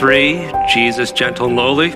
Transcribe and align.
three 0.00 0.50
Jesus, 0.66 1.12
Gentle 1.12 1.48
and 1.48 1.56
Lowly. 1.56 1.90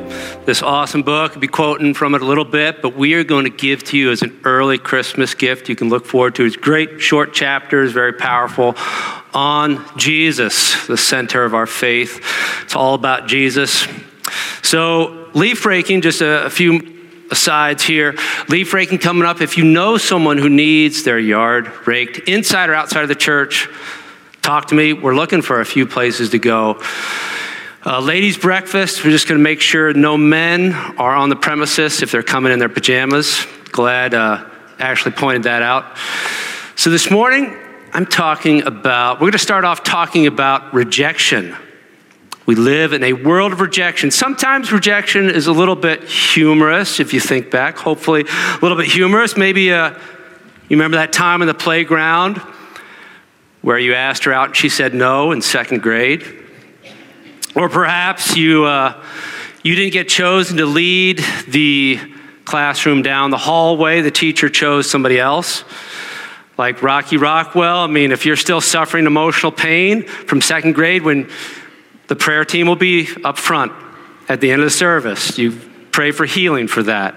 This 0.44 0.60
awesome 0.60 1.02
book, 1.02 1.32
I'll 1.32 1.40
be 1.40 1.48
quoting 1.48 1.94
from 1.94 2.14
it 2.14 2.20
a 2.20 2.26
little 2.26 2.44
bit, 2.44 2.82
but 2.82 2.94
we 2.94 3.14
are 3.14 3.24
going 3.24 3.44
to 3.44 3.50
give 3.50 3.82
to 3.84 3.96
you 3.96 4.10
as 4.10 4.20
an 4.20 4.38
early 4.44 4.76
Christmas 4.76 5.32
gift. 5.34 5.70
You 5.70 5.74
can 5.74 5.88
look 5.88 6.04
forward 6.04 6.34
to. 6.34 6.44
It's 6.44 6.54
great 6.54 7.00
short 7.00 7.32
chapters, 7.32 7.92
very 7.92 8.12
powerful, 8.12 8.74
on 9.32 9.82
Jesus, 9.96 10.86
the 10.86 10.98
center 10.98 11.44
of 11.44 11.54
our 11.54 11.66
faith. 11.66 12.22
It's 12.64 12.76
all 12.76 12.92
about 12.92 13.26
Jesus. 13.26 13.86
So, 14.60 15.30
leaf 15.32 15.64
raking, 15.64 16.02
just 16.02 16.20
a, 16.20 16.44
a 16.44 16.50
few 16.50 16.82
asides 17.30 17.82
here. 17.82 18.18
Leaf 18.50 18.74
raking 18.74 18.98
coming 18.98 19.26
up. 19.26 19.40
If 19.40 19.56
you 19.56 19.64
know 19.64 19.96
someone 19.96 20.36
who 20.36 20.50
needs 20.50 21.04
their 21.04 21.18
yard 21.18 21.72
raked, 21.86 22.18
inside 22.28 22.68
or 22.68 22.74
outside 22.74 23.00
of 23.00 23.08
the 23.08 23.14
church, 23.14 23.66
talk 24.42 24.66
to 24.66 24.74
me. 24.74 24.92
We're 24.92 25.16
looking 25.16 25.40
for 25.40 25.62
a 25.62 25.64
few 25.64 25.86
places 25.86 26.28
to 26.30 26.38
go. 26.38 26.82
Uh, 27.86 28.00
ladies' 28.00 28.38
breakfast, 28.38 29.04
we're 29.04 29.10
just 29.10 29.28
going 29.28 29.38
to 29.38 29.42
make 29.42 29.60
sure 29.60 29.92
no 29.92 30.16
men 30.16 30.72
are 30.72 31.14
on 31.14 31.28
the 31.28 31.36
premises 31.36 32.00
if 32.00 32.10
they're 32.10 32.22
coming 32.22 32.50
in 32.50 32.58
their 32.58 32.70
pajamas. 32.70 33.46
Glad 33.72 34.14
uh, 34.14 34.42
Ashley 34.78 35.12
pointed 35.12 35.42
that 35.42 35.60
out. 35.60 35.98
So 36.76 36.88
this 36.88 37.10
morning, 37.10 37.54
I'm 37.92 38.06
talking 38.06 38.62
about, 38.62 39.16
we're 39.16 39.26
going 39.26 39.32
to 39.32 39.38
start 39.38 39.66
off 39.66 39.84
talking 39.84 40.26
about 40.26 40.72
rejection. 40.72 41.54
We 42.46 42.54
live 42.54 42.94
in 42.94 43.04
a 43.04 43.12
world 43.12 43.52
of 43.52 43.60
rejection. 43.60 44.10
Sometimes 44.10 44.72
rejection 44.72 45.28
is 45.28 45.46
a 45.46 45.52
little 45.52 45.76
bit 45.76 46.04
humorous, 46.04 47.00
if 47.00 47.12
you 47.12 47.20
think 47.20 47.50
back, 47.50 47.76
hopefully 47.76 48.22
a 48.22 48.58
little 48.62 48.78
bit 48.78 48.86
humorous. 48.86 49.36
Maybe 49.36 49.70
uh, 49.70 49.90
you 49.90 50.78
remember 50.78 50.96
that 50.96 51.12
time 51.12 51.42
in 51.42 51.48
the 51.48 51.52
playground 51.52 52.38
where 53.60 53.78
you 53.78 53.92
asked 53.92 54.24
her 54.24 54.32
out 54.32 54.46
and 54.46 54.56
she 54.56 54.70
said 54.70 54.94
no 54.94 55.32
in 55.32 55.42
second 55.42 55.82
grade? 55.82 56.43
Or 57.54 57.68
perhaps 57.68 58.36
you, 58.36 58.64
uh, 58.64 59.00
you 59.62 59.76
didn't 59.76 59.92
get 59.92 60.08
chosen 60.08 60.56
to 60.56 60.66
lead 60.66 61.24
the 61.46 62.00
classroom 62.44 63.02
down 63.02 63.30
the 63.30 63.38
hallway, 63.38 64.00
the 64.00 64.10
teacher 64.10 64.48
chose 64.48 64.90
somebody 64.90 65.20
else. 65.20 65.64
Like 66.58 66.82
Rocky 66.82 67.16
Rockwell, 67.16 67.78
I 67.78 67.86
mean, 67.86 68.10
if 68.10 68.26
you're 68.26 68.36
still 68.36 68.60
suffering 68.60 69.06
emotional 69.06 69.52
pain 69.52 70.02
from 70.02 70.40
second 70.40 70.74
grade, 70.74 71.02
when 71.02 71.30
the 72.08 72.16
prayer 72.16 72.44
team 72.44 72.66
will 72.66 72.76
be 72.76 73.08
up 73.24 73.38
front 73.38 73.72
at 74.28 74.40
the 74.40 74.50
end 74.50 74.60
of 74.60 74.66
the 74.66 74.70
service, 74.70 75.38
you 75.38 75.58
pray 75.92 76.10
for 76.10 76.26
healing 76.26 76.66
for 76.66 76.82
that. 76.82 77.14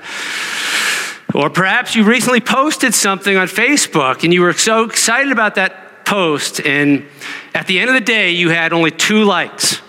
Or 1.33 1.49
perhaps 1.49 1.95
you 1.95 2.03
recently 2.03 2.41
posted 2.41 2.93
something 2.93 3.35
on 3.35 3.47
Facebook 3.47 4.23
and 4.23 4.31
you 4.31 4.41
were 4.41 4.53
so 4.53 4.83
excited 4.83 5.31
about 5.31 5.55
that 5.55 6.05
post, 6.05 6.61
and 6.61 7.05
at 7.53 7.67
the 7.67 7.79
end 7.79 7.89
of 7.89 7.95
the 7.95 8.01
day, 8.01 8.31
you 8.31 8.49
had 8.49 8.71
only 8.71 8.91
two 8.91 9.23
likes 9.23 9.81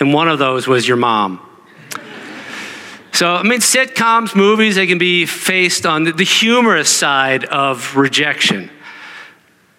and 0.00 0.12
one 0.12 0.28
of 0.28 0.38
those 0.38 0.66
was 0.66 0.86
your 0.86 0.96
mom. 0.96 1.40
So, 3.12 3.36
I 3.36 3.44
mean, 3.44 3.60
sitcoms, 3.60 4.34
movies, 4.34 4.74
they 4.74 4.88
can 4.88 4.98
be 4.98 5.24
faced 5.24 5.86
on 5.86 6.02
the 6.02 6.24
humorous 6.24 6.90
side 6.90 7.44
of 7.44 7.94
rejection. 7.96 8.70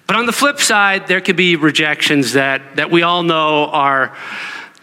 But 0.07 0.15
on 0.15 0.25
the 0.25 0.31
flip 0.31 0.59
side, 0.59 1.07
there 1.07 1.19
could 1.19 1.35
be 1.35 1.57
rejections 1.57 2.33
that, 2.33 2.77
that 2.77 2.91
we 2.91 3.01
all 3.01 3.23
know 3.23 3.65
are 3.65 4.15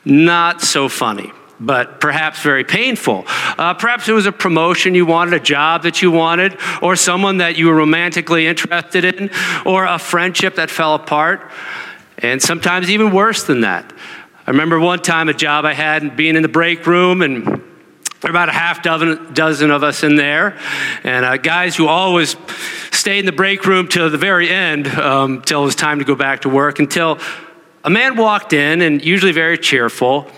not 0.04 0.60
so 0.60 0.88
funny, 0.88 1.32
but 1.60 2.00
perhaps 2.00 2.42
very 2.42 2.64
painful. 2.64 3.24
Uh, 3.26 3.72
perhaps 3.72 4.08
it 4.08 4.12
was 4.12 4.26
a 4.26 4.32
promotion 4.32 4.94
you 4.94 5.06
wanted, 5.06 5.32
a 5.32 5.40
job 5.40 5.84
that 5.84 6.02
you 6.02 6.10
wanted, 6.10 6.58
or 6.82 6.94
someone 6.96 7.38
that 7.38 7.56
you 7.56 7.68
were 7.68 7.76
romantically 7.76 8.46
interested 8.46 9.04
in, 9.04 9.30
or 9.64 9.86
a 9.86 9.98
friendship 9.98 10.56
that 10.56 10.70
fell 10.70 10.94
apart, 10.94 11.50
and 12.18 12.42
sometimes 12.42 12.90
even 12.90 13.12
worse 13.12 13.44
than 13.44 13.62
that. 13.62 13.90
I 14.44 14.50
remember 14.50 14.80
one 14.80 14.98
time 14.98 15.28
a 15.28 15.34
job 15.34 15.64
I 15.64 15.72
had 15.72 16.02
and 16.02 16.16
being 16.16 16.34
in 16.34 16.42
the 16.42 16.48
break 16.48 16.84
room 16.86 17.22
and 17.22 17.46
there 17.46 18.30
were 18.30 18.30
about 18.30 18.48
a 18.48 18.52
half 18.52 18.82
dozen, 18.82 19.32
dozen 19.34 19.70
of 19.70 19.82
us 19.82 20.02
in 20.02 20.14
there, 20.14 20.56
and 21.02 21.24
uh, 21.24 21.36
guys 21.36 21.74
who 21.74 21.88
always 21.88 22.36
stayed 22.92 23.20
in 23.20 23.26
the 23.26 23.32
break 23.32 23.66
room 23.66 23.88
till 23.88 24.08
the 24.10 24.18
very 24.18 24.48
end, 24.48 24.86
um, 24.86 25.42
till 25.42 25.62
it 25.62 25.64
was 25.64 25.74
time 25.74 25.98
to 25.98 26.04
go 26.04 26.14
back 26.14 26.42
to 26.42 26.48
work, 26.48 26.78
until 26.78 27.18
a 27.82 27.90
man 27.90 28.16
walked 28.16 28.52
in, 28.52 28.80
and 28.80 29.04
usually 29.04 29.32
very 29.32 29.58
cheerful. 29.58 30.28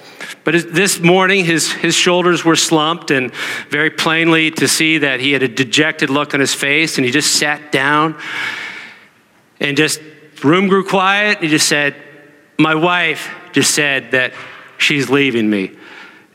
But 0.44 0.72
this 0.72 0.98
morning, 1.00 1.44
his, 1.44 1.72
his 1.72 1.94
shoulders 1.94 2.43
were 2.43 2.56
slumped, 2.56 3.10
and 3.10 3.34
very 3.69 3.91
plainly 3.91 4.50
to 4.53 4.66
see 4.66 4.97
that 4.98 5.20
he 5.20 5.32
had 5.32 5.43
a 5.43 5.48
dejected 5.48 6.09
look 6.09 6.32
on 6.32 6.41
his 6.41 6.54
face, 6.54 6.97
and 6.97 7.04
he 7.04 7.10
just 7.10 7.34
sat 7.34 7.70
down 7.70 8.19
and 9.60 9.76
just, 9.76 10.00
room 10.43 10.69
grew 10.69 10.84
quiet, 10.84 11.37
and 11.37 11.44
he 11.44 11.50
just 11.50 11.69
said, 11.69 11.94
My 12.59 12.75
wife 12.75 13.31
just 13.53 13.75
said 13.75 14.12
that 14.12 14.32
she's 14.78 15.10
leaving 15.10 15.48
me. 15.48 15.72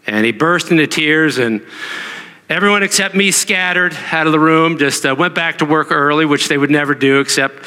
And 0.07 0.25
he 0.25 0.31
burst 0.31 0.71
into 0.71 0.87
tears, 0.87 1.37
and 1.37 1.65
everyone 2.49 2.83
except 2.83 3.15
me 3.15 3.31
scattered 3.31 3.93
out 4.11 4.25
of 4.25 4.31
the 4.31 4.39
room, 4.39 4.77
just 4.77 5.05
uh, 5.05 5.15
went 5.17 5.35
back 5.35 5.59
to 5.59 5.65
work 5.65 5.91
early, 5.91 6.25
which 6.25 6.47
they 6.47 6.57
would 6.57 6.71
never 6.71 6.95
do, 6.95 7.19
except 7.19 7.65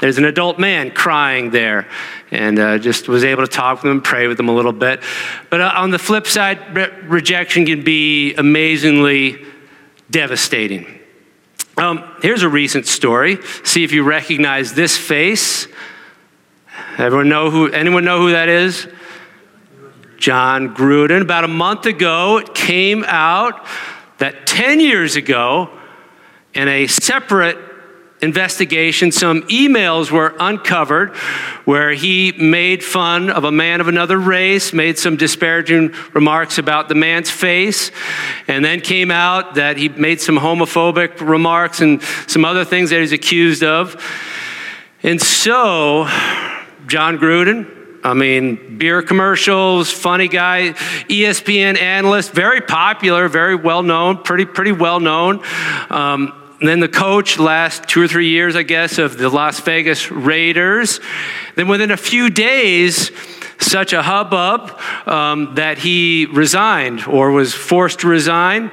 there's 0.00 0.18
an 0.18 0.24
adult 0.24 0.58
man 0.58 0.90
crying 0.90 1.50
there. 1.50 1.88
And 2.30 2.58
uh, 2.58 2.78
just 2.78 3.08
was 3.08 3.24
able 3.24 3.42
to 3.42 3.50
talk 3.50 3.82
with 3.82 3.90
him, 3.90 4.02
pray 4.02 4.28
with 4.28 4.38
him 4.38 4.48
a 4.48 4.54
little 4.54 4.72
bit. 4.72 5.02
But 5.48 5.60
uh, 5.62 5.72
on 5.74 5.90
the 5.90 5.98
flip 5.98 6.26
side, 6.26 6.76
re- 6.76 6.90
rejection 7.04 7.64
can 7.64 7.82
be 7.82 8.34
amazingly 8.34 9.44
devastating. 10.10 11.00
Um, 11.78 12.04
here's 12.22 12.42
a 12.42 12.48
recent 12.48 12.86
story. 12.86 13.38
See 13.64 13.82
if 13.82 13.92
you 13.92 14.02
recognize 14.02 14.74
this 14.74 14.96
face. 14.96 15.68
Everyone 16.98 17.28
know 17.28 17.50
who, 17.50 17.70
anyone 17.70 18.04
know 18.04 18.18
who 18.18 18.32
that 18.32 18.48
is? 18.48 18.88
Jon 20.18 20.74
Gruden. 20.74 21.22
About 21.22 21.44
a 21.44 21.48
month 21.48 21.86
ago, 21.86 22.38
it 22.38 22.54
came 22.54 23.04
out 23.06 23.64
that 24.18 24.46
10 24.46 24.80
years 24.80 25.16
ago, 25.16 25.70
in 26.54 26.66
a 26.66 26.86
separate 26.88 27.56
investigation, 28.20 29.12
some 29.12 29.42
emails 29.42 30.10
were 30.10 30.34
uncovered 30.40 31.14
where 31.64 31.92
he 31.92 32.32
made 32.32 32.82
fun 32.82 33.30
of 33.30 33.44
a 33.44 33.52
man 33.52 33.80
of 33.80 33.88
another 33.88 34.18
race, 34.18 34.72
made 34.72 34.98
some 34.98 35.16
disparaging 35.16 35.94
remarks 36.14 36.58
about 36.58 36.88
the 36.88 36.94
man's 36.94 37.30
face, 37.30 37.92
and 38.48 38.64
then 38.64 38.80
came 38.80 39.10
out 39.10 39.54
that 39.54 39.76
he 39.76 39.88
made 39.88 40.20
some 40.20 40.36
homophobic 40.36 41.20
remarks 41.20 41.80
and 41.80 42.02
some 42.26 42.44
other 42.44 42.64
things 42.64 42.90
that 42.90 43.00
he's 43.00 43.12
accused 43.12 43.62
of. 43.62 44.02
And 45.04 45.20
so, 45.22 46.06
Jon 46.88 47.18
Gruden. 47.18 47.74
I 48.02 48.14
mean, 48.14 48.78
beer 48.78 49.02
commercials, 49.02 49.90
funny 49.90 50.28
guy, 50.28 50.70
ESPN 51.08 51.78
analyst, 51.78 52.32
very 52.32 52.60
popular, 52.60 53.28
very 53.28 53.56
well 53.56 53.82
known, 53.82 54.22
pretty 54.22 54.46
pretty 54.46 54.72
well 54.72 54.98
known. 54.98 55.42
Um, 55.90 56.32
then 56.60 56.80
the 56.80 56.88
coach 56.88 57.38
last 57.38 57.88
two 57.88 58.02
or 58.02 58.08
three 58.08 58.30
years, 58.30 58.56
I 58.56 58.62
guess, 58.62 58.98
of 58.98 59.18
the 59.18 59.28
Las 59.28 59.60
Vegas 59.60 60.10
Raiders. 60.10 61.00
Then 61.54 61.68
within 61.68 61.90
a 61.90 61.96
few 61.96 62.30
days, 62.30 63.10
such 63.60 63.92
a 63.92 64.02
hubbub 64.02 64.80
um, 65.06 65.54
that 65.56 65.78
he 65.78 66.26
resigned 66.26 67.06
or 67.06 67.30
was 67.30 67.54
forced 67.54 68.00
to 68.00 68.08
resign. 68.08 68.70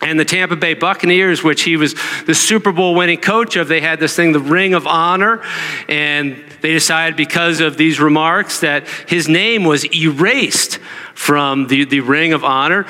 And 0.00 0.18
the 0.18 0.24
Tampa 0.24 0.54
Bay 0.54 0.74
Buccaneers, 0.74 1.42
which 1.42 1.62
he 1.62 1.76
was 1.76 1.94
the 2.26 2.34
Super 2.34 2.70
Bowl 2.70 2.94
winning 2.94 3.20
coach 3.20 3.56
of, 3.56 3.66
they 3.66 3.80
had 3.80 3.98
this 3.98 4.14
thing, 4.14 4.32
the 4.32 4.40
Ring 4.40 4.72
of 4.74 4.86
Honor. 4.86 5.42
And 5.88 6.42
they 6.60 6.72
decided 6.72 7.16
because 7.16 7.60
of 7.60 7.76
these 7.76 8.00
remarks 8.00 8.60
that 8.60 8.86
his 9.06 9.28
name 9.28 9.64
was 9.64 9.84
erased 9.94 10.78
from 11.14 11.66
the, 11.66 11.84
the 11.84 12.00
Ring 12.00 12.32
of 12.32 12.44
Honor. 12.44 12.86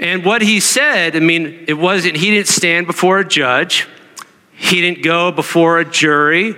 And 0.00 0.24
what 0.24 0.42
he 0.42 0.60
said, 0.60 1.16
I 1.16 1.20
mean, 1.20 1.64
it 1.68 1.74
wasn't, 1.74 2.16
he 2.16 2.30
didn't 2.30 2.48
stand 2.48 2.86
before 2.86 3.20
a 3.20 3.24
judge. 3.24 3.86
He 4.62 4.80
didn't 4.80 5.02
go 5.02 5.32
before 5.32 5.80
a 5.80 5.84
jury. 5.84 6.54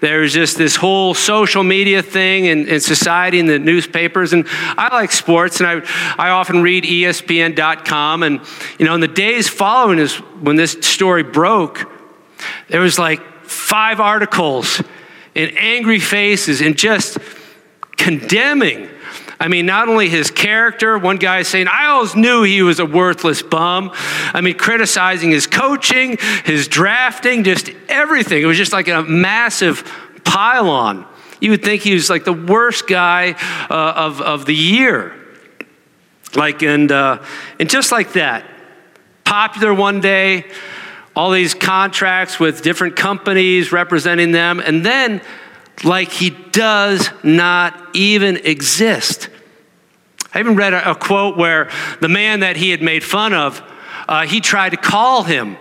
There 0.00 0.20
was 0.20 0.34
just 0.34 0.58
this 0.58 0.76
whole 0.76 1.14
social 1.14 1.62
media 1.62 2.02
thing 2.02 2.48
and, 2.48 2.68
in 2.68 2.80
society 2.80 3.40
and 3.40 3.48
the 3.48 3.58
newspapers. 3.58 4.34
And 4.34 4.46
I 4.76 4.94
like 4.94 5.10
sports, 5.10 5.60
and 5.60 5.66
I, 5.66 5.82
I 6.18 6.30
often 6.30 6.62
read 6.62 6.84
ESPN.com. 6.84 8.22
And, 8.22 8.40
you 8.78 8.84
know, 8.84 8.94
in 8.94 9.00
the 9.00 9.08
days 9.08 9.48
following 9.48 9.96
this, 9.96 10.16
when 10.16 10.56
this 10.56 10.72
story 10.82 11.22
broke, 11.22 11.90
there 12.68 12.80
was 12.80 12.98
like 12.98 13.20
five 13.42 14.00
articles 14.00 14.82
and 15.36 15.56
angry 15.56 16.00
faces 16.00 16.60
and 16.60 16.76
just 16.76 17.18
condemning 17.96 18.88
I 19.38 19.48
mean, 19.48 19.66
not 19.66 19.88
only 19.88 20.08
his 20.08 20.30
character, 20.30 20.96
one 20.98 21.18
guy 21.18 21.42
saying, 21.42 21.68
I 21.68 21.86
always 21.86 22.16
knew 22.16 22.42
he 22.42 22.62
was 22.62 22.78
a 22.78 22.86
worthless 22.86 23.42
bum. 23.42 23.90
I 23.94 24.40
mean, 24.40 24.56
criticizing 24.56 25.30
his 25.30 25.46
coaching, 25.46 26.16
his 26.44 26.68
drafting, 26.68 27.44
just 27.44 27.70
everything. 27.88 28.42
It 28.42 28.46
was 28.46 28.56
just 28.56 28.72
like 28.72 28.88
a 28.88 29.02
massive 29.02 29.84
pile-on. 30.24 31.06
You 31.40 31.50
would 31.50 31.62
think 31.62 31.82
he 31.82 31.92
was 31.92 32.08
like 32.08 32.24
the 32.24 32.32
worst 32.32 32.86
guy 32.88 33.32
uh, 33.68 33.92
of, 33.96 34.22
of 34.22 34.46
the 34.46 34.54
year. 34.54 35.14
Like, 36.34 36.62
and, 36.62 36.90
uh, 36.90 37.22
and 37.60 37.68
just 37.68 37.92
like 37.92 38.14
that, 38.14 38.44
popular 39.24 39.74
one 39.74 40.00
day, 40.00 40.46
all 41.16 41.32
these 41.32 41.54
contracts 41.54 42.38
with 42.38 42.62
different 42.62 42.94
companies 42.94 43.72
representing 43.72 44.30
them, 44.30 44.60
and 44.60 44.86
then 44.86 45.20
like 45.82 46.12
he 46.12 46.30
does 46.30 47.10
not 47.24 47.96
even 47.96 48.36
exist 48.36 49.28
I 50.36 50.40
even 50.40 50.54
read 50.54 50.74
a, 50.74 50.90
a 50.90 50.94
quote 50.94 51.38
where 51.38 51.70
the 52.02 52.10
man 52.10 52.40
that 52.40 52.56
he 52.56 52.68
had 52.68 52.82
made 52.82 53.02
fun 53.02 53.32
of, 53.32 53.62
uh, 54.06 54.26
he 54.26 54.42
tried 54.42 54.70
to 54.70 54.76
call 54.76 55.22
him. 55.22 55.56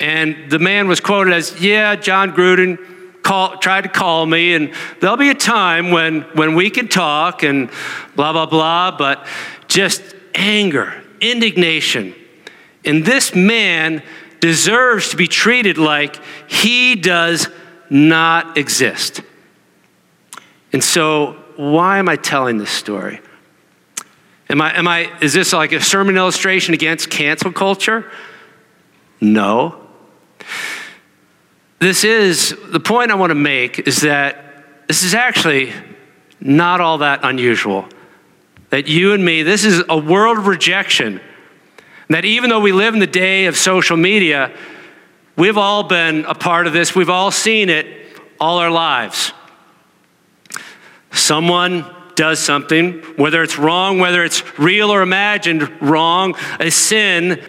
And 0.00 0.50
the 0.50 0.58
man 0.58 0.88
was 0.88 0.98
quoted 0.98 1.32
as, 1.32 1.60
Yeah, 1.60 1.94
Jon 1.94 2.32
Gruden 2.32 3.22
call, 3.22 3.58
tried 3.58 3.82
to 3.82 3.88
call 3.88 4.26
me, 4.26 4.54
and 4.54 4.74
there'll 4.98 5.16
be 5.16 5.30
a 5.30 5.34
time 5.34 5.92
when, 5.92 6.22
when 6.34 6.56
we 6.56 6.70
can 6.70 6.88
talk 6.88 7.44
and 7.44 7.70
blah, 8.16 8.32
blah, 8.32 8.46
blah, 8.46 8.96
but 8.96 9.24
just 9.68 10.02
anger, 10.34 11.00
indignation. 11.20 12.16
And 12.84 13.04
this 13.04 13.32
man 13.32 14.02
deserves 14.42 15.10
to 15.10 15.16
be 15.16 15.28
treated 15.28 15.78
like 15.78 16.20
he 16.48 16.96
does 16.96 17.48
not 17.88 18.58
exist. 18.58 19.22
And 20.72 20.82
so, 20.82 21.36
why 21.54 21.98
am 21.98 22.08
I 22.08 22.16
telling 22.16 22.58
this 22.58 22.70
story? 22.70 23.20
Am 24.50 24.60
I, 24.60 24.76
am 24.76 24.88
I, 24.88 25.16
is 25.20 25.32
this 25.32 25.52
like 25.52 25.70
a 25.70 25.80
sermon 25.80 26.16
illustration 26.16 26.74
against 26.74 27.08
cancel 27.08 27.52
culture? 27.52 28.10
No. 29.20 29.80
This 31.78 32.02
is, 32.02 32.56
the 32.66 32.80
point 32.80 33.12
I 33.12 33.14
want 33.14 33.30
to 33.30 33.36
make 33.36 33.86
is 33.86 34.00
that 34.00 34.88
this 34.88 35.04
is 35.04 35.14
actually 35.14 35.72
not 36.40 36.80
all 36.80 36.98
that 36.98 37.20
unusual. 37.22 37.86
That 38.70 38.88
you 38.88 39.12
and 39.12 39.24
me, 39.24 39.44
this 39.44 39.64
is 39.64 39.84
a 39.88 39.96
world 39.96 40.38
of 40.38 40.48
rejection. 40.48 41.20
That 42.12 42.26
even 42.26 42.50
though 42.50 42.60
we 42.60 42.72
live 42.72 42.92
in 42.92 43.00
the 43.00 43.06
day 43.06 43.46
of 43.46 43.56
social 43.56 43.96
media, 43.96 44.54
we've 45.34 45.56
all 45.56 45.82
been 45.82 46.26
a 46.26 46.34
part 46.34 46.66
of 46.66 46.74
this, 46.74 46.94
we've 46.94 47.08
all 47.08 47.30
seen 47.30 47.70
it 47.70 47.86
all 48.38 48.58
our 48.58 48.70
lives. 48.70 49.32
Someone 51.10 51.86
does 52.14 52.38
something, 52.38 53.00
whether 53.16 53.42
it's 53.42 53.58
wrong, 53.58 53.98
whether 53.98 54.22
it's 54.24 54.58
real 54.58 54.90
or 54.90 55.00
imagined 55.00 55.80
wrong, 55.80 56.34
a 56.60 56.70
sin, 56.70 57.42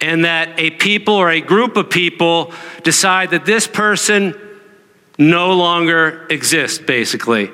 and 0.00 0.24
that 0.24 0.56
a 0.56 0.70
people 0.70 1.14
or 1.14 1.30
a 1.30 1.40
group 1.40 1.76
of 1.76 1.90
people 1.90 2.52
decide 2.84 3.30
that 3.30 3.44
this 3.44 3.66
person 3.66 4.38
no 5.18 5.52
longer 5.52 6.28
exists, 6.30 6.78
basically, 6.78 7.50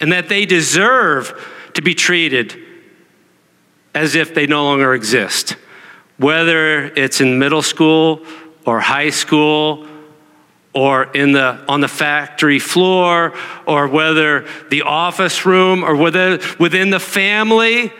and 0.00 0.10
that 0.12 0.30
they 0.30 0.46
deserve 0.46 1.46
to 1.74 1.82
be 1.82 1.94
treated 1.94 2.67
as 3.98 4.14
if 4.14 4.32
they 4.32 4.46
no 4.46 4.62
longer 4.62 4.94
exist, 4.94 5.56
whether 6.18 6.84
it's 6.84 7.20
in 7.20 7.36
middle 7.36 7.62
school 7.62 8.24
or 8.64 8.78
high 8.78 9.10
school 9.10 9.84
or 10.72 11.02
in 11.14 11.32
the, 11.32 11.58
on 11.68 11.80
the 11.80 11.88
factory 11.88 12.60
floor, 12.60 13.34
or 13.66 13.88
whether 13.88 14.46
the 14.70 14.82
office 14.82 15.44
room, 15.44 15.82
or 15.82 15.96
whether 15.96 16.38
within 16.60 16.90
the 16.90 17.00
family, 17.00 17.90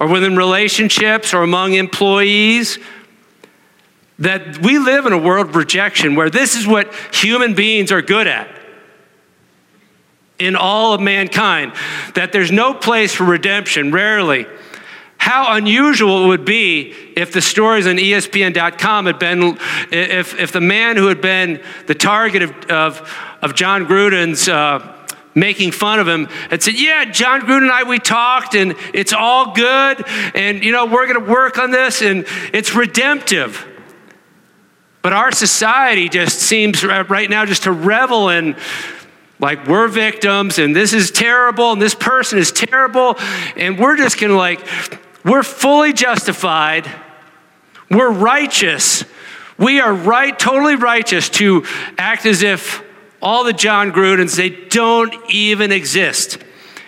or 0.00 0.08
within 0.08 0.36
relationships, 0.36 1.34
or 1.34 1.42
among 1.42 1.74
employees. 1.74 2.78
That 4.20 4.58
we 4.58 4.78
live 4.78 5.04
in 5.04 5.12
a 5.12 5.18
world 5.18 5.50
of 5.50 5.56
rejection 5.56 6.14
where 6.14 6.30
this 6.30 6.56
is 6.56 6.66
what 6.66 6.94
human 7.12 7.54
beings 7.54 7.92
are 7.92 8.00
good 8.00 8.26
at 8.26 8.48
in 10.38 10.56
all 10.56 10.94
of 10.94 11.02
mankind. 11.02 11.74
That 12.14 12.32
there's 12.32 12.52
no 12.52 12.72
place 12.72 13.12
for 13.12 13.24
redemption, 13.24 13.92
rarely. 13.92 14.46
How 15.24 15.54
unusual 15.54 16.26
it 16.26 16.28
would 16.28 16.44
be 16.44 16.92
if 17.16 17.32
the 17.32 17.40
stories 17.40 17.86
on 17.86 17.96
ESPN.com 17.96 19.06
had 19.06 19.18
been, 19.18 19.58
if, 19.90 20.38
if 20.38 20.52
the 20.52 20.60
man 20.60 20.98
who 20.98 21.06
had 21.06 21.22
been 21.22 21.62
the 21.86 21.94
target 21.94 22.42
of, 22.42 22.50
of, 22.66 23.36
of 23.40 23.54
Jon 23.54 23.86
Gruden's 23.86 24.50
uh, 24.50 25.06
making 25.34 25.72
fun 25.72 25.98
of 25.98 26.06
him 26.06 26.26
had 26.50 26.62
said, 26.62 26.78
Yeah, 26.78 27.06
Jon 27.06 27.40
Gruden 27.40 27.62
and 27.62 27.70
I, 27.70 27.84
we 27.84 27.98
talked 27.98 28.54
and 28.54 28.74
it's 28.92 29.14
all 29.14 29.54
good. 29.54 30.06
And, 30.34 30.62
you 30.62 30.72
know, 30.72 30.84
we're 30.84 31.06
going 31.06 31.24
to 31.24 31.32
work 31.32 31.56
on 31.56 31.70
this 31.70 32.02
and 32.02 32.26
it's 32.52 32.74
redemptive. 32.74 33.66
But 35.00 35.14
our 35.14 35.32
society 35.32 36.10
just 36.10 36.38
seems 36.38 36.84
right 36.84 37.30
now 37.30 37.46
just 37.46 37.62
to 37.62 37.72
revel 37.72 38.28
in 38.28 38.56
like 39.40 39.66
we're 39.66 39.88
victims 39.88 40.58
and 40.58 40.76
this 40.76 40.92
is 40.92 41.10
terrible 41.10 41.72
and 41.72 41.80
this 41.80 41.94
person 41.94 42.38
is 42.38 42.52
terrible 42.52 43.16
and 43.56 43.78
we're 43.78 43.96
just 43.96 44.20
going 44.20 44.30
to 44.30 44.36
like 44.36 44.60
we're 45.24 45.42
fully 45.42 45.92
justified. 45.92 46.90
We're 47.90 48.10
righteous. 48.10 49.04
We 49.58 49.80
are 49.80 49.92
right, 49.92 50.38
totally 50.38 50.76
righteous 50.76 51.28
to 51.30 51.64
act 51.96 52.26
as 52.26 52.42
if 52.42 52.82
all 53.22 53.44
the 53.44 53.52
Jon 53.52 53.90
Grudens, 53.90 54.36
they 54.36 54.50
don't 54.50 55.14
even 55.30 55.72
exist. 55.72 56.38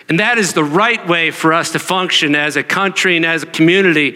And 0.07 0.19
that 0.19 0.37
is 0.37 0.53
the 0.53 0.63
right 0.63 1.05
way 1.07 1.31
for 1.31 1.51
us 1.51 1.71
to 1.71 1.79
function 1.79 2.35
as 2.35 2.55
a 2.55 2.63
country 2.63 3.17
and 3.17 3.25
as 3.25 3.43
a 3.43 3.47
community. 3.47 4.15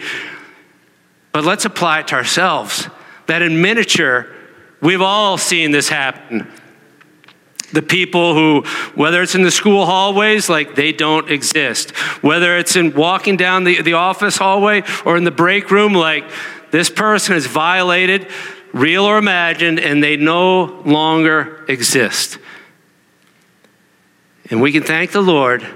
But 1.32 1.44
let's 1.44 1.64
apply 1.64 2.00
it 2.00 2.08
to 2.08 2.14
ourselves. 2.14 2.88
That 3.26 3.42
in 3.42 3.60
miniature, 3.60 4.32
we've 4.80 5.02
all 5.02 5.36
seen 5.36 5.72
this 5.72 5.88
happen 5.88 6.50
the 7.72 7.82
people 7.82 8.34
who, 8.34 8.62
whether 8.94 9.22
it's 9.22 9.34
in 9.34 9.42
the 9.42 9.50
school 9.50 9.86
hallways, 9.86 10.48
like 10.48 10.74
they 10.74 10.92
don't 10.92 11.30
exist. 11.30 11.90
Whether 12.22 12.56
it's 12.58 12.76
in 12.76 12.94
walking 12.94 13.36
down 13.36 13.64
the, 13.64 13.82
the 13.82 13.94
office 13.94 14.36
hallway 14.36 14.82
or 15.04 15.16
in 15.16 15.24
the 15.24 15.30
break 15.30 15.70
room, 15.70 15.94
like 15.94 16.24
this 16.70 16.90
person 16.90 17.34
is 17.34 17.46
violated, 17.46 18.28
real 18.72 19.04
or 19.04 19.18
imagined, 19.18 19.80
and 19.80 20.02
they 20.02 20.16
no 20.16 20.82
longer 20.84 21.64
exist. 21.68 22.38
And 24.50 24.60
we 24.60 24.72
can 24.72 24.82
thank 24.82 25.12
the 25.12 25.22
Lord 25.22 25.66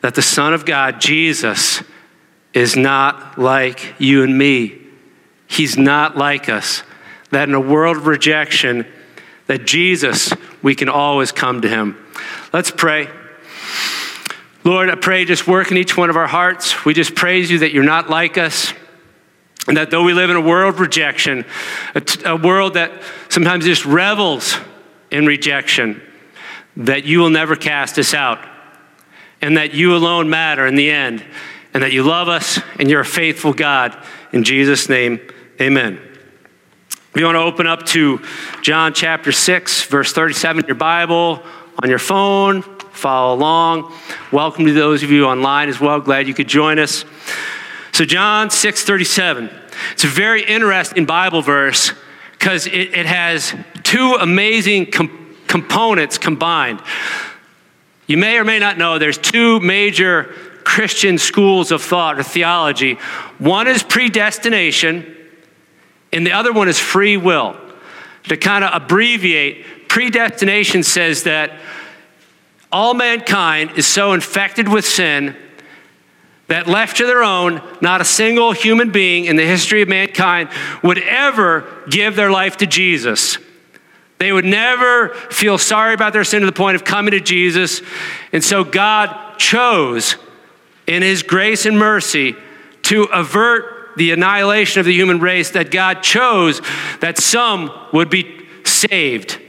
that 0.00 0.14
the 0.14 0.22
Son 0.22 0.54
of 0.54 0.64
God, 0.64 1.00
Jesus, 1.00 1.82
is 2.52 2.76
not 2.76 3.38
like 3.38 3.94
you 3.98 4.22
and 4.22 4.36
me. 4.36 4.80
He's 5.46 5.76
not 5.76 6.16
like 6.16 6.48
us. 6.48 6.82
That 7.30 7.48
in 7.48 7.54
a 7.54 7.60
world 7.60 7.96
of 7.96 8.06
rejection, 8.06 8.86
that 9.46 9.66
Jesus, 9.66 10.32
we 10.64 10.74
can 10.74 10.88
always 10.88 11.30
come 11.30 11.60
to 11.60 11.68
him. 11.68 11.96
Let's 12.52 12.70
pray. 12.70 13.08
Lord, 14.64 14.88
I 14.88 14.94
pray 14.94 15.26
just 15.26 15.46
work 15.46 15.70
in 15.70 15.76
each 15.76 15.94
one 15.94 16.08
of 16.08 16.16
our 16.16 16.26
hearts. 16.26 16.86
We 16.86 16.94
just 16.94 17.14
praise 17.14 17.50
you 17.50 17.58
that 17.58 17.72
you're 17.72 17.84
not 17.84 18.08
like 18.08 18.38
us. 18.38 18.72
And 19.68 19.76
that 19.76 19.90
though 19.90 20.02
we 20.02 20.14
live 20.14 20.30
in 20.30 20.36
a 20.36 20.40
world 20.40 20.74
of 20.74 20.80
rejection, 20.80 21.44
a, 21.94 22.00
t- 22.00 22.22
a 22.24 22.34
world 22.34 22.74
that 22.74 22.92
sometimes 23.28 23.66
just 23.66 23.84
revels 23.84 24.56
in 25.10 25.26
rejection, 25.26 26.00
that 26.78 27.04
you 27.04 27.18
will 27.18 27.30
never 27.30 27.56
cast 27.56 27.98
us 27.98 28.14
out. 28.14 28.42
And 29.42 29.58
that 29.58 29.74
you 29.74 29.94
alone 29.94 30.30
matter 30.30 30.66
in 30.66 30.76
the 30.76 30.90
end. 30.90 31.22
And 31.74 31.82
that 31.82 31.92
you 31.92 32.04
love 32.04 32.28
us 32.28 32.58
and 32.78 32.88
you're 32.88 33.02
a 33.02 33.06
faithful 33.06 33.52
God. 33.52 33.94
In 34.32 34.44
Jesus' 34.44 34.88
name, 34.88 35.20
amen. 35.60 36.13
We 37.14 37.24
want 37.24 37.36
to 37.36 37.42
open 37.42 37.68
up 37.68 37.86
to 37.86 38.20
John 38.60 38.92
chapter 38.92 39.30
6, 39.30 39.84
verse 39.84 40.12
37 40.12 40.64
in 40.64 40.66
your 40.66 40.74
Bible, 40.74 41.40
on 41.80 41.88
your 41.88 42.00
phone. 42.00 42.62
Follow 42.62 43.36
along. 43.36 43.92
Welcome 44.32 44.66
to 44.66 44.72
those 44.72 45.04
of 45.04 45.12
you 45.12 45.24
online 45.26 45.68
as 45.68 45.78
well. 45.78 46.00
Glad 46.00 46.26
you 46.26 46.34
could 46.34 46.48
join 46.48 46.80
us. 46.80 47.04
So, 47.92 48.04
John 48.04 48.50
6 48.50 48.82
37. 48.82 49.48
It's 49.92 50.02
a 50.02 50.08
very 50.08 50.44
interesting 50.44 51.04
Bible 51.04 51.40
verse 51.40 51.92
because 52.32 52.66
it, 52.66 52.72
it, 52.72 53.06
has 53.06 53.54
two 53.84 54.16
amazing 54.20 54.90
com- 54.90 55.36
components 55.46 56.18
combined. 56.18 56.82
You 58.08 58.16
may 58.16 58.38
or 58.38 58.44
may 58.44 58.58
not 58.58 58.76
know 58.76 58.98
there's 58.98 59.18
two 59.18 59.60
major 59.60 60.34
Christian 60.64 61.18
schools 61.18 61.70
of 61.70 61.80
thought 61.80 62.18
or 62.18 62.24
theology. 62.24 62.94
One 63.38 63.68
is 63.68 63.84
predestination, 63.84 65.13
and 66.14 66.26
the 66.26 66.32
other 66.32 66.52
one 66.52 66.68
is 66.68 66.78
free 66.78 67.16
will. 67.16 67.56
To 68.28 68.36
kind 68.38 68.64
of 68.64 68.70
abbreviate, 68.72 69.88
predestination 69.88 70.82
says 70.82 71.24
that 71.24 71.58
all 72.72 72.94
mankind 72.94 73.72
is 73.76 73.86
so 73.86 74.14
infected 74.14 74.68
with 74.68 74.86
sin 74.86 75.36
that 76.46 76.66
left 76.66 76.98
to 76.98 77.06
their 77.06 77.22
own, 77.22 77.60
not 77.80 78.00
a 78.00 78.04
single 78.04 78.52
human 78.52 78.90
being 78.90 79.24
in 79.26 79.36
the 79.36 79.44
history 79.44 79.82
of 79.82 79.88
mankind 79.88 80.48
would 80.82 80.98
ever 80.98 81.66
give 81.88 82.16
their 82.16 82.30
life 82.30 82.56
to 82.58 82.66
Jesus. 82.66 83.38
They 84.18 84.32
would 84.32 84.44
never 84.44 85.08
feel 85.30 85.58
sorry 85.58 85.94
about 85.94 86.12
their 86.12 86.24
sin 86.24 86.40
to 86.40 86.46
the 86.46 86.52
point 86.52 86.76
of 86.76 86.84
coming 86.84 87.10
to 87.12 87.20
Jesus. 87.20 87.82
And 88.32 88.42
so 88.42 88.62
God 88.62 89.38
chose, 89.38 90.16
in 90.86 91.02
His 91.02 91.22
grace 91.22 91.66
and 91.66 91.78
mercy, 91.78 92.36
to 92.82 93.04
avert 93.04 93.73
the 93.96 94.12
annihilation 94.12 94.80
of 94.80 94.86
the 94.86 94.92
human 94.92 95.20
race, 95.20 95.50
that 95.50 95.70
God 95.70 96.02
chose 96.02 96.60
that 97.00 97.18
some 97.18 97.70
would 97.92 98.10
be 98.10 98.46
saved. 98.64 99.40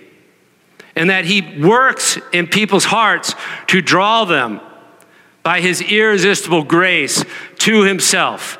And 0.95 1.09
that 1.09 1.25
He 1.25 1.41
works 1.61 2.17
in 2.31 2.47
people's 2.47 2.85
hearts 2.85 3.35
to 3.67 3.81
draw 3.81 4.25
them 4.25 4.61
by 5.43 5.61
His 5.61 5.81
irresistible 5.81 6.63
grace 6.63 7.23
to 7.59 7.83
Himself. 7.83 8.57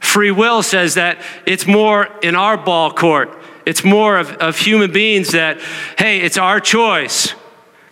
Free 0.00 0.30
will 0.30 0.62
says 0.62 0.94
that 0.94 1.22
it's 1.46 1.66
more 1.66 2.08
in 2.22 2.34
our 2.34 2.56
ball 2.56 2.92
court. 2.92 3.38
It's 3.64 3.84
more 3.84 4.18
of, 4.18 4.32
of 4.32 4.58
human 4.58 4.92
beings 4.92 5.30
that, 5.30 5.60
hey, 5.96 6.20
it's 6.20 6.36
our 6.36 6.60
choice. 6.60 7.34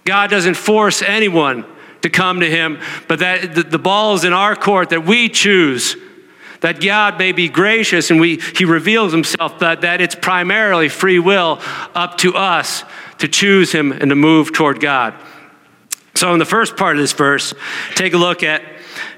God 0.04 0.28
doesn't 0.28 0.54
force 0.54 1.02
anyone 1.02 1.64
to 2.02 2.10
come 2.10 2.40
to 2.40 2.50
Him, 2.50 2.78
but 3.08 3.18
that 3.18 3.70
the, 3.70 3.78
ball 3.78 4.14
is 4.14 4.24
in 4.24 4.32
our 4.32 4.56
court 4.56 4.90
that 4.90 5.04
we 5.04 5.28
choose. 5.28 5.96
That 6.60 6.82
God 6.82 7.18
may 7.18 7.32
be 7.32 7.48
gracious 7.48 8.10
and 8.10 8.20
we, 8.20 8.36
He 8.36 8.64
reveals 8.64 9.12
Himself, 9.12 9.58
but 9.58 9.80
that 9.80 10.00
it's 10.00 10.14
primarily 10.14 10.88
free 10.88 11.18
will 11.18 11.58
up 11.94 12.18
to 12.18 12.34
us 12.34 12.84
to 13.18 13.28
choose 13.28 13.72
Him 13.72 13.92
and 13.92 14.10
to 14.10 14.14
move 14.14 14.52
toward 14.52 14.80
God. 14.80 15.14
So, 16.14 16.32
in 16.32 16.38
the 16.38 16.44
first 16.44 16.76
part 16.76 16.96
of 16.96 17.02
this 17.02 17.12
verse, 17.12 17.54
take 17.94 18.12
a 18.12 18.18
look 18.18 18.42
at 18.42 18.62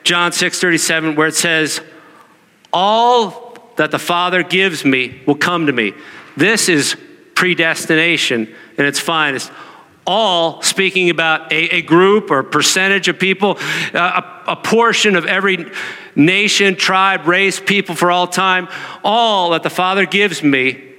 John 0.04 0.30
6 0.30 0.60
37, 0.60 1.16
where 1.16 1.28
it 1.28 1.34
says, 1.34 1.80
All 2.72 3.72
that 3.76 3.90
the 3.90 3.98
Father 3.98 4.42
gives 4.42 4.84
me 4.84 5.20
will 5.26 5.34
come 5.34 5.66
to 5.66 5.72
me. 5.72 5.94
This 6.36 6.68
is 6.68 6.96
predestination 7.34 8.54
in 8.78 8.84
its 8.84 9.00
finest. 9.00 9.50
All 10.06 10.62
speaking 10.62 11.10
about 11.10 11.52
a, 11.52 11.76
a 11.76 11.82
group 11.82 12.30
or 12.30 12.42
percentage 12.42 13.08
of 13.08 13.18
people, 13.18 13.58
uh, 13.94 14.22
a, 14.46 14.52
a 14.52 14.56
portion 14.56 15.14
of 15.14 15.26
every 15.26 15.70
nation, 16.16 16.74
tribe, 16.76 17.26
race, 17.26 17.60
people 17.60 17.94
for 17.94 18.10
all 18.10 18.26
time. 18.26 18.68
All 19.04 19.50
that 19.50 19.62
the 19.62 19.70
Father 19.70 20.06
gives 20.06 20.42
me 20.42 20.92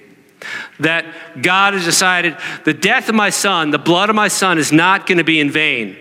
that 0.79 1.05
God 1.41 1.73
has 1.73 1.85
decided 1.85 2.37
the 2.65 2.73
death 2.73 3.09
of 3.09 3.15
my 3.15 3.29
son, 3.29 3.71
the 3.71 3.77
blood 3.77 4.09
of 4.09 4.15
my 4.15 4.27
son, 4.27 4.57
is 4.57 4.71
not 4.71 5.05
going 5.05 5.17
to 5.17 5.23
be 5.23 5.39
in 5.39 5.49
vain. 5.49 5.97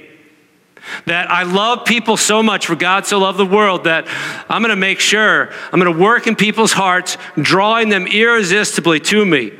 That 1.07 1.31
I 1.31 1.45
love 1.45 1.85
people 1.85 2.17
so 2.17 2.43
much, 2.43 2.67
for 2.67 2.75
God 2.75 3.07
so 3.07 3.19
loved 3.19 3.39
the 3.39 3.47
world, 3.47 3.85
that 3.85 4.07
I'm 4.49 4.63
going 4.63 4.71
to 4.71 4.77
make 4.77 4.99
sure, 4.99 5.53
I'm 5.73 5.81
going 5.81 5.93
to 5.93 6.03
work 6.03 6.27
in 6.27 6.35
people's 6.35 6.73
hearts, 6.73 7.17
drawing 7.41 7.89
them 7.89 8.07
irresistibly 8.07 8.99
to 9.01 9.25
me. 9.25 9.53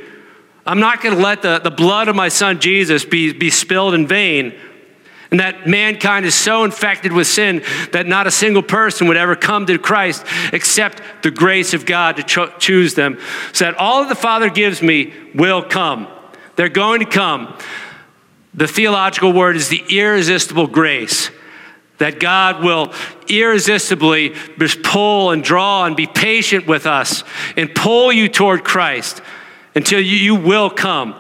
I'm 0.65 0.81
not 0.81 1.03
going 1.03 1.17
to 1.17 1.23
let 1.23 1.43
the, 1.43 1.59
the 1.59 1.71
blood 1.71 2.09
of 2.09 2.17
my 2.17 2.29
son 2.29 2.61
Jesus 2.61 3.05
be, 3.05 3.33
be 3.33 3.51
spilled 3.51 3.95
in 3.95 4.07
vain. 4.07 4.55
And 5.31 5.41
that 5.41 5.67
mankind 5.67 6.27
is 6.27 6.35
so 6.35 6.63
infected 6.63 7.11
with 7.13 7.27
sin 7.27 7.65
that 7.93 8.07
not 8.07 8.27
a 8.27 8.31
single 8.31 8.63
person 8.63 9.09
would 9.09 9.17
ever 9.17 9.35
come 9.35 9.65
to 9.67 9.79
Christ 9.79 10.25
except 10.53 11.03
the 11.23 11.31
grace 11.31 11.73
of 11.73 11.87
God 11.87 12.17
to 12.17 12.23
cho- 12.23 12.53
choose 12.59 12.95
them. 12.95 13.19
So 13.53 13.65
that 13.65 13.77
all 13.77 14.03
that 14.03 14.11
the 14.11 14.15
Father 14.15 14.51
gives 14.51 14.83
me 14.83 15.13
will 15.35 15.63
come. 15.63 16.07
They're 16.57 16.69
going 16.69 17.01
to 17.01 17.07
come. 17.07 17.57
The 18.53 18.69
theological 18.69 19.33
word 19.33 19.57
is 19.57 19.71
the 19.71 19.83
irresistible 19.89 20.67
grace 20.67 21.31
that 21.97 22.21
God 22.21 22.63
will 22.63 22.93
irresistibly 23.27 24.35
just 24.59 24.83
pull 24.83 25.31
and 25.31 25.43
draw 25.43 25.87
and 25.87 25.97
be 25.97 26.07
patient 26.07 26.67
with 26.67 26.87
us 26.87 27.25
and 27.57 27.75
pull 27.75 28.13
you 28.13 28.29
toward 28.29 28.65
Christ 28.65 29.23
until 29.75 30.01
you, 30.01 30.17
you 30.17 30.35
will 30.35 30.71
come. 30.71 31.15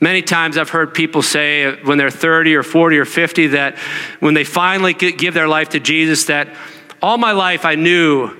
Many 0.00 0.22
times 0.22 0.56
I've 0.56 0.70
heard 0.70 0.94
people 0.94 1.22
say 1.22 1.64
uh, 1.64 1.76
when 1.84 1.98
they're 1.98 2.10
30 2.10 2.56
or 2.56 2.62
40 2.62 2.98
or 2.98 3.04
50 3.04 3.48
that 3.48 3.76
when 4.18 4.34
they 4.34 4.44
finally 4.44 4.94
give 4.94 5.34
their 5.34 5.48
life 5.48 5.70
to 5.70 5.80
Jesus, 5.80 6.24
that 6.26 6.48
all 7.02 7.18
my 7.18 7.32
life 7.32 7.64
I 7.64 7.74
knew 7.74 8.36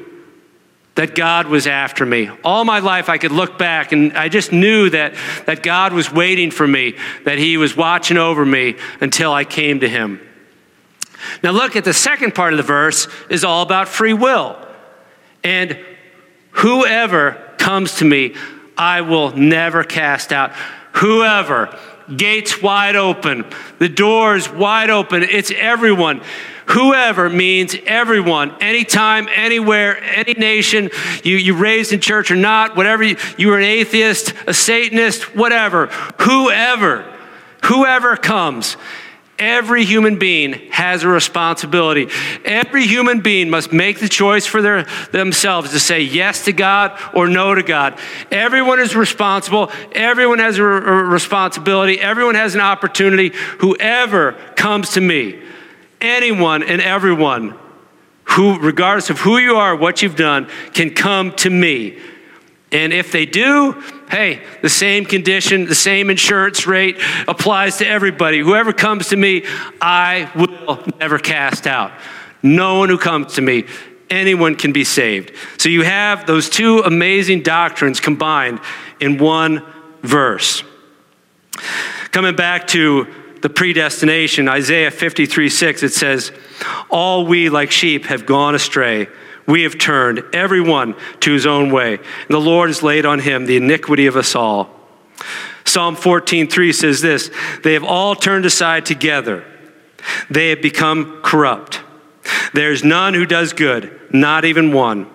that 0.95 1.15
God 1.15 1.47
was 1.47 1.67
after 1.67 2.05
me. 2.05 2.31
All 2.45 2.65
my 2.65 2.81
life 2.81 3.09
I 3.09 3.19
could 3.19 3.33
look 3.33 3.59
back 3.59 3.93
and 3.93 4.13
I 4.15 4.29
just 4.29 4.53
knew 4.53 4.91
that, 4.91 5.15
that 5.47 5.63
God 5.63 5.93
was 5.93 6.11
waiting 6.11 6.51
for 6.51 6.67
me, 6.67 6.97
that 7.25 7.39
He 7.39 7.57
was 7.57 7.77
watching 7.77 8.17
over 8.17 8.45
me 8.45 8.77
until 9.01 9.33
I 9.33 9.45
came 9.45 9.81
to 9.81 9.89
Him. 9.89 10.21
Now, 11.43 11.51
look 11.53 11.77
at 11.77 11.85
the 11.85 11.95
second 11.95 12.35
part 12.35 12.53
of 12.53 12.57
the 12.57 12.63
verse 12.63 13.07
is 13.29 13.45
all 13.45 13.63
about 13.63 13.89
free 13.89 14.15
will. 14.15 14.57
And 15.45 15.79
whoever 16.53 17.33
comes 17.59 17.97
to 17.97 18.05
me, 18.05 18.35
I 18.81 19.03
will 19.03 19.37
never 19.37 19.85
cast 19.85 20.33
out. 20.33 20.53
Whoever, 20.95 21.79
gates 22.17 22.63
wide 22.63 22.97
open, 22.97 23.45
the 23.79 23.91
doors 23.91 24.49
wide 24.49 24.89
open, 24.89 25.23
it's 25.23 25.53
everyone. 25.55 26.23
Whoever 26.65 27.29
means 27.29 27.77
everyone, 27.85 28.57
anytime, 28.63 29.29
anywhere, 29.35 30.03
any 30.03 30.33
nation, 30.33 30.89
you, 31.23 31.37
you 31.37 31.57
raised 31.57 31.93
in 31.93 32.01
church 32.01 32.31
or 32.31 32.37
not, 32.37 32.75
whatever, 32.75 33.03
you, 33.03 33.19
you 33.37 33.49
were 33.49 33.59
an 33.59 33.65
atheist, 33.65 34.33
a 34.47 34.55
Satanist, 34.55 35.37
whatever. 35.37 35.89
Whoever, 36.23 37.05
whoever 37.65 38.17
comes. 38.17 38.79
Every 39.41 39.87
human 39.87 40.19
being 40.19 40.53
has 40.71 41.03
a 41.03 41.09
responsibility. 41.09 42.09
Every 42.45 42.87
human 42.87 43.23
being 43.23 43.49
must 43.49 43.73
make 43.73 43.99
the 43.99 44.09
choice 44.09 44.45
for 44.45 44.61
their, 44.61 44.85
themselves 45.13 45.71
to 45.71 45.81
say 45.81 46.03
yes 46.03 46.45
to 46.45 46.53
God 46.53 47.01
or 47.15 47.27
no 47.27 47.55
to 47.55 47.63
God. 47.63 47.99
Everyone 48.31 48.79
is 48.79 48.95
responsible. 48.95 49.73
Everyone 49.93 50.41
has 50.41 50.59
a, 50.59 50.63
a 50.63 51.05
responsibility. 51.05 51.99
Everyone 51.99 52.35
has 52.35 52.55
an 52.55 52.61
opportunity. 52.61 53.31
Whoever 53.61 54.33
comes 54.57 54.91
to 54.91 55.01
me, 55.01 55.41
anyone 56.03 56.63
and 56.63 56.83
everyone 56.83 57.59
who, 58.25 58.59
regardless 58.61 59.09
of 59.09 59.21
who 59.21 59.39
you 59.39 59.57
are, 59.57 59.75
what 59.75 60.03
you've 60.03 60.17
done, 60.17 60.49
can 60.75 60.91
come 60.91 61.33
to 61.37 61.49
me. 61.49 61.99
And 62.73 62.93
if 62.93 63.11
they 63.11 63.27
do, 63.27 63.73
hey, 64.11 64.43
the 64.63 64.69
same 64.69 65.05
condition, 65.05 65.65
the 65.65 65.75
same 65.75 66.09
insurance 66.09 66.67
rate 66.67 66.99
applies 67.27 67.79
to 67.79 67.87
everybody. 67.87 68.39
Whoever 68.39 68.73
comes 68.73 69.09
to 69.09 69.17
me, 69.17 69.45
I 69.81 70.31
will 70.37 70.85
never 71.01 71.19
cast 71.19 71.67
out. 71.67 71.93
No 72.43 72.79
one 72.79 72.89
who 72.89 72.99
comes 72.99 73.35
to 73.35 73.43
me, 73.43 73.67
anyone 74.09 74.55
can 74.55 74.73
be 74.73 74.85
saved. 74.85 75.33
So 75.59 75.69
you 75.69 75.83
have 75.83 76.27
those 76.27 76.49
two 76.49 76.79
amazing 76.81 77.43
doctrines 77.43 77.99
combined 77.99 78.61
in 79.01 79.19
one 79.19 79.65
verse. 80.03 80.63
Coming 82.13 82.37
back 82.37 82.69
to 82.69 83.07
the 83.43 83.51
predestination, 83.51 84.49
Isaiah 84.49 84.91
53 84.91 85.49
6, 85.49 85.83
it 85.83 85.93
says, 85.93 86.31
All 86.89 87.27
we 87.27 87.49
like 87.49 87.71
sheep 87.71 88.05
have 88.07 88.27
gone 88.27 88.55
astray 88.55 89.09
we 89.51 89.65
have 89.65 89.79
turned 89.79 90.23
everyone 90.33 90.95
to 91.21 91.33
his 91.33 91.47
own 91.47 91.71
way, 91.71 91.95
and 91.95 92.29
the 92.29 92.39
Lord 92.39 92.71
has 92.71 92.83
laid 92.83 93.05
on 93.05 93.19
him 93.19 93.47
the 93.47 93.57
iniquity 93.57 94.07
of 94.07 94.17
us 94.17 94.35
all. 94.35 94.71
Psalm 95.65 95.97
14:3 95.97 96.73
says 96.75 97.01
this, 97.01 97.31
they 97.63 97.75
have 97.75 97.85
all 97.85 98.15
turned 98.15 98.47
aside 98.47 98.87
together. 98.87 99.45
They 100.31 100.49
have 100.51 100.63
become 100.63 101.21
corrupt. 101.23 101.81
There's 102.55 102.83
none 102.83 103.15
who 103.15 103.27
does 103.27 103.53
good, 103.53 104.01
not 104.11 104.45
even 104.45 104.73
one. 104.73 105.07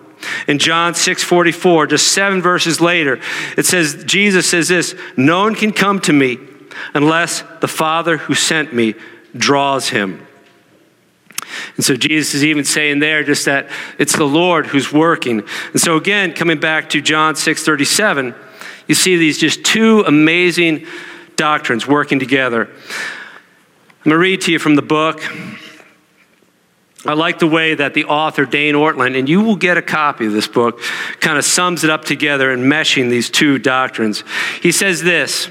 In 0.48 0.58
John 0.58 0.94
6:44, 0.94 1.88
just 1.88 2.08
7 2.12 2.40
verses 2.40 2.80
later, 2.80 3.20
it 3.56 3.66
says 3.66 4.04
Jesus 4.04 4.48
says 4.48 4.68
this, 4.68 4.94
no 5.16 5.40
one 5.40 5.54
can 5.54 5.72
come 5.72 6.00
to 6.00 6.12
me 6.12 6.38
unless 6.94 7.42
the 7.60 7.68
Father 7.68 8.16
who 8.16 8.34
sent 8.34 8.72
me 8.72 8.94
draws 9.36 9.90
him. 9.90 10.25
And 11.76 11.84
so 11.84 11.96
Jesus 11.96 12.34
is 12.34 12.44
even 12.44 12.64
saying 12.64 12.98
there 12.98 13.22
just 13.24 13.44
that 13.44 13.68
it's 13.98 14.16
the 14.16 14.24
Lord 14.24 14.66
who's 14.66 14.92
working. 14.92 15.42
And 15.72 15.80
so 15.80 15.96
again, 15.96 16.32
coming 16.32 16.58
back 16.58 16.90
to 16.90 17.00
John 17.00 17.34
6:37, 17.34 18.34
you 18.86 18.94
see 18.94 19.16
these 19.16 19.38
just 19.38 19.64
two 19.64 20.04
amazing 20.06 20.86
doctrines 21.36 21.86
working 21.86 22.18
together. 22.18 22.68
I'm 22.68 24.10
going 24.10 24.14
to 24.14 24.18
read 24.18 24.40
to 24.42 24.52
you 24.52 24.58
from 24.58 24.76
the 24.76 24.82
book. 24.82 25.20
I 27.04 27.12
like 27.12 27.38
the 27.38 27.46
way 27.46 27.74
that 27.74 27.94
the 27.94 28.04
author, 28.06 28.44
Dane 28.44 28.74
Ortlund, 28.74 29.16
and 29.16 29.28
you 29.28 29.40
will 29.40 29.56
get 29.56 29.76
a 29.76 29.82
copy 29.82 30.26
of 30.26 30.32
this 30.32 30.48
book, 30.48 30.80
kind 31.20 31.38
of 31.38 31.44
sums 31.44 31.84
it 31.84 31.90
up 31.90 32.04
together 32.04 32.50
and 32.50 32.64
meshing 32.64 33.10
these 33.10 33.30
two 33.30 33.58
doctrines. 33.58 34.24
He 34.60 34.72
says 34.72 35.02
this 35.02 35.50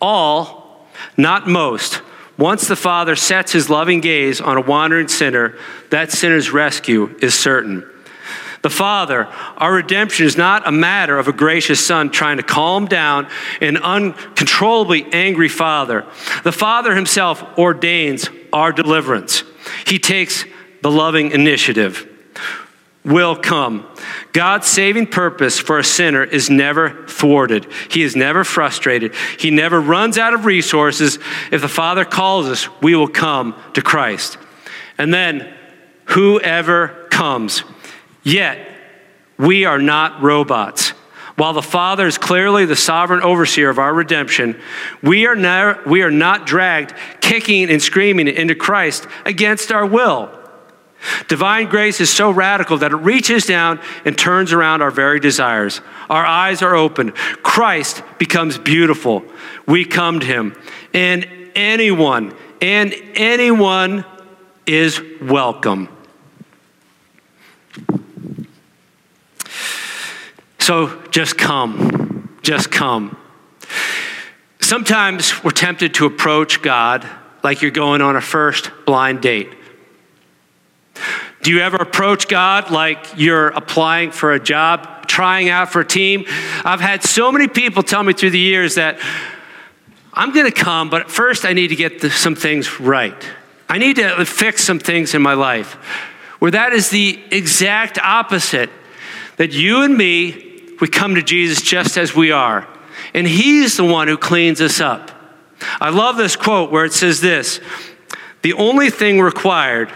All, 0.00 0.86
not 1.16 1.46
most, 1.46 2.02
once 2.38 2.68
the 2.68 2.76
Father 2.76 3.16
sets 3.16 3.52
his 3.52 3.70
loving 3.70 4.00
gaze 4.00 4.40
on 4.40 4.56
a 4.56 4.60
wandering 4.60 5.08
sinner, 5.08 5.56
that 5.90 6.12
sinner's 6.12 6.50
rescue 6.50 7.16
is 7.20 7.34
certain. 7.34 7.88
The 8.62 8.70
Father, 8.70 9.26
our 9.58 9.72
redemption 9.74 10.26
is 10.26 10.36
not 10.36 10.66
a 10.66 10.72
matter 10.72 11.18
of 11.18 11.28
a 11.28 11.32
gracious 11.32 11.84
Son 11.84 12.10
trying 12.10 12.38
to 12.38 12.42
calm 12.42 12.86
down 12.86 13.28
an 13.60 13.76
uncontrollably 13.76 15.06
angry 15.12 15.48
Father. 15.48 16.04
The 16.42 16.52
Father 16.52 16.94
himself 16.94 17.44
ordains 17.56 18.28
our 18.52 18.72
deliverance. 18.72 19.44
He 19.86 19.98
takes 19.98 20.44
the 20.82 20.90
loving 20.90 21.30
initiative 21.30 22.08
will 23.06 23.36
come. 23.36 23.86
God's 24.32 24.66
saving 24.66 25.06
purpose 25.06 25.58
for 25.58 25.78
a 25.78 25.84
sinner 25.84 26.24
is 26.24 26.50
never 26.50 27.06
thwarted. 27.06 27.66
He 27.88 28.02
is 28.02 28.16
never 28.16 28.42
frustrated. 28.42 29.14
He 29.38 29.50
never 29.50 29.80
runs 29.80 30.18
out 30.18 30.34
of 30.34 30.44
resources. 30.44 31.18
If 31.52 31.62
the 31.62 31.68
Father 31.68 32.04
calls 32.04 32.46
us, 32.46 32.68
we 32.82 32.96
will 32.96 33.08
come 33.08 33.54
to 33.74 33.80
Christ. 33.80 34.38
And 34.98 35.14
then, 35.14 35.54
whoever 36.06 37.06
comes. 37.10 37.62
Yet, 38.24 38.58
we 39.38 39.64
are 39.64 39.78
not 39.78 40.20
robots. 40.20 40.90
While 41.36 41.52
the 41.52 41.62
Father 41.62 42.06
is 42.06 42.18
clearly 42.18 42.64
the 42.64 42.76
sovereign 42.76 43.22
overseer 43.22 43.68
of 43.68 43.78
our 43.78 43.94
redemption, 43.94 44.58
we 45.02 45.26
are, 45.26 45.36
never, 45.36 45.80
we 45.86 46.02
are 46.02 46.10
not 46.10 46.46
dragged 46.46 46.94
kicking 47.20 47.70
and 47.70 47.80
screaming 47.80 48.26
into 48.26 48.54
Christ 48.54 49.06
against 49.24 49.70
our 49.70 49.86
will. 49.86 50.35
Divine 51.28 51.68
grace 51.68 52.00
is 52.00 52.10
so 52.10 52.30
radical 52.30 52.78
that 52.78 52.92
it 52.92 52.96
reaches 52.96 53.46
down 53.46 53.80
and 54.04 54.16
turns 54.16 54.52
around 54.52 54.82
our 54.82 54.90
very 54.90 55.20
desires. 55.20 55.80
Our 56.08 56.24
eyes 56.24 56.62
are 56.62 56.74
open. 56.74 57.12
Christ 57.42 58.02
becomes 58.18 58.58
beautiful. 58.58 59.24
We 59.66 59.84
come 59.84 60.20
to 60.20 60.26
him. 60.26 60.56
And 60.92 61.28
anyone, 61.54 62.34
and 62.60 62.94
anyone 63.14 64.04
is 64.66 65.00
welcome. 65.20 65.88
So 70.58 71.00
just 71.10 71.38
come. 71.38 72.36
Just 72.42 72.70
come. 72.72 73.16
Sometimes 74.60 75.44
we're 75.44 75.52
tempted 75.52 75.94
to 75.94 76.06
approach 76.06 76.60
God 76.60 77.08
like 77.44 77.62
you're 77.62 77.70
going 77.70 78.02
on 78.02 78.16
a 78.16 78.20
first 78.20 78.72
blind 78.84 79.20
date. 79.20 79.55
Do 81.42 81.52
you 81.52 81.60
ever 81.60 81.76
approach 81.76 82.28
God 82.28 82.70
like 82.70 82.98
you're 83.16 83.48
applying 83.48 84.10
for 84.10 84.32
a 84.32 84.40
job, 84.40 85.06
trying 85.06 85.48
out 85.48 85.70
for 85.70 85.80
a 85.80 85.86
team? 85.86 86.24
I've 86.64 86.80
had 86.80 87.02
so 87.02 87.30
many 87.30 87.48
people 87.48 87.82
tell 87.82 88.02
me 88.02 88.12
through 88.12 88.30
the 88.30 88.38
years 88.38 88.74
that 88.74 88.98
I'm 90.12 90.32
going 90.32 90.46
to 90.46 90.52
come, 90.52 90.90
but 90.90 91.10
first 91.10 91.44
I 91.44 91.52
need 91.52 91.68
to 91.68 91.76
get 91.76 92.00
the, 92.00 92.10
some 92.10 92.34
things 92.34 92.80
right. 92.80 93.14
I 93.68 93.78
need 93.78 93.96
to 93.96 94.24
fix 94.24 94.64
some 94.64 94.78
things 94.78 95.14
in 95.14 95.22
my 95.22 95.34
life. 95.34 95.74
Where 96.38 96.50
that 96.50 96.72
is 96.72 96.90
the 96.90 97.22
exact 97.30 97.98
opposite. 97.98 98.70
That 99.36 99.52
you 99.52 99.82
and 99.82 99.96
me, 99.96 100.62
we 100.80 100.88
come 100.88 101.14
to 101.14 101.22
Jesus 101.22 101.60
just 101.60 101.98
as 101.98 102.14
we 102.14 102.30
are. 102.30 102.66
And 103.14 103.26
He's 103.26 103.76
the 103.76 103.84
one 103.84 104.08
who 104.08 104.16
cleans 104.16 104.60
us 104.60 104.80
up. 104.80 105.10
I 105.80 105.90
love 105.90 106.16
this 106.16 106.36
quote 106.36 106.70
where 106.70 106.84
it 106.84 106.92
says 106.92 107.20
this 107.20 107.60
The 108.42 108.54
only 108.54 108.90
thing 108.90 109.20
required 109.20 109.92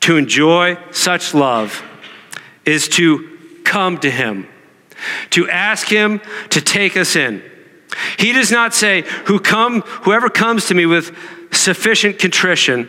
to 0.00 0.16
enjoy 0.16 0.78
such 0.90 1.34
love 1.34 1.82
is 2.64 2.88
to 2.88 3.38
come 3.64 3.98
to 3.98 4.10
Him, 4.10 4.46
to 5.30 5.48
ask 5.48 5.88
Him 5.88 6.20
to 6.50 6.60
take 6.60 6.96
us 6.96 7.16
in. 7.16 7.42
He 8.18 8.32
does 8.32 8.50
not 8.50 8.74
say, 8.74 9.02
Who 9.26 9.40
come, 9.40 9.82
whoever 9.82 10.28
comes 10.28 10.66
to 10.66 10.74
me 10.74 10.86
with 10.86 11.16
sufficient 11.52 12.18
contrition, 12.18 12.88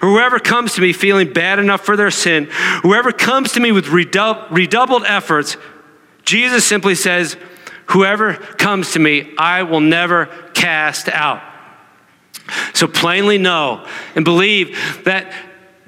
whoever 0.00 0.38
comes 0.38 0.74
to 0.74 0.80
me 0.80 0.92
feeling 0.92 1.32
bad 1.32 1.58
enough 1.58 1.82
for 1.82 1.96
their 1.96 2.10
sin, 2.10 2.48
whoever 2.82 3.12
comes 3.12 3.52
to 3.52 3.60
me 3.60 3.72
with 3.72 3.88
redoubled 3.88 5.04
efforts, 5.06 5.56
Jesus 6.24 6.64
simply 6.64 6.94
says, 6.94 7.36
Whoever 7.86 8.34
comes 8.34 8.92
to 8.92 8.98
me, 8.98 9.34
I 9.38 9.62
will 9.62 9.80
never 9.80 10.26
cast 10.52 11.08
out. 11.08 11.42
So 12.74 12.86
plainly 12.86 13.38
know 13.38 13.86
and 14.14 14.26
believe 14.26 15.04
that 15.04 15.32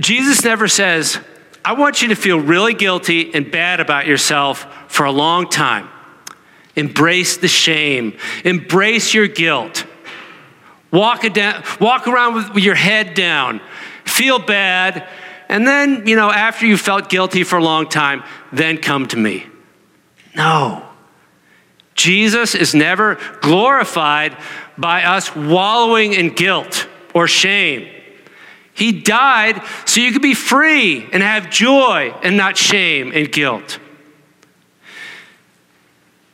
Jesus 0.01 0.43
never 0.45 0.67
says, 0.67 1.19
I 1.65 1.75
want 1.75 2.01
you 2.03 2.09
to 2.09 2.17
feel 2.17 2.41
really 2.41 2.75
guilty 2.75 3.33
and 3.35 3.51
bad 3.51 3.81
about 3.81 4.07
yourself 4.07 4.67
for 4.91 5.05
a 5.05 5.13
long 5.13 5.49
time. 5.49 5.89
Embrace 6.75 7.37
the 7.37 7.49
shame, 7.49 8.17
embrace 8.45 9.13
your 9.13 9.29
guilt. 9.29 9.85
Walk, 10.91 11.31
down, 11.33 11.63
walk 11.81 12.09
around 12.09 12.35
with, 12.35 12.55
with 12.55 12.65
your 12.65 12.75
head 12.75 13.15
down, 13.15 13.61
feel 14.05 14.41
bad, 14.41 15.07
and 15.49 15.67
then, 15.67 16.07
you 16.07 16.17
know, 16.17 16.31
after 16.31 16.67
you 16.67 16.77
felt 16.77 17.09
guilty 17.09 17.45
for 17.45 17.59
a 17.59 17.63
long 17.63 17.89
time, 17.89 18.25
then 18.53 18.79
come 18.79 19.07
to 19.09 19.17
me. 19.17 19.47
No. 20.35 20.87
Jesus 21.95 22.55
is 22.55 22.75
never 22.75 23.19
glorified 23.41 24.37
by 24.79 25.05
us 25.05 25.35
wallowing 25.37 26.13
in 26.13 26.31
guilt 26.31 26.89
or 27.15 27.29
shame. 27.29 27.89
He 28.81 28.93
died 28.93 29.61
so 29.85 30.01
you 30.01 30.11
could 30.11 30.23
be 30.23 30.33
free 30.33 31.07
and 31.13 31.23
have 31.23 31.51
joy 31.51 32.15
and 32.23 32.39
not 32.39 32.57
shame 32.57 33.13
and 33.15 33.31
guilt. 33.31 33.79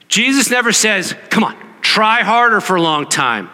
Jesus 0.06 0.48
never 0.48 0.70
says, 0.72 1.16
Come 1.28 1.42
on, 1.42 1.56
try 1.80 2.22
harder 2.22 2.60
for 2.60 2.76
a 2.76 2.80
long 2.80 3.08
time. 3.08 3.50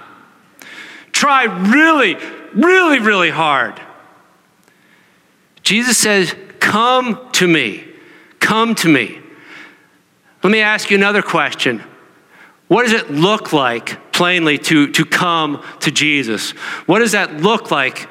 Try 1.11 1.45
really, 1.45 2.17
really, 2.53 2.99
really 2.99 3.31
hard. 3.31 3.81
Jesus 5.63 5.97
says, 5.97 6.37
Come 6.61 7.31
to 7.33 7.49
me. 7.49 7.85
Come 8.41 8.75
to 8.75 8.91
me. 8.91 9.19
Let 10.43 10.51
me 10.51 10.61
ask 10.61 10.91
you 10.91 10.99
another 10.99 11.23
question. 11.23 11.83
What 12.69 12.83
does 12.83 12.93
it 12.93 13.11
look 13.11 13.55
like, 13.55 14.13
plainly, 14.13 14.59
to, 14.59 14.93
to 14.93 15.07
come 15.07 15.65
to 15.81 15.91
Jesus? 15.91 16.51
What 16.85 16.99
does 16.99 17.13
that 17.13 17.41
look 17.41 17.71
like? 17.71 18.11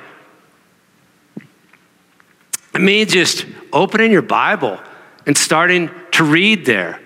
It 2.73 2.81
means 2.81 3.12
just 3.12 3.45
opening 3.73 4.12
your 4.12 4.21
Bible 4.21 4.79
and 5.25 5.38
starting 5.38 5.89
to 6.12 6.23
read 6.23 6.65
there. 6.65 6.99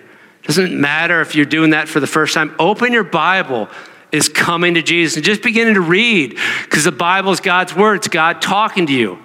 Doesn't 0.44 0.78
matter 0.78 1.20
if 1.20 1.34
you're 1.34 1.44
doing 1.44 1.70
that 1.70 1.88
for 1.88 1.98
the 1.98 2.06
first 2.06 2.34
time. 2.34 2.54
Open 2.58 2.92
your 2.92 3.04
Bible 3.04 3.68
is 4.12 4.28
coming 4.28 4.74
to 4.74 4.82
Jesus 4.82 5.16
and 5.16 5.24
just 5.24 5.42
beginning 5.42 5.74
to 5.74 5.80
read 5.80 6.38
because 6.64 6.84
the 6.84 6.92
Bible 6.92 7.32
is 7.32 7.40
God's 7.40 7.74
word. 7.74 7.96
It's 7.96 8.08
God 8.08 8.40
talking 8.40 8.86
to 8.86 8.92
you. 8.92 9.18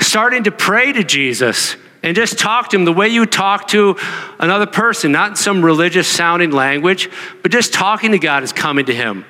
Starting 0.00 0.44
to 0.44 0.50
pray 0.50 0.92
to 0.92 1.04
Jesus 1.04 1.76
and 2.02 2.14
just 2.14 2.38
talk 2.38 2.70
to 2.70 2.76
him 2.76 2.84
the 2.84 2.92
way 2.92 3.08
you 3.08 3.24
talk 3.24 3.68
to 3.68 3.96
another 4.38 4.66
person, 4.66 5.12
not 5.12 5.30
in 5.30 5.36
some 5.36 5.64
religious 5.64 6.06
sounding 6.06 6.50
language, 6.50 7.08
but 7.42 7.50
just 7.50 7.72
talking 7.72 8.12
to 8.12 8.18
God 8.18 8.42
is 8.42 8.52
coming 8.52 8.86
to 8.86 8.94
him. 8.94 9.24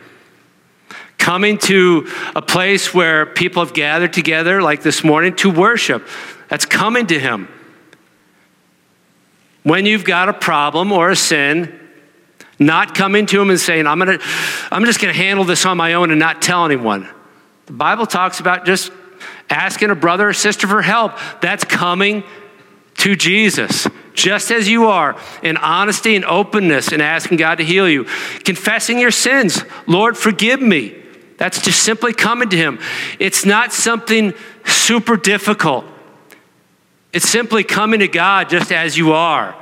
Coming 1.18 1.58
to 1.58 2.08
a 2.34 2.42
place 2.42 2.94
where 2.94 3.26
people 3.26 3.64
have 3.64 3.74
gathered 3.74 4.12
together, 4.12 4.62
like 4.62 4.82
this 4.82 5.02
morning, 5.02 5.34
to 5.36 5.50
worship. 5.50 6.06
That's 6.48 6.66
coming 6.66 7.06
to 7.08 7.18
him. 7.18 7.48
When 9.62 9.86
you've 9.86 10.04
got 10.04 10.28
a 10.28 10.32
problem 10.32 10.92
or 10.92 11.10
a 11.10 11.16
sin, 11.16 11.80
not 12.58 12.94
coming 12.94 13.26
to 13.26 13.40
him 13.40 13.50
and 13.50 13.58
saying, 13.58 13.86
I'm, 13.86 13.98
gonna, 13.98 14.18
I'm 14.70 14.84
just 14.84 15.00
going 15.00 15.12
to 15.12 15.20
handle 15.20 15.44
this 15.44 15.66
on 15.66 15.76
my 15.76 15.94
own 15.94 16.10
and 16.10 16.20
not 16.20 16.40
tell 16.40 16.64
anyone. 16.64 17.08
The 17.66 17.72
Bible 17.72 18.06
talks 18.06 18.40
about 18.40 18.64
just 18.64 18.92
asking 19.50 19.90
a 19.90 19.94
brother 19.94 20.28
or 20.28 20.32
sister 20.32 20.66
for 20.66 20.82
help. 20.82 21.12
That's 21.40 21.64
coming 21.64 22.22
to 22.98 23.16
Jesus, 23.16 23.86
just 24.14 24.50
as 24.50 24.68
you 24.68 24.86
are, 24.86 25.20
in 25.42 25.56
honesty 25.56 26.16
and 26.16 26.24
openness 26.24 26.92
and 26.92 27.02
asking 27.02 27.36
God 27.36 27.56
to 27.56 27.64
heal 27.64 27.88
you. 27.88 28.04
Confessing 28.44 28.98
your 28.98 29.10
sins. 29.10 29.62
Lord, 29.86 30.16
forgive 30.16 30.62
me. 30.62 31.02
That's 31.38 31.60
just 31.60 31.82
simply 31.82 32.12
coming 32.12 32.48
to 32.50 32.56
Him. 32.56 32.78
It's 33.18 33.44
not 33.44 33.72
something 33.72 34.32
super 34.64 35.16
difficult. 35.16 35.84
It's 37.12 37.28
simply 37.28 37.64
coming 37.64 38.00
to 38.00 38.08
God 38.08 38.48
just 38.48 38.72
as 38.72 38.96
you 38.96 39.12
are. 39.12 39.56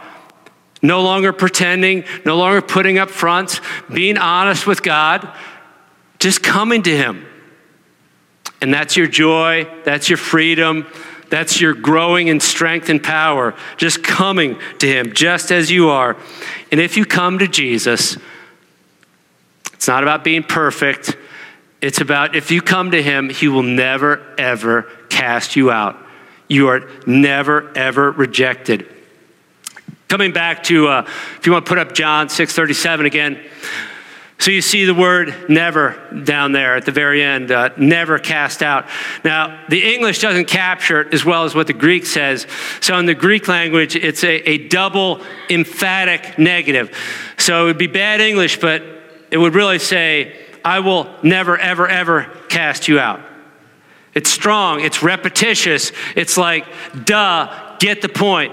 No 0.83 1.03
longer 1.03 1.33
pretending, 1.33 2.05
no 2.25 2.37
longer 2.37 2.61
putting 2.61 2.99
up 2.99 3.11
fronts, 3.11 3.61
being 3.93 4.19
honest 4.19 4.67
with 4.67 4.83
God, 4.83 5.33
just 6.19 6.43
coming 6.43 6.83
to 6.83 6.97
Him. 6.97 7.27
And 8.61 8.73
that's 8.73 8.97
your 8.97 9.07
joy, 9.07 9.69
that's 9.85 10.09
your 10.09 10.17
freedom, 10.17 10.87
that's 11.31 11.61
your 11.61 11.75
growing 11.75 12.29
in 12.29 12.39
strength 12.41 12.89
and 12.89 13.03
power, 13.03 13.55
just 13.77 14.03
coming 14.03 14.59
to 14.79 14.87
Him 14.87 15.13
just 15.13 15.51
as 15.51 15.71
you 15.71 15.89
are. 15.89 16.17
And 16.71 16.81
if 16.81 16.97
you 16.97 17.05
come 17.05 17.39
to 17.39 17.49
Jesus, 17.49 18.17
it's 19.73 19.89
not 19.89 20.03
about 20.03 20.23
being 20.23 20.43
perfect. 20.43 21.17
It's 21.85 22.01
about 22.01 22.35
if 22.35 22.51
you 22.51 22.63
come 22.63 22.93
to 22.93 23.03
Him, 23.03 23.29
He 23.29 23.47
will 23.47 23.63
never, 23.63 24.23
ever 24.39 24.91
cast 25.11 25.55
you 25.55 25.71
out. 25.71 25.99
You 26.49 26.69
are 26.69 26.89
never, 27.07 27.77
ever 27.77 28.11
rejected. 28.11 28.89
Coming 30.09 30.33
back 30.33 30.63
to, 30.65 30.89
uh, 30.89 31.03
if 31.37 31.45
you 31.45 31.53
want 31.53 31.67
to 31.67 31.69
put 31.69 31.77
up 31.77 31.93
John 31.93 32.29
6:37 32.29 33.05
again. 33.05 33.39
So 34.39 34.51
you 34.51 34.63
see 34.63 34.87
the 34.87 34.95
word 34.95 35.51
never 35.51 35.95
down 36.25 36.53
there 36.53 36.75
at 36.75 36.87
the 36.87 36.91
very 36.91 37.23
end, 37.23 37.51
uh, 37.51 37.69
never 37.77 38.19
cast 38.19 38.63
out. 38.63 38.87
Now, 39.23 39.63
the 39.69 39.95
English 39.95 40.21
doesn't 40.21 40.47
capture 40.47 41.03
it 41.03 41.13
as 41.13 41.23
well 41.23 41.45
as 41.45 41.55
what 41.55 41.67
the 41.67 41.75
Greek 41.75 42.07
says. 42.07 42.47
So 42.81 42.99
in 42.99 43.05
the 43.05 43.15
Greek 43.15 43.47
language, 43.47 43.95
it's 43.95 44.25
a, 44.25 44.37
a 44.49 44.69
double 44.69 45.21
emphatic 45.51 46.39
negative. 46.39 46.97
So 47.37 47.65
it 47.65 47.67
would 47.67 47.79
be 47.79 47.89
bad 47.89 48.23
English, 48.23 48.59
but 48.59 48.83
it 49.31 49.37
would 49.37 49.55
really 49.55 49.79
say, 49.79 50.44
I 50.65 50.81
will 50.81 51.09
never, 51.23 51.57
ever, 51.59 51.87
ever 51.87 52.31
cast 52.49 52.89
you 52.89 52.99
out. 52.99 53.21
It's 54.15 54.31
strong, 54.31 54.81
it's 54.81 55.03
repetitious. 55.03 55.93
It's 56.17 56.37
like, 56.37 56.67
duh, 57.05 57.77
get 57.79 58.01
the 58.01 58.09
point. 58.09 58.53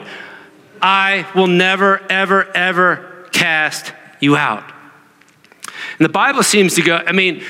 I 0.82 1.28
will 1.36 1.48
never, 1.48 2.02
ever, 2.10 2.46
ever 2.56 3.28
cast 3.32 3.94
you 4.20 4.36
out. 4.36 4.64
And 6.00 6.06
the 6.06 6.10
Bible 6.10 6.44
seems 6.44 6.76
to 6.76 6.82
go, 6.82 6.96
I 6.96 7.12
mean, 7.12 7.44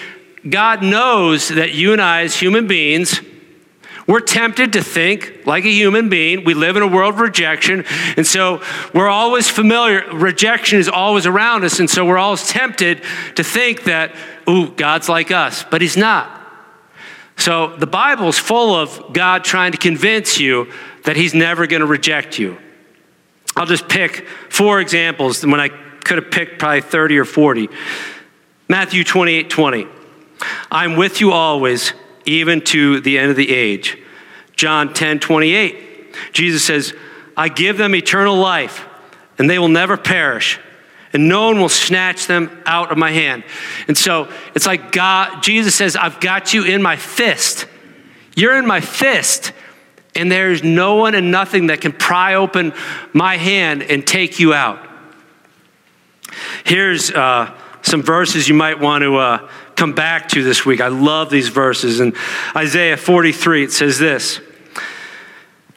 God 0.48 0.84
knows 0.84 1.48
that 1.50 1.74
you 1.74 1.94
and 1.94 2.02
I, 2.02 2.24
as 2.24 2.36
human 2.36 2.68
beings, 2.68 3.22
we're 4.08 4.22
tempted 4.22 4.74
to 4.74 4.84
think 4.84 5.44
like 5.46 5.66
a 5.66 5.72
human 5.72 6.10
being. 6.10 6.44
We 6.44 6.54
live 6.54 6.76
in 6.76 6.84
a 6.84 6.88
world 6.88 7.16
of 7.16 7.20
rejection. 7.20 7.86
And 8.18 8.26
so 8.26 8.62
we're 8.94 9.10
always 9.10 9.50
familiar. 9.50 10.06
Rejection 10.14 10.80
is 10.80 10.90
always 10.90 11.26
around 11.26 11.64
us. 11.64 11.80
And 11.80 11.90
so 11.90 12.06
we're 12.06 12.18
always 12.18 12.48
tempted 12.48 13.04
to 13.36 13.44
think 13.44 13.84
that, 13.84 14.16
ooh, 14.50 14.72
God's 14.72 15.08
like 15.08 15.32
us. 15.32 15.64
But 15.70 15.82
He's 15.82 15.98
not. 15.98 16.40
So 17.38 17.76
the 17.78 17.88
Bible's 17.88 18.38
full 18.38 18.76
of 18.76 19.14
God 19.14 19.44
trying 19.44 19.72
to 19.72 19.78
convince 19.78 20.40
you 20.40 20.72
that 21.06 21.16
He's 21.16 21.34
never 21.34 21.68
going 21.68 21.82
to 21.82 21.88
reject 21.88 22.38
you. 22.38 22.58
I'll 23.56 23.66
just 23.66 23.88
pick 23.88 24.28
four 24.50 24.80
examples 24.80 25.46
when 25.46 25.60
I 25.60 25.70
could 25.70 26.18
have 26.22 26.32
picked 26.32 26.60
probably 26.60 26.82
30 26.82 27.18
or 27.18 27.26
40. 27.26 27.70
Matthew 28.70 29.04
28 29.04 29.50
20. 29.50 29.88
I'm 30.72 30.96
with 30.96 31.22
you 31.22 31.32
always, 31.32 31.94
even 32.26 32.62
to 32.62 33.00
the 33.02 33.18
end 33.18 33.32
of 33.32 33.38
the 33.38 33.50
age. 33.50 33.98
John 34.56 34.94
10 34.94 35.20
28. 35.20 36.14
Jesus 36.34 36.64
says, 36.64 36.94
I 37.36 37.50
give 37.50 37.78
them 37.78 37.96
eternal 37.96 38.36
life, 38.36 38.86
and 39.38 39.50
they 39.50 39.60
will 39.60 39.70
never 39.70 39.98
perish, 39.98 40.60
and 41.14 41.28
no 41.28 41.48
one 41.48 41.60
will 41.60 41.70
snatch 41.70 42.28
them 42.28 42.62
out 42.66 42.92
of 42.92 42.98
my 42.98 43.12
hand. 43.12 43.44
And 43.88 43.98
so 43.98 44.32
it's 44.54 44.66
like 44.66 44.92
God, 44.92 45.42
Jesus 45.42 45.74
says, 45.76 45.96
I've 45.96 46.20
got 46.20 46.54
you 46.54 46.64
in 46.64 46.82
my 46.82 46.96
fist. 46.96 47.66
You're 48.36 48.58
in 48.58 48.68
my 48.68 48.82
fist, 48.82 49.54
and 50.16 50.32
there's 50.32 50.64
no 50.64 50.96
one 50.96 51.16
and 51.16 51.32
nothing 51.32 51.68
that 51.68 51.82
can 51.82 51.92
pry 51.92 52.36
open 52.36 52.74
my 53.14 53.38
hand 53.38 53.84
and 53.84 54.06
take 54.06 54.40
you 54.40 54.54
out. 54.54 54.88
Here's 56.64 57.12
uh, 57.12 57.54
some 57.82 58.04
verses 58.04 58.48
you 58.48 58.56
might 58.56 58.80
want 58.80 59.02
to 59.02 59.16
uh, 59.18 59.50
come 59.76 59.94
back 59.94 60.30
to 60.30 60.44
this 60.44 60.66
week. 60.66 60.82
I 60.82 60.88
love 60.88 61.30
these 61.30 61.50
verses. 61.50 62.00
In 62.00 62.16
Isaiah 62.56 62.98
43, 62.98 63.66
it 63.66 63.72
says 63.72 64.00
this 64.00 64.40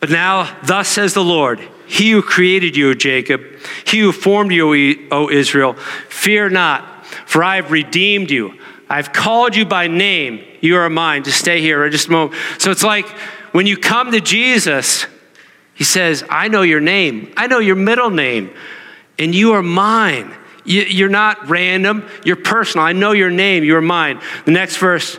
But 0.00 0.10
now, 0.10 0.56
thus 0.64 0.88
says 0.88 1.14
the 1.14 1.24
Lord, 1.24 1.60
He 1.86 2.10
who 2.10 2.22
created 2.22 2.76
you, 2.76 2.94
Jacob, 2.94 3.42
He 3.86 4.00
who 4.00 4.12
formed 4.12 4.52
you, 4.52 5.08
O 5.10 5.30
Israel, 5.30 5.74
fear 6.08 6.48
not, 6.48 7.06
for 7.26 7.42
I 7.42 7.56
have 7.56 7.70
redeemed 7.70 8.30
you. 8.30 8.58
I've 8.88 9.12
called 9.12 9.56
you 9.56 9.64
by 9.64 9.88
name. 9.88 10.44
You 10.60 10.76
are 10.76 10.90
mine. 10.90 11.22
To 11.24 11.32
stay 11.32 11.60
here 11.60 11.88
just 11.88 12.08
a 12.08 12.10
moment. 12.10 12.40
So 12.58 12.70
it's 12.70 12.84
like 12.84 13.08
when 13.52 13.66
you 13.66 13.76
come 13.76 14.12
to 14.12 14.20
Jesus, 14.20 15.06
He 15.74 15.84
says, 15.84 16.24
I 16.28 16.48
know 16.48 16.62
your 16.62 16.80
name, 16.80 17.32
I 17.36 17.46
know 17.46 17.58
your 17.58 17.76
middle 17.76 18.10
name, 18.10 18.54
and 19.18 19.34
you 19.34 19.52
are 19.52 19.62
mine. 19.62 20.34
You're 20.64 21.08
not 21.08 21.48
random, 21.48 22.08
you're 22.24 22.36
personal. 22.36 22.86
I 22.86 22.92
know 22.92 23.12
your 23.12 23.30
name, 23.30 23.64
you're 23.64 23.80
mine. 23.80 24.20
The 24.44 24.52
next 24.52 24.78
verse 24.78 25.18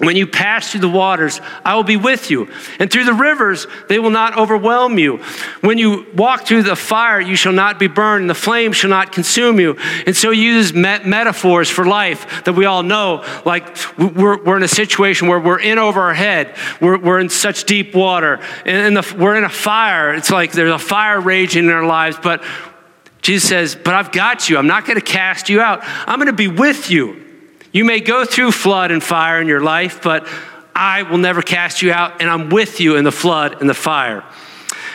when 0.00 0.16
you 0.16 0.26
pass 0.26 0.70
through 0.70 0.80
the 0.80 0.88
waters, 0.88 1.42
I 1.62 1.74
will 1.74 1.84
be 1.84 1.98
with 1.98 2.30
you. 2.30 2.48
And 2.78 2.90
through 2.90 3.04
the 3.04 3.12
rivers, 3.12 3.66
they 3.90 3.98
will 3.98 4.10
not 4.10 4.38
overwhelm 4.38 4.98
you. 4.98 5.18
When 5.60 5.76
you 5.76 6.06
walk 6.14 6.46
through 6.46 6.62
the 6.62 6.74
fire, 6.74 7.20
you 7.20 7.36
shall 7.36 7.52
not 7.52 7.78
be 7.78 7.86
burned, 7.86 8.22
and 8.22 8.30
the 8.30 8.34
flame 8.34 8.72
shall 8.72 8.88
not 8.88 9.12
consume 9.12 9.60
you. 9.60 9.76
And 10.06 10.16
so 10.16 10.30
you 10.30 10.52
use 10.52 10.72
met- 10.72 11.06
metaphors 11.06 11.68
for 11.68 11.84
life 11.84 12.44
that 12.44 12.54
we 12.54 12.64
all 12.64 12.82
know. 12.82 13.26
Like 13.44 13.76
we're, 13.98 14.42
we're 14.42 14.56
in 14.56 14.62
a 14.62 14.68
situation 14.68 15.28
where 15.28 15.38
we're 15.38 15.60
in 15.60 15.78
over 15.78 16.00
our 16.00 16.14
head, 16.14 16.56
we're, 16.80 16.96
we're 16.96 17.20
in 17.20 17.28
such 17.28 17.64
deep 17.64 17.94
water, 17.94 18.40
and 18.64 18.96
the, 18.96 19.14
we're 19.18 19.36
in 19.36 19.44
a 19.44 19.50
fire. 19.50 20.14
It's 20.14 20.30
like 20.30 20.52
there's 20.52 20.72
a 20.72 20.78
fire 20.78 21.20
raging 21.20 21.66
in 21.66 21.70
our 21.70 21.84
lives, 21.84 22.16
but 22.22 22.42
Jesus 23.30 23.48
says, 23.48 23.76
But 23.76 23.94
I've 23.94 24.10
got 24.10 24.50
you. 24.50 24.58
I'm 24.58 24.66
not 24.66 24.86
going 24.86 24.98
to 24.98 25.04
cast 25.04 25.48
you 25.48 25.60
out. 25.60 25.82
I'm 25.84 26.18
going 26.18 26.26
to 26.26 26.32
be 26.32 26.48
with 26.48 26.90
you. 26.90 27.24
You 27.70 27.84
may 27.84 28.00
go 28.00 28.24
through 28.24 28.50
flood 28.50 28.90
and 28.90 29.00
fire 29.00 29.40
in 29.40 29.46
your 29.46 29.60
life, 29.60 30.02
but 30.02 30.26
I 30.74 31.04
will 31.04 31.18
never 31.18 31.40
cast 31.40 31.80
you 31.80 31.92
out, 31.92 32.20
and 32.20 32.28
I'm 32.28 32.48
with 32.48 32.80
you 32.80 32.96
in 32.96 33.04
the 33.04 33.12
flood 33.12 33.60
and 33.60 33.70
the 33.70 33.74
fire. 33.74 34.24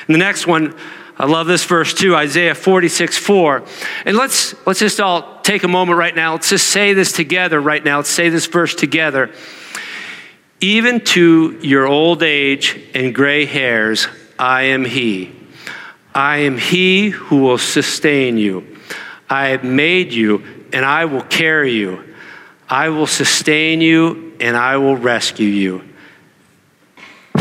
And 0.07 0.13
the 0.13 0.19
next 0.19 0.47
one, 0.47 0.75
I 1.17 1.27
love 1.27 1.47
this 1.47 1.63
verse 1.63 1.93
too, 1.93 2.13
Isaiah 2.13 2.55
46, 2.55 3.17
4. 3.17 3.63
And 4.05 4.17
let's 4.17 4.53
let's 4.67 4.81
just 4.81 4.99
all 4.99 5.39
take 5.39 5.63
a 5.63 5.69
moment 5.69 5.97
right 5.97 6.13
now. 6.13 6.33
Let's 6.33 6.49
just 6.49 6.67
say 6.67 6.91
this 6.91 7.13
together 7.13 7.61
right 7.61 7.85
now. 7.85 7.97
Let's 7.97 8.09
say 8.09 8.27
this 8.27 8.47
verse 8.47 8.75
together. 8.75 9.31
Even 10.59 10.99
to 11.05 11.57
your 11.61 11.87
old 11.87 12.21
age 12.21 12.77
and 12.93 13.15
gray 13.15 13.45
hairs, 13.45 14.09
I 14.37 14.63
am 14.63 14.83
he. 14.83 15.44
I 16.15 16.37
am 16.37 16.57
he 16.57 17.09
who 17.09 17.41
will 17.41 17.57
sustain 17.57 18.37
you. 18.37 18.77
I 19.29 19.47
have 19.47 19.65
made 19.65 20.13
you, 20.13 20.43
and 20.71 20.85
I 20.85 21.05
will 21.05 21.21
carry 21.21 21.73
you. 21.73 22.15
I 22.69 22.87
will 22.89 23.05
sustain 23.05 23.81
you, 23.81 24.33
and 24.39 24.55
I 24.55 24.77
will 24.77 24.95
rescue 24.95 25.47
you. 25.47 25.83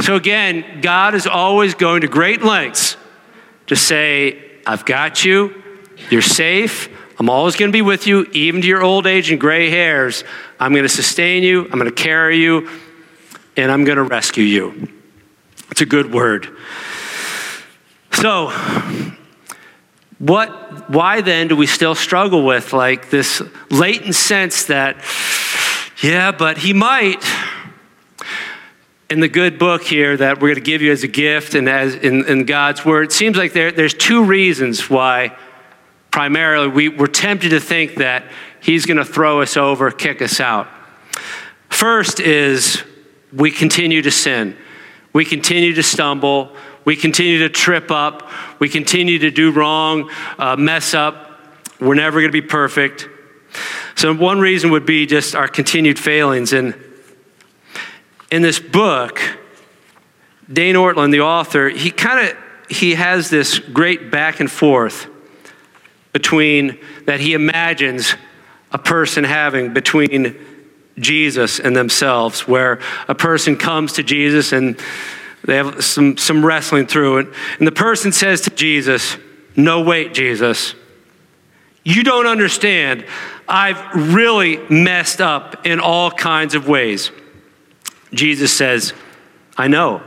So, 0.02 0.16
again, 0.16 0.80
God 0.80 1.14
is 1.14 1.28
always 1.28 1.74
going 1.74 2.00
to 2.00 2.08
great 2.08 2.42
lengths 2.42 2.96
to 3.68 3.76
say, 3.76 4.42
I've 4.66 4.84
got 4.84 5.24
you, 5.24 5.62
you're 6.10 6.20
safe, 6.20 6.88
I'm 7.18 7.30
always 7.30 7.54
going 7.54 7.70
to 7.70 7.72
be 7.72 7.82
with 7.82 8.08
you, 8.08 8.26
even 8.32 8.60
to 8.60 8.66
your 8.66 8.82
old 8.82 9.06
age 9.06 9.30
and 9.30 9.40
gray 9.40 9.70
hairs. 9.70 10.24
I'm 10.58 10.72
going 10.72 10.82
to 10.82 10.88
sustain 10.88 11.44
you, 11.44 11.64
I'm 11.64 11.78
going 11.78 11.84
to 11.84 11.92
carry 11.92 12.38
you, 12.38 12.68
and 13.56 13.70
I'm 13.70 13.84
going 13.84 13.98
to 13.98 14.02
rescue 14.02 14.44
you. 14.44 14.88
It's 15.70 15.80
a 15.80 15.86
good 15.86 16.12
word. 16.12 16.48
So, 18.14 18.50
what, 20.18 20.88
why 20.88 21.20
then 21.20 21.48
do 21.48 21.56
we 21.56 21.66
still 21.66 21.94
struggle 21.94 22.44
with 22.44 22.72
like 22.72 23.10
this 23.10 23.42
latent 23.70 24.14
sense 24.14 24.66
that, 24.66 24.96
yeah, 26.02 26.30
but 26.30 26.58
he 26.58 26.72
might? 26.72 27.22
In 29.10 29.20
the 29.20 29.28
good 29.28 29.58
book 29.58 29.82
here 29.82 30.16
that 30.16 30.40
we're 30.40 30.48
going 30.48 30.54
to 30.54 30.60
give 30.60 30.80
you 30.80 30.90
as 30.90 31.02
a 31.02 31.08
gift 31.08 31.54
and 31.54 31.68
as 31.68 31.94
in, 31.94 32.24
in 32.24 32.46
God's 32.46 32.84
word, 32.84 33.04
it 33.08 33.12
seems 33.12 33.36
like 33.36 33.52
there, 33.52 33.70
there's 33.70 33.94
two 33.94 34.24
reasons 34.24 34.88
why 34.88 35.36
primarily 36.10 36.68
we, 36.68 36.88
we're 36.88 37.06
tempted 37.06 37.50
to 37.50 37.60
think 37.60 37.96
that 37.96 38.24
he's 38.60 38.86
going 38.86 38.96
to 38.96 39.04
throw 39.04 39.42
us 39.42 39.56
over, 39.56 39.90
kick 39.90 40.22
us 40.22 40.40
out. 40.40 40.68
First 41.68 42.20
is 42.20 42.82
we 43.32 43.50
continue 43.50 44.00
to 44.02 44.10
sin. 44.10 44.56
We 45.12 45.24
continue 45.24 45.74
to 45.74 45.82
stumble. 45.82 46.56
We 46.84 46.96
continue 46.96 47.40
to 47.40 47.48
trip 47.48 47.90
up. 47.90 48.30
We 48.58 48.68
continue 48.68 49.18
to 49.20 49.30
do 49.30 49.50
wrong, 49.50 50.10
uh, 50.38 50.56
mess 50.56 50.94
up. 50.94 51.40
We're 51.80 51.94
never 51.94 52.20
going 52.20 52.32
to 52.32 52.40
be 52.40 52.46
perfect. 52.46 53.08
So, 53.94 54.12
one 54.14 54.40
reason 54.40 54.70
would 54.70 54.86
be 54.86 55.06
just 55.06 55.34
our 55.34 55.48
continued 55.48 55.98
failings. 55.98 56.52
And 56.52 56.74
in 58.30 58.42
this 58.42 58.58
book, 58.58 59.20
Dane 60.52 60.74
Ortlund, 60.74 61.12
the 61.12 61.20
author, 61.20 61.68
he 61.68 61.90
kind 61.90 62.28
of 62.28 62.36
he 62.68 62.94
has 62.94 63.30
this 63.30 63.58
great 63.58 64.10
back 64.10 64.40
and 64.40 64.50
forth 64.50 65.06
between 66.12 66.78
that 67.06 67.20
he 67.20 67.34
imagines 67.34 68.14
a 68.72 68.78
person 68.78 69.24
having 69.24 69.72
between 69.72 70.36
Jesus 70.98 71.60
and 71.60 71.74
themselves, 71.74 72.46
where 72.46 72.80
a 73.08 73.14
person 73.14 73.56
comes 73.56 73.94
to 73.94 74.02
Jesus 74.02 74.52
and 74.52 74.80
they 75.44 75.56
have 75.56 75.84
some, 75.84 76.16
some 76.16 76.44
wrestling 76.44 76.86
through 76.86 77.18
it. 77.18 77.28
And 77.58 77.66
the 77.66 77.72
person 77.72 78.12
says 78.12 78.40
to 78.42 78.50
Jesus, 78.50 79.16
No, 79.56 79.82
wait, 79.82 80.14
Jesus. 80.14 80.74
You 81.84 82.02
don't 82.02 82.26
understand. 82.26 83.04
I've 83.46 84.14
really 84.14 84.56
messed 84.70 85.20
up 85.20 85.66
in 85.66 85.80
all 85.80 86.10
kinds 86.10 86.54
of 86.54 86.66
ways. 86.66 87.10
Jesus 88.12 88.52
says, 88.52 88.94
I 89.56 89.68
know. 89.68 90.02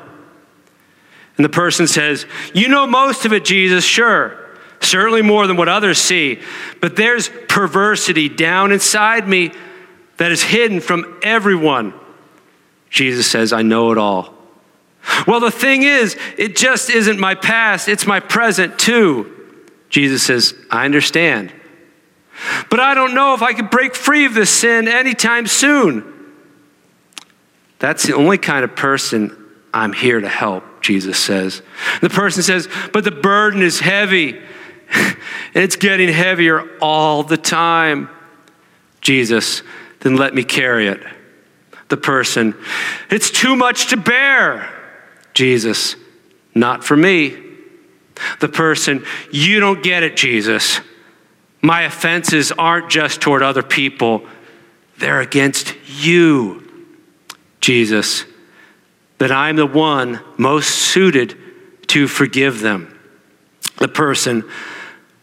And 1.38 1.45
the 1.45 1.50
person 1.50 1.86
says, 1.86 2.26
You 2.54 2.67
know 2.67 2.88
most 2.88 3.26
of 3.26 3.34
it, 3.34 3.45
Jesus, 3.45 3.86
sure. 3.86 4.43
Certainly 4.82 5.21
more 5.21 5.45
than 5.45 5.58
what 5.58 5.69
others 5.69 6.00
see. 6.00 6.39
But 6.82 6.95
there's 6.95 7.30
perversity 7.47 8.28
down 8.28 8.71
inside 8.71 9.28
me 9.28 9.52
that 10.17 10.32
is 10.32 10.41
hidden 10.41 10.80
from 10.80 11.19
everyone. 11.21 11.93
Jesus 12.89 13.30
says, 13.30 13.54
I 13.54 13.62
know 13.62 13.91
it 13.91 14.00
all. 14.00 14.37
Well, 15.26 15.39
the 15.39 15.52
thing 15.52 15.84
is, 15.84 16.17
it 16.38 16.56
just 16.56 16.89
isn't 16.89 17.20
my 17.20 17.36
past, 17.36 17.88
it's 17.88 18.06
my 18.06 18.20
present 18.20 18.78
too. 18.78 19.34
Jesus 19.89 20.24
says, 20.24 20.54
I 20.70 20.86
understand. 20.86 21.54
But 22.70 22.80
I 22.80 22.93
don't 22.93 23.15
know 23.15 23.34
if 23.34 23.41
I 23.41 23.54
can 23.54 23.67
break 23.67 23.96
free 23.96 24.26
of 24.26 24.34
this 24.34 24.50
sin 24.50 24.88
anytime 24.88 25.48
soon. 25.48 26.13
That's 27.80 28.04
the 28.04 28.13
only 28.13 28.38
kind 28.38 28.63
of 28.63 28.76
person 28.76 29.36
I'm 29.74 29.93
here 29.93 30.20
to 30.20 30.30
help, 30.30 30.82
Jesus 30.82 31.17
says. 31.17 31.62
The 32.02 32.10
person 32.10 32.43
says, 32.43 32.67
But 32.93 33.04
the 33.04 33.12
burden 33.12 33.62
is 33.62 33.80
heavy, 33.80 34.38
and 34.89 35.17
it's 35.54 35.76
getting 35.76 36.10
heavier 36.10 36.67
all 36.80 37.24
the 37.24 37.38
time. 37.38 38.10
Jesus, 39.02 39.62
then 40.00 40.15
let 40.15 40.34
me 40.34 40.43
carry 40.43 40.88
it. 40.88 41.02
The 41.89 41.98
person, 41.98 42.56
It's 43.10 43.32
too 43.32 43.56
much 43.56 43.88
to 43.88 43.98
bear. 43.98 44.76
Jesus, 45.38 45.95
not 46.56 46.84
for 46.84 46.97
me. 46.97 47.38
The 48.39 48.47
person, 48.47 49.06
you 49.32 49.60
don't 49.60 49.84
get 49.84 50.02
it, 50.02 50.17
Jesus. 50.17 50.82
My 51.62 51.84
offenses 51.84 52.52
aren't 52.52 52.89
just 52.89 53.21
toward 53.21 53.43
other 53.43 53.62
people, 53.62 54.26
they're 54.97 55.21
against 55.21 55.76
you, 55.86 56.95
Jesus, 57.62 58.26
that 59.19 59.32
I'm 59.32 59.58
the 59.58 59.67
one 59.67 60.21
most 60.38 60.69
suited 60.69 61.38
to 61.89 62.08
forgive 62.08 62.62
them. 62.62 63.00
The 63.78 63.88
person, 63.88 64.43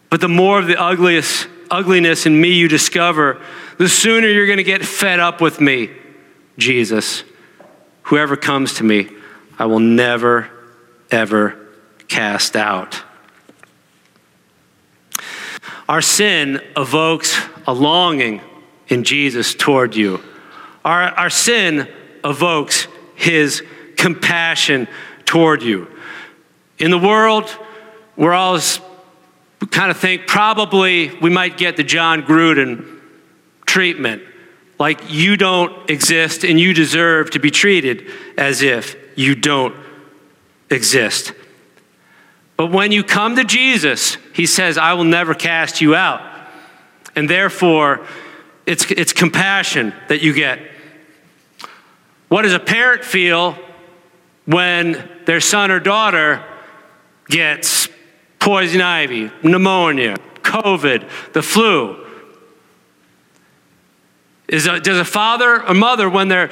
but 0.09 0.21
the 0.21 0.29
more 0.29 0.59
of 0.59 0.67
the 0.67 0.81
ugliest 0.81 1.49
ugliness 1.69 2.25
in 2.25 2.39
me 2.39 2.53
you 2.53 2.69
discover, 2.69 3.41
the 3.77 3.89
sooner 3.89 4.29
you're 4.29 4.47
going 4.47 4.59
to 4.59 4.63
get 4.63 4.85
fed 4.85 5.19
up 5.19 5.41
with 5.41 5.59
me, 5.59 5.89
Jesus. 6.57 7.25
Whoever 8.03 8.37
comes 8.37 8.75
to 8.75 8.85
me, 8.85 9.09
I 9.57 9.65
will 9.65 9.79
never, 9.79 10.49
ever 11.11 11.57
cast 12.07 12.55
out. 12.55 13.01
Our 15.87 16.01
sin 16.01 16.61
evokes 16.75 17.39
a 17.67 17.73
longing 17.73 18.41
in 18.87 19.03
Jesus 19.03 19.53
toward 19.53 19.95
you. 19.95 20.21
Our, 20.83 21.03
our 21.03 21.29
sin 21.29 21.87
evokes 22.23 22.87
his 23.15 23.63
compassion 23.95 24.87
toward 25.25 25.61
you. 25.61 25.87
In 26.77 26.91
the 26.91 26.97
world, 26.97 27.49
we're 28.15 28.33
always 28.33 28.79
we 29.61 29.67
kind 29.67 29.89
of 29.89 29.97
think 29.97 30.27
probably 30.27 31.17
we 31.19 31.29
might 31.29 31.57
get 31.57 31.77
the 31.77 31.83
Jon 31.83 32.23
Gruden 32.23 32.99
treatment. 33.65 34.21
Like 34.77 35.09
you 35.09 35.37
don't 35.37 35.89
exist 35.89 36.43
and 36.43 36.59
you 36.59 36.73
deserve 36.73 37.31
to 37.31 37.39
be 37.39 37.51
treated 37.51 38.11
as 38.37 38.61
if 38.61 38.95
you 39.15 39.35
don't 39.35 39.75
exist. 40.69 41.33
But 42.57 42.71
when 42.71 42.91
you 42.91 43.03
come 43.03 43.35
to 43.35 43.43
Jesus, 43.43 44.17
he 44.33 44.45
says, 44.45 44.77
I 44.77 44.93
will 44.93 45.03
never 45.03 45.33
cast 45.33 45.81
you 45.81 45.95
out. 45.95 46.21
And 47.15 47.29
therefore, 47.29 48.05
it's, 48.65 48.89
it's 48.91 49.13
compassion 49.13 49.93
that 50.09 50.21
you 50.21 50.33
get. 50.33 50.59
What 52.27 52.41
does 52.41 52.53
a 52.53 52.59
parent 52.59 53.03
feel 53.03 53.57
when 54.45 55.09
their 55.25 55.39
son 55.39 55.71
or 55.71 55.79
daughter 55.79 56.43
gets 57.27 57.87
poison 58.39 58.81
ivy, 58.81 59.31
pneumonia, 59.43 60.17
COVID, 60.41 61.09
the 61.33 61.41
flu? 61.41 62.04
Is 64.47 64.67
a, 64.67 64.79
does 64.79 64.99
a 64.99 65.05
father 65.05 65.63
or 65.67 65.73
mother, 65.73 66.09
when, 66.09 66.27
they're, 66.27 66.51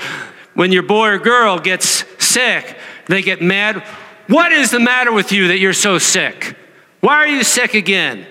when 0.53 0.71
your 0.71 0.84
boy 0.84 1.10
or 1.10 1.17
girl 1.19 1.60
gets 1.60 2.06
sick, 2.23 2.77
they 3.06 3.21
get 3.21 3.41
mad? 3.41 3.84
What 4.27 4.51
is 4.51 4.71
the 4.71 4.79
matter 4.79 5.12
with 5.12 5.32
you 5.32 5.49
that 5.49 5.60
you're 5.60 5.73
so 5.73 5.97
sick? 5.97 6.56
Why 7.01 7.15
are 7.15 7.27
you 7.27 7.43
sick 7.43 7.73
again? 7.73 8.25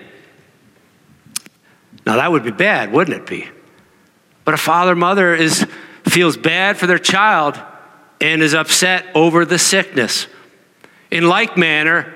Now, 2.05 2.16
that 2.16 2.33
would 2.33 2.42
be 2.42 2.51
bad, 2.51 2.92
wouldn't 2.92 3.16
it 3.16 3.27
be? 3.27 3.48
But 4.44 4.55
a 4.55 4.57
father 4.59 4.96
mother 4.96 5.35
is, 5.35 5.66
feels 6.05 6.37
bad 6.37 6.77
for 6.77 6.87
their 6.87 6.98
child 6.98 7.61
and 8.20 8.42
is 8.42 8.55
upset 8.55 9.07
over 9.14 9.44
the 9.44 9.59
sickness. 9.59 10.27
In 11.11 11.29
like 11.29 11.57
manner, 11.57 12.14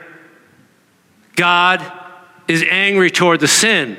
God 1.37 1.85
is 2.49 2.65
angry 2.69 3.11
toward 3.11 3.41
the 3.41 3.49
sin, 3.49 3.99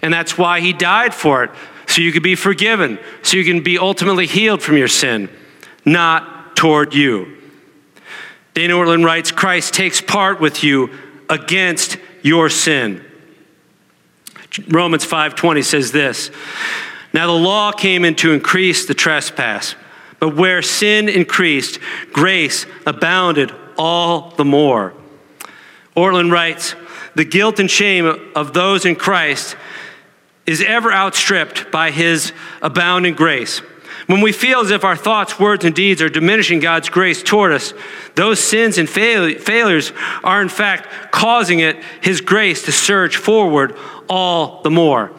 and 0.00 0.12
that's 0.12 0.38
why 0.38 0.60
he 0.60 0.72
died 0.72 1.12
for 1.12 1.44
it, 1.44 1.50
so 1.88 2.02
you 2.02 2.12
could 2.12 2.22
be 2.22 2.34
forgiven, 2.34 2.98
so 3.22 3.36
you 3.36 3.44
can 3.44 3.62
be 3.62 3.78
ultimately 3.78 4.26
healed 4.26 4.62
from 4.62 4.76
your 4.76 4.88
sin, 4.88 5.28
not 5.84 6.54
toward 6.54 6.94
you. 6.94 7.36
Dane 8.54 8.70
Ortlund 8.70 9.04
writes 9.04 9.32
Christ 9.32 9.74
takes 9.74 10.00
part 10.00 10.40
with 10.40 10.62
you 10.62 10.90
against 11.28 11.96
your 12.22 12.50
sin. 12.50 13.04
Romans 14.68 15.04
5:20 15.04 15.62
says 15.62 15.92
this. 15.92 16.30
Now 17.12 17.26
the 17.26 17.32
law 17.32 17.72
came 17.72 18.04
in 18.04 18.14
to 18.16 18.32
increase 18.32 18.84
the 18.84 18.94
trespass, 18.94 19.74
but 20.20 20.36
where 20.36 20.60
sin 20.62 21.08
increased, 21.08 21.78
grace 22.12 22.66
abounded 22.86 23.52
all 23.78 24.34
the 24.36 24.44
more. 24.44 24.92
Ortlund 25.96 26.30
writes, 26.30 26.74
the 27.14 27.24
guilt 27.24 27.58
and 27.58 27.70
shame 27.70 28.30
of 28.34 28.52
those 28.52 28.84
in 28.84 28.94
Christ 28.94 29.56
is 30.48 30.62
ever 30.62 30.90
outstripped 30.90 31.70
by 31.70 31.90
his 31.90 32.32
abounding 32.62 33.14
grace. 33.14 33.58
When 34.06 34.22
we 34.22 34.32
feel 34.32 34.60
as 34.60 34.70
if 34.70 34.82
our 34.82 34.96
thoughts, 34.96 35.38
words, 35.38 35.66
and 35.66 35.74
deeds 35.74 36.00
are 36.00 36.08
diminishing 36.08 36.60
God's 36.60 36.88
grace 36.88 37.22
toward 37.22 37.52
us, 37.52 37.74
those 38.14 38.40
sins 38.40 38.78
and 38.78 38.88
fail- 38.88 39.38
failures 39.38 39.92
are 40.24 40.40
in 40.40 40.48
fact 40.48 41.12
causing 41.12 41.58
it, 41.58 41.76
His 42.00 42.22
grace, 42.22 42.62
to 42.64 42.72
surge 42.72 43.18
forward 43.18 43.76
all 44.08 44.62
the 44.62 44.70
more. 44.70 45.12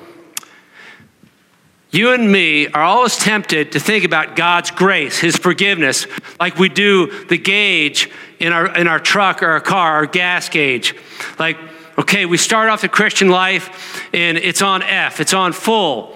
You 1.92 2.14
and 2.14 2.32
me 2.32 2.68
are 2.68 2.82
always 2.82 3.16
tempted 3.16 3.74
to 3.74 3.80
think 3.80 4.06
about 4.06 4.36
God's 4.36 4.72
grace, 4.72 5.20
His 5.20 5.36
forgiveness, 5.36 6.08
like 6.40 6.58
we 6.58 6.70
do 6.70 7.26
the 7.26 7.38
gauge 7.38 8.10
in 8.40 8.52
our, 8.52 8.76
in 8.76 8.88
our 8.88 9.00
truck 9.00 9.44
or 9.44 9.48
our 9.50 9.62
car, 9.62 9.98
our 9.98 10.08
gas 10.08 10.50
gauge. 10.50 10.96
Like, 11.38 11.58
okay, 12.00 12.26
we 12.26 12.38
start 12.38 12.70
off 12.70 12.82
the 12.82 12.90
Christian 12.90 13.28
life 13.28 14.08
and 14.14 14.38
it's 14.38 14.62
on 14.62 14.82
F, 14.82 15.20
it's 15.20 15.34
on 15.34 15.52
full. 15.52 16.16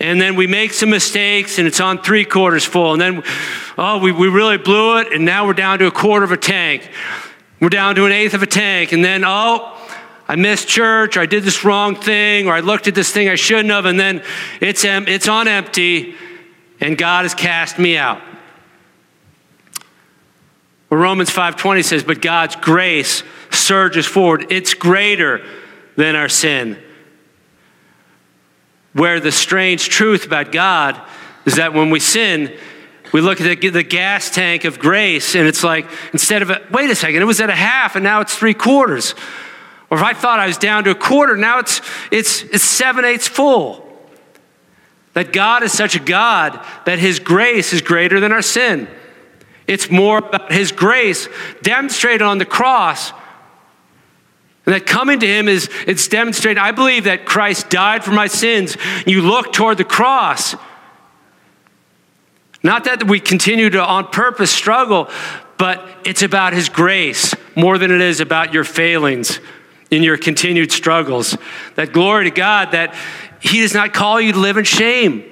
And 0.00 0.20
then 0.20 0.36
we 0.36 0.46
make 0.46 0.72
some 0.72 0.90
mistakes 0.90 1.58
and 1.58 1.66
it's 1.66 1.80
on 1.80 2.02
three 2.02 2.24
quarters 2.24 2.64
full. 2.64 2.92
And 2.94 3.00
then 3.00 3.22
oh 3.76 3.98
we, 3.98 4.10
we 4.10 4.28
really 4.28 4.56
blew 4.56 4.98
it 4.98 5.12
and 5.12 5.24
now 5.24 5.46
we're 5.46 5.52
down 5.52 5.80
to 5.80 5.86
a 5.86 5.90
quarter 5.90 6.24
of 6.24 6.32
a 6.32 6.36
tank. 6.38 6.90
We're 7.60 7.68
down 7.68 7.94
to 7.96 8.06
an 8.06 8.12
eighth 8.12 8.34
of 8.34 8.42
a 8.42 8.46
tank. 8.46 8.92
And 8.92 9.04
then 9.04 9.22
oh 9.24 9.74
i 10.30 10.36
missed 10.36 10.68
church 10.68 11.16
or 11.16 11.20
i 11.20 11.26
did 11.26 11.42
this 11.42 11.64
wrong 11.64 11.94
thing 11.94 12.48
or 12.48 12.52
i 12.52 12.60
looked 12.60 12.86
at 12.86 12.94
this 12.94 13.10
thing 13.10 13.30
i 13.30 13.34
shouldn't 13.34 13.70
have 13.70 13.86
and 13.86 13.98
then 13.98 14.22
it's, 14.60 14.84
it's 14.84 15.26
on 15.26 15.48
empty 15.48 16.14
and 16.80 16.98
god 16.98 17.24
has 17.24 17.34
cast 17.34 17.78
me 17.78 17.96
out. 17.96 18.20
Well, 20.90 21.00
romans 21.00 21.30
5.20 21.30 21.84
says 21.84 22.04
but 22.04 22.22
god's 22.22 22.56
grace 22.56 23.22
surges 23.68 24.06
forward 24.06 24.46
it's 24.50 24.74
greater 24.74 25.44
than 25.96 26.16
our 26.16 26.28
sin 26.28 26.76
where 28.98 29.20
the 29.20 29.32
strange 29.32 29.88
truth 29.88 30.26
about 30.26 30.50
God 30.52 31.00
is 31.44 31.56
that 31.56 31.72
when 31.72 31.90
we 31.90 32.00
sin, 32.00 32.56
we 33.12 33.20
look 33.20 33.40
at 33.40 33.60
the, 33.60 33.70
the, 33.70 33.82
gas 33.82 34.30
tank 34.30 34.64
of 34.64 34.78
grace 34.78 35.34
and 35.34 35.46
it's 35.46 35.62
like, 35.62 35.88
instead 36.12 36.42
of, 36.42 36.50
a, 36.50 36.66
wait 36.70 36.90
a 36.90 36.96
second, 36.96 37.22
it 37.22 37.24
was 37.24 37.40
at 37.40 37.48
a 37.48 37.54
half 37.54 37.96
and 37.96 38.02
now 38.02 38.20
it's 38.20 38.36
three 38.36 38.54
quarters. 38.54 39.14
Or 39.90 39.96
if 39.96 40.04
I 40.04 40.12
thought 40.12 40.40
I 40.40 40.46
was 40.46 40.58
down 40.58 40.84
to 40.84 40.90
a 40.90 40.94
quarter, 40.94 41.36
now 41.36 41.58
it's, 41.60 41.80
it's, 42.10 42.42
it's 42.42 42.64
seven 42.64 43.04
eighths 43.04 43.28
full. 43.28 43.84
That 45.14 45.32
God 45.32 45.62
is 45.62 45.72
such 45.72 45.96
a 45.96 46.00
God 46.00 46.64
that 46.84 46.98
His 46.98 47.18
grace 47.18 47.72
is 47.72 47.80
greater 47.80 48.20
than 48.20 48.32
our 48.32 48.42
sin. 48.42 48.88
It's 49.66 49.90
more 49.90 50.18
about 50.18 50.52
His 50.52 50.72
grace 50.72 51.28
demonstrated 51.62 52.22
on 52.22 52.38
the 52.38 52.44
cross 52.44 53.12
and 54.68 54.74
that 54.74 54.84
coming 54.84 55.18
to 55.20 55.26
him 55.26 55.48
is 55.48 55.70
it's 55.86 56.08
demonstrated. 56.08 56.58
I 56.58 56.72
believe 56.72 57.04
that 57.04 57.24
Christ 57.24 57.70
died 57.70 58.04
for 58.04 58.10
my 58.10 58.26
sins. 58.26 58.76
You 59.06 59.22
look 59.22 59.50
toward 59.50 59.78
the 59.78 59.84
cross. 59.84 60.54
Not 62.62 62.84
that 62.84 63.04
we 63.04 63.18
continue 63.18 63.70
to 63.70 63.82
on 63.82 64.08
purpose 64.08 64.50
struggle, 64.50 65.08
but 65.56 65.88
it's 66.04 66.20
about 66.20 66.52
his 66.52 66.68
grace 66.68 67.34
more 67.56 67.78
than 67.78 67.90
it 67.90 68.02
is 68.02 68.20
about 68.20 68.52
your 68.52 68.62
failings 68.62 69.40
in 69.90 70.02
your 70.02 70.18
continued 70.18 70.70
struggles. 70.70 71.34
That 71.76 71.94
glory 71.94 72.24
to 72.24 72.30
God 72.30 72.72
that 72.72 72.94
he 73.40 73.62
does 73.62 73.72
not 73.72 73.94
call 73.94 74.20
you 74.20 74.32
to 74.32 74.38
live 74.38 74.58
in 74.58 74.64
shame. 74.64 75.24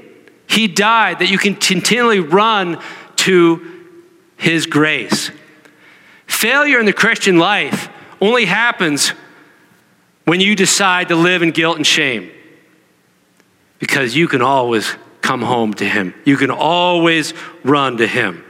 He 0.49 0.67
died 0.67 1.19
that 1.19 1.29
you 1.29 1.37
can 1.37 1.57
continually 1.57 2.21
run 2.21 2.81
to 3.17 3.85
his 4.39 4.65
grace. 4.65 5.31
Failure 6.27 6.81
in 6.81 6.87
the 6.87 6.95
Christian 6.95 7.39
life 7.39 7.91
only 8.19 8.47
happens 8.47 9.13
when 10.27 10.41
you 10.41 10.55
decide 10.55 11.09
to 11.09 11.17
live 11.17 11.43
in 11.43 11.53
guilt 11.53 11.77
and 11.77 11.87
shame. 11.87 12.31
Because 13.79 14.15
you 14.15 14.29
can 14.29 14.43
always 14.43 14.95
come 15.23 15.43
home 15.43 15.75
to 15.75 15.85
Him, 15.85 16.15
you 16.25 16.37
can 16.37 16.51
always 16.51 17.33
run 17.65 17.97
to 17.97 18.07
Him. 18.07 18.43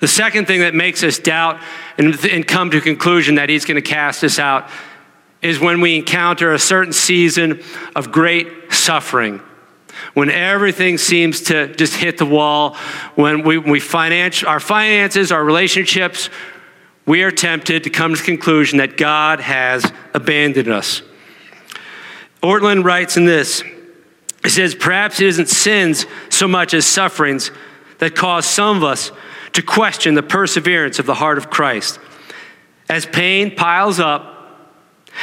The 0.00 0.08
second 0.08 0.46
thing 0.46 0.60
that 0.60 0.74
makes 0.74 1.02
us 1.02 1.18
doubt 1.18 1.62
and, 1.96 2.14
and 2.26 2.46
come 2.46 2.70
to 2.72 2.78
a 2.78 2.80
conclusion 2.80 3.36
that 3.36 3.48
He's 3.48 3.64
going 3.64 3.76
to 3.76 3.82
cast 3.82 4.24
us 4.24 4.38
out 4.38 4.68
is 5.40 5.60
when 5.60 5.80
we 5.80 5.96
encounter 5.96 6.52
a 6.52 6.58
certain 6.58 6.92
season 6.92 7.62
of 7.94 8.10
great 8.10 8.72
suffering 8.72 9.40
when 10.14 10.30
everything 10.30 10.98
seems 10.98 11.42
to 11.42 11.74
just 11.74 11.94
hit 11.94 12.18
the 12.18 12.26
wall, 12.26 12.74
when 13.14 13.42
we, 13.42 13.58
we 13.58 13.80
finance, 13.80 14.42
our 14.42 14.60
finances, 14.60 15.32
our 15.32 15.44
relationships, 15.44 16.30
we 17.06 17.22
are 17.22 17.30
tempted 17.30 17.84
to 17.84 17.90
come 17.90 18.14
to 18.14 18.20
the 18.20 18.24
conclusion 18.24 18.78
that 18.78 18.96
God 18.96 19.40
has 19.40 19.90
abandoned 20.14 20.68
us. 20.68 21.02
Ortlund 22.42 22.84
writes 22.84 23.16
in 23.16 23.24
this 23.24 23.62
he 24.44 24.50
says, 24.50 24.74
Perhaps 24.74 25.20
it 25.20 25.26
isn't 25.26 25.48
sins 25.48 26.06
so 26.28 26.46
much 26.46 26.74
as 26.74 26.84
sufferings 26.84 27.50
that 27.98 28.14
cause 28.14 28.46
some 28.46 28.76
of 28.76 28.84
us 28.84 29.10
to 29.54 29.62
question 29.62 30.14
the 30.14 30.22
perseverance 30.22 30.98
of 30.98 31.06
the 31.06 31.14
heart 31.14 31.38
of 31.38 31.48
Christ. 31.48 31.98
As 32.88 33.06
pain 33.06 33.56
piles 33.56 33.98
up, 33.98 34.30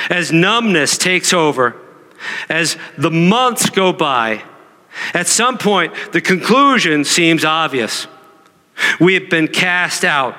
as 0.10 0.32
numbness 0.32 0.98
takes 0.98 1.34
over, 1.34 1.76
as 2.50 2.78
the 2.98 3.12
months 3.12 3.70
go 3.70 3.94
by, 3.94 4.44
at 5.14 5.28
some 5.28 5.58
point 5.58 5.94
the 6.12 6.22
conclusion 6.22 7.04
seems 7.04 7.46
obvious. 7.46 8.08
We 9.00 9.14
have 9.14 9.30
been 9.30 9.48
cast 9.48 10.04
out 10.04 10.36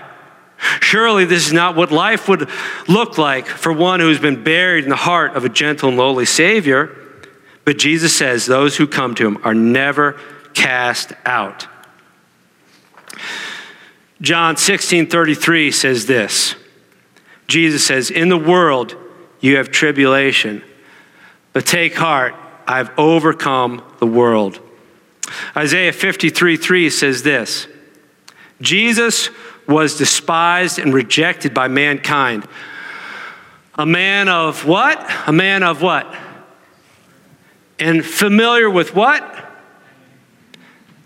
Surely 0.80 1.24
this 1.24 1.46
is 1.46 1.52
not 1.52 1.76
what 1.76 1.90
life 1.90 2.28
would 2.28 2.48
look 2.88 3.18
like 3.18 3.46
for 3.46 3.72
one 3.72 4.00
who's 4.00 4.20
been 4.20 4.44
buried 4.44 4.84
in 4.84 4.90
the 4.90 4.96
heart 4.96 5.34
of 5.34 5.44
a 5.44 5.48
gentle 5.48 5.88
and 5.88 5.98
lowly 5.98 6.24
Savior. 6.24 6.96
But 7.64 7.78
Jesus 7.78 8.16
says 8.16 8.46
those 8.46 8.76
who 8.76 8.86
come 8.86 9.14
to 9.16 9.26
him 9.26 9.38
are 9.44 9.54
never 9.54 10.20
cast 10.54 11.12
out. 11.24 11.66
John 14.20 14.56
16 14.56 15.08
33 15.08 15.72
says 15.72 16.06
this 16.06 16.54
Jesus 17.48 17.84
says, 17.84 18.10
In 18.10 18.28
the 18.28 18.38
world 18.38 18.96
you 19.40 19.56
have 19.56 19.70
tribulation, 19.70 20.62
but 21.52 21.66
take 21.66 21.94
heart, 21.94 22.34
I've 22.66 22.96
overcome 22.98 23.82
the 23.98 24.06
world. 24.06 24.60
Isaiah 25.56 25.92
53 25.92 26.56
3 26.56 26.90
says 26.90 27.22
this 27.22 27.66
Jesus 28.60 29.28
was 29.72 29.96
despised 29.96 30.78
and 30.78 30.92
rejected 30.92 31.54
by 31.54 31.68
mankind. 31.68 32.46
A 33.74 33.86
man 33.86 34.28
of 34.28 34.66
what? 34.66 35.10
A 35.26 35.32
man 35.32 35.62
of 35.62 35.80
what? 35.80 36.14
And 37.78 38.04
familiar 38.04 38.68
with 38.68 38.94
what? 38.94 39.22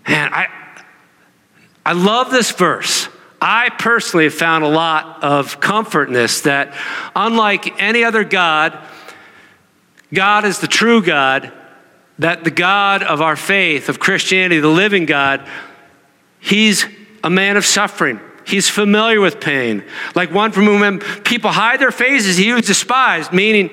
Man, 0.07 0.33
I, 0.33 0.47
I 1.85 1.93
love 1.93 2.29
this 2.29 2.51
verse. 2.51 3.09
I 3.41 3.69
personally 3.69 4.25
have 4.25 4.33
found 4.33 4.63
a 4.63 4.69
lot 4.69 5.23
of 5.23 5.59
comfort 5.59 6.07
in 6.07 6.13
this 6.13 6.41
that 6.41 6.75
unlike 7.15 7.81
any 7.81 8.03
other 8.03 8.23
God, 8.23 8.77
God 10.13 10.45
is 10.45 10.59
the 10.59 10.67
true 10.67 11.01
God, 11.01 11.51
that 12.19 12.43
the 12.43 12.51
God 12.51 13.03
of 13.03 13.21
our 13.21 13.35
faith, 13.35 13.89
of 13.89 13.99
Christianity, 13.99 14.59
the 14.59 14.67
living 14.67 15.05
God, 15.05 15.47
He's 16.39 16.85
a 17.23 17.29
man 17.29 17.57
of 17.57 17.65
suffering. 17.65 18.19
He's 18.47 18.69
familiar 18.69 19.19
with 19.19 19.41
pain. 19.41 19.83
Like 20.15 20.31
one 20.31 20.53
from 20.53 20.67
whom 20.67 20.99
people 21.23 21.51
hide 21.51 21.81
their 21.81 21.91
faces, 21.91 22.37
he 22.37 22.53
was 22.53 22.65
despised, 22.65 23.33
meaning 23.33 23.71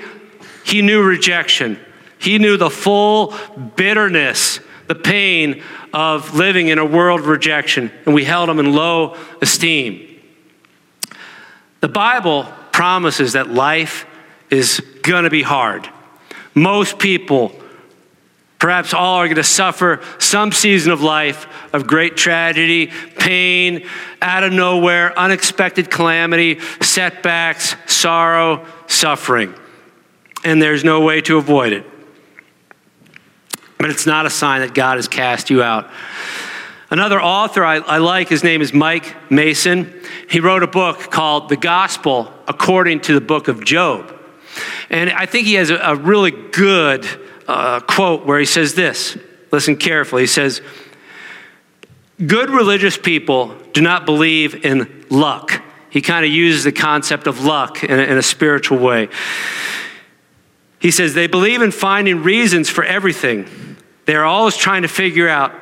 he 0.64 0.82
knew 0.82 1.00
rejection. 1.00 1.78
He 2.18 2.38
knew 2.38 2.56
the 2.56 2.70
full 2.70 3.36
bitterness, 3.76 4.58
the 4.88 4.96
pain 4.96 5.62
of 5.92 6.34
living 6.34 6.66
in 6.68 6.78
a 6.78 6.84
world 6.84 7.20
of 7.20 7.28
rejection, 7.28 7.92
and 8.04 8.16
we 8.16 8.24
held 8.24 8.48
him 8.48 8.58
in 8.58 8.74
low 8.74 9.16
esteem. 9.40 10.20
The 11.80 11.88
Bible 11.88 12.48
promises 12.72 13.34
that 13.34 13.50
life 13.50 14.06
is 14.50 14.80
going 15.02 15.22
to 15.22 15.30
be 15.30 15.42
hard. 15.42 15.88
Most 16.52 16.98
people 16.98 17.54
Perhaps 18.58 18.94
all 18.94 19.16
are 19.16 19.26
going 19.26 19.36
to 19.36 19.44
suffer 19.44 20.00
some 20.18 20.52
season 20.52 20.92
of 20.92 21.02
life 21.02 21.46
of 21.74 21.86
great 21.86 22.16
tragedy, 22.16 22.90
pain, 23.18 23.86
out 24.22 24.42
of 24.42 24.52
nowhere, 24.52 25.16
unexpected 25.18 25.90
calamity, 25.90 26.60
setbacks, 26.80 27.76
sorrow, 27.86 28.64
suffering. 28.86 29.54
And 30.44 30.62
there's 30.62 30.84
no 30.84 31.02
way 31.02 31.20
to 31.22 31.36
avoid 31.36 31.72
it. 31.72 31.84
But 33.78 33.90
it's 33.90 34.06
not 34.06 34.24
a 34.24 34.30
sign 34.30 34.60
that 34.62 34.72
God 34.72 34.96
has 34.96 35.08
cast 35.08 35.50
you 35.50 35.62
out. 35.62 35.90
Another 36.90 37.20
author 37.20 37.64
I, 37.64 37.76
I, 37.76 37.98
like, 37.98 38.28
his 38.28 38.44
name 38.44 38.62
is 38.62 38.72
Mike 38.72 39.30
Mason. 39.30 39.92
He 40.30 40.40
wrote 40.40 40.62
a 40.62 40.66
book 40.66 41.10
called 41.10 41.48
The 41.48 41.56
Gospel 41.56 42.32
According 42.46 43.00
to 43.00 43.14
the 43.14 43.20
Book 43.20 43.48
of 43.48 43.64
Job. 43.64 44.14
And 44.90 45.10
I 45.10 45.26
think 45.26 45.46
he 45.46 45.54
has 45.54 45.70
a, 45.70 45.76
a 45.76 45.96
really 45.96 46.30
good 46.30 47.04
uh, 47.46 47.80
quote 47.80 48.26
where 48.26 48.38
he 48.38 48.46
says 48.46 48.74
this. 48.74 49.16
Listen 49.50 49.76
carefully. 49.76 50.22
He 50.22 50.26
says, 50.26 50.60
Good 52.24 52.50
religious 52.50 52.96
people 52.96 53.56
do 53.72 53.80
not 53.80 54.06
believe 54.06 54.64
in 54.64 55.04
luck. 55.10 55.62
He 55.90 56.00
kind 56.00 56.24
of 56.24 56.30
uses 56.30 56.64
the 56.64 56.72
concept 56.72 57.26
of 57.26 57.44
luck 57.44 57.82
in 57.82 57.98
a, 57.98 58.02
in 58.02 58.18
a 58.18 58.22
spiritual 58.22 58.78
way. 58.78 59.08
He 60.80 60.90
says 60.90 61.14
they 61.14 61.26
believe 61.26 61.62
in 61.62 61.70
finding 61.70 62.22
reasons 62.22 62.68
for 62.68 62.84
everything. 62.84 63.46
They're 64.04 64.24
always 64.24 64.56
trying 64.56 64.82
to 64.82 64.88
figure 64.88 65.28
out 65.28 65.52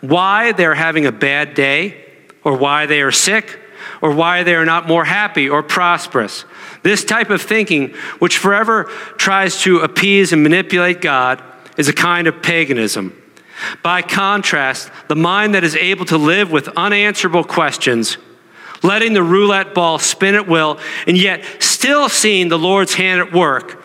why 0.00 0.52
they're 0.52 0.74
having 0.74 1.06
a 1.06 1.12
bad 1.12 1.54
day, 1.54 2.04
or 2.44 2.56
why 2.56 2.86
they 2.86 3.02
are 3.02 3.10
sick, 3.10 3.58
or 4.00 4.14
why 4.14 4.42
they 4.42 4.54
are 4.54 4.64
not 4.64 4.86
more 4.86 5.04
happy 5.04 5.48
or 5.48 5.62
prosperous. 5.62 6.44
This 6.82 7.04
type 7.04 7.30
of 7.30 7.42
thinking, 7.42 7.94
which 8.18 8.38
forever 8.38 8.84
tries 9.16 9.62
to 9.62 9.78
appease 9.78 10.32
and 10.32 10.42
manipulate 10.42 11.00
God, 11.00 11.42
is 11.76 11.88
a 11.88 11.92
kind 11.92 12.26
of 12.26 12.42
paganism. 12.42 13.20
By 13.82 14.02
contrast, 14.02 14.90
the 15.08 15.16
mind 15.16 15.54
that 15.54 15.64
is 15.64 15.74
able 15.74 16.04
to 16.06 16.18
live 16.18 16.50
with 16.50 16.68
unanswerable 16.76 17.44
questions, 17.44 18.16
letting 18.82 19.12
the 19.12 19.22
roulette 19.22 19.74
ball 19.74 19.98
spin 19.98 20.34
at 20.34 20.46
will, 20.46 20.78
and 21.06 21.16
yet 21.16 21.44
still 21.60 22.08
seeing 22.08 22.48
the 22.48 22.58
Lord's 22.58 22.94
hand 22.94 23.20
at 23.20 23.32
work, 23.32 23.84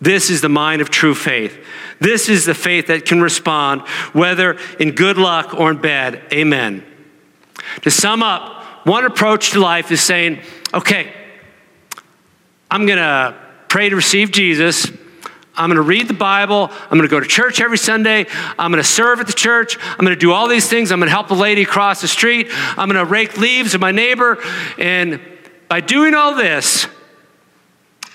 this 0.00 0.30
is 0.30 0.40
the 0.40 0.48
mind 0.48 0.82
of 0.82 0.90
true 0.90 1.14
faith. 1.14 1.64
This 2.00 2.28
is 2.28 2.44
the 2.44 2.54
faith 2.54 2.88
that 2.88 3.06
can 3.06 3.22
respond, 3.22 3.82
whether 4.12 4.58
in 4.78 4.90
good 4.90 5.16
luck 5.16 5.54
or 5.54 5.70
in 5.70 5.80
bad. 5.80 6.20
Amen. 6.32 6.84
To 7.82 7.90
sum 7.90 8.22
up, 8.22 8.63
one 8.84 9.04
approach 9.04 9.50
to 9.52 9.60
life 9.60 9.90
is 9.90 10.00
saying, 10.00 10.40
okay, 10.72 11.12
I'm 12.70 12.86
going 12.86 12.98
to 12.98 13.34
pray 13.68 13.88
to 13.88 13.96
receive 13.96 14.30
Jesus. 14.30 14.90
I'm 15.56 15.68
going 15.68 15.76
to 15.76 15.82
read 15.82 16.08
the 16.08 16.14
Bible. 16.14 16.70
I'm 16.70 16.98
going 16.98 17.02
to 17.02 17.08
go 17.08 17.20
to 17.20 17.26
church 17.26 17.60
every 17.60 17.78
Sunday. 17.78 18.26
I'm 18.58 18.72
going 18.72 18.82
to 18.82 18.88
serve 18.88 19.20
at 19.20 19.26
the 19.26 19.32
church. 19.32 19.78
I'm 19.80 20.04
going 20.04 20.14
to 20.14 20.16
do 20.16 20.32
all 20.32 20.48
these 20.48 20.68
things. 20.68 20.90
I'm 20.90 20.98
going 20.98 21.08
to 21.08 21.14
help 21.14 21.30
a 21.30 21.34
lady 21.34 21.64
cross 21.64 22.00
the 22.00 22.08
street. 22.08 22.48
I'm 22.50 22.88
going 22.88 23.04
to 23.04 23.10
rake 23.10 23.38
leaves 23.38 23.74
of 23.74 23.80
my 23.80 23.92
neighbor. 23.92 24.42
And 24.78 25.20
by 25.68 25.80
doing 25.80 26.14
all 26.14 26.34
this, 26.34 26.86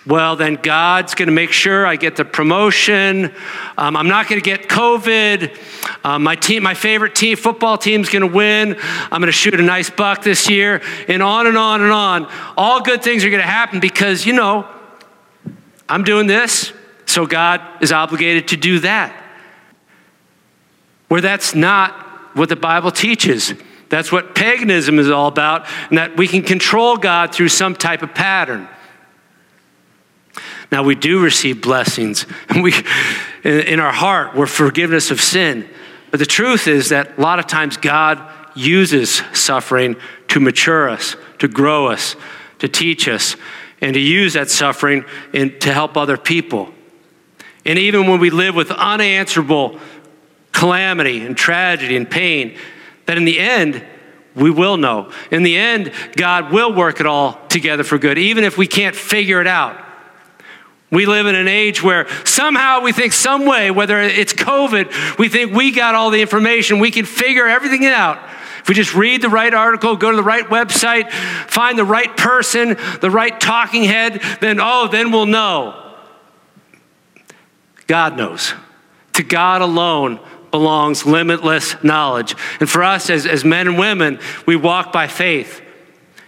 well, 0.06 0.36
then 0.36 0.56
God's 0.56 1.14
going 1.14 1.28
to 1.28 1.34
make 1.34 1.52
sure 1.52 1.86
I 1.86 1.96
get 1.98 2.16
the 2.16 2.24
promotion. 2.24 3.34
Um, 3.78 3.98
I'm 3.98 4.08
not 4.08 4.30
going 4.30 4.42
to 4.42 4.46
get 4.46 4.70
COVID. 4.70 5.58
Um, 6.06 6.24
my 6.24 6.36
team, 6.36 6.64
my 6.64 6.74
favorite 6.74 7.16
team, 7.16 7.36
football 7.36 7.78
team's 7.78 8.10
going 8.10 8.22
to 8.22 8.36
win. 8.36 8.78
I'm 8.80 9.20
going 9.20 9.26
to 9.26 9.32
shoot 9.32 9.54
a 9.54 9.62
nice 9.62 9.90
buck 9.90 10.24
this 10.24 10.50
year, 10.50 10.82
and 11.10 11.22
on 11.22 11.48
and 11.48 11.58
on 11.58 11.82
and 11.82 11.92
on. 11.92 12.32
All 12.56 12.82
good 12.82 13.04
things 13.04 13.26
are 13.26 13.30
going 13.30 13.42
to 13.42 13.48
happen 13.48 13.82
because 13.82 14.26
you 14.26 14.34
know 14.34 14.68
I'm 15.90 16.04
doing 16.04 16.28
this, 16.28 16.72
so 17.06 17.26
God 17.26 17.62
is 17.82 17.92
obligated 17.92 18.48
to 18.50 18.58
do 18.58 18.80
that. 18.80 19.14
Where 21.10 21.22
that's 21.22 21.54
not 21.54 21.92
what 22.36 22.48
the 22.48 22.56
Bible 22.56 22.92
teaches. 22.92 23.54
That's 23.90 24.12
what 24.12 24.34
paganism 24.34 24.98
is 24.98 25.10
all 25.10 25.28
about, 25.28 25.68
and 25.90 25.98
that 25.98 26.16
we 26.16 26.28
can 26.28 26.44
control 26.44 26.96
God 26.96 27.34
through 27.34 27.50
some 27.50 27.76
type 27.76 28.02
of 28.02 28.14
pattern. 28.14 28.70
Now, 30.72 30.84
we 30.84 30.96
do 30.96 31.22
receive 31.22 31.62
blessings 31.62 32.26
we, 32.62 32.74
in 33.44 33.80
our 33.80 33.92
heart, 33.92 34.36
we're 34.36 34.46
forgiveness 34.46 35.12
of 35.12 35.20
sin. 35.22 35.68
But 36.12 36.20
the 36.20 36.26
truth 36.26 36.68
is 36.68 36.90
that 36.90 37.18
a 37.18 37.22
lot 37.22 37.40
of 37.40 37.48
times 37.48 37.78
God 37.78 38.22
uses 38.56 39.22
suffering 39.34 39.96
to 40.30 40.40
mature 40.40 40.90
us, 40.90 41.16
to 41.40 41.48
grow 41.48 41.88
us, 41.88 42.16
to 42.60 42.68
teach 42.68 43.08
us, 43.08 43.36
and 43.82 43.94
to 43.94 44.00
use 44.00 44.34
that 44.34 44.50
suffering 44.50 45.06
in, 45.34 45.58
to 45.60 45.74
help 45.74 45.96
other 45.96 46.18
people. 46.18 46.70
And 47.66 47.80
even 47.80 48.08
when 48.08 48.20
we 48.20 48.30
live 48.30 48.56
with 48.56 48.72
unanswerable 48.72 49.80
calamity 50.52 51.26
and 51.26 51.38
tragedy 51.38 51.96
and 51.96 52.10
pain, 52.10 52.58
that 53.06 53.18
in 53.18 53.26
the 53.26 53.40
end, 53.40 53.84
we 54.36 54.50
will 54.50 54.78
know. 54.78 55.12
In 55.32 55.44
the 55.44 55.58
end, 55.58 55.92
God 56.16 56.52
will 56.52 56.74
work 56.74 57.00
it 57.00 57.06
all 57.06 57.40
together 57.48 57.84
for 57.84 57.98
good, 57.98 58.18
even 58.18 58.44
if 58.44 58.58
we 58.58 58.68
can't 58.68 58.96
figure 58.96 59.42
it 59.42 59.48
out. 59.48 59.78
We 60.92 61.06
live 61.06 61.28
in 61.28 61.36
an 61.36 61.48
age 61.48 61.84
where 61.84 62.08
somehow 62.26 62.82
we 62.82 62.92
think, 62.92 63.14
some 63.14 63.46
way, 63.46 63.70
whether 63.70 64.00
it's 64.02 64.34
COVID, 64.34 65.20
we 65.20 65.30
think 65.30 65.54
we 65.54 65.72
got 65.72 65.94
all 65.94 66.10
the 66.10 66.22
information, 66.22 66.80
we 66.80 66.90
can 66.90 67.06
figure 67.06 67.48
everything 67.48 67.86
out. 67.86 68.18
If 68.62 68.68
we 68.68 68.76
just 68.76 68.96
read 68.96 69.22
the 69.22 69.30
right 69.30 69.54
article, 69.54 69.96
go 69.96 70.10
to 70.10 70.18
the 70.18 70.24
right 70.24 70.46
website, 70.46 71.12
find 71.12 71.78
the 71.78 71.86
right 71.86 72.16
person, 72.18 72.76
the 73.02 73.12
right 73.12 73.40
talking 73.40 73.84
head, 73.84 74.22
then, 74.42 74.60
oh, 74.60 74.88
then 74.88 75.12
we'll 75.12 75.28
know. 75.28 75.96
God 77.86 78.18
knows. 78.18 78.54
To 79.14 79.24
God 79.24 79.62
alone 79.62 80.20
belongs 80.52 81.06
limitless 81.06 81.82
knowledge. 81.84 82.36
And 82.60 82.70
for 82.70 82.84
us 82.84 83.10
as, 83.10 83.26
as 83.26 83.46
men 83.46 83.68
and 83.68 83.78
women, 83.78 84.20
we 84.46 84.56
walk 84.56 84.92
by 84.92 85.08
faith. 85.08 85.62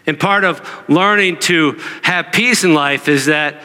And 0.06 0.20
part 0.20 0.44
of 0.44 0.62
learning 0.90 1.38
to 1.42 1.80
have 2.04 2.32
peace 2.32 2.64
in 2.64 2.74
life 2.74 3.08
is 3.08 3.26
that 3.26 3.62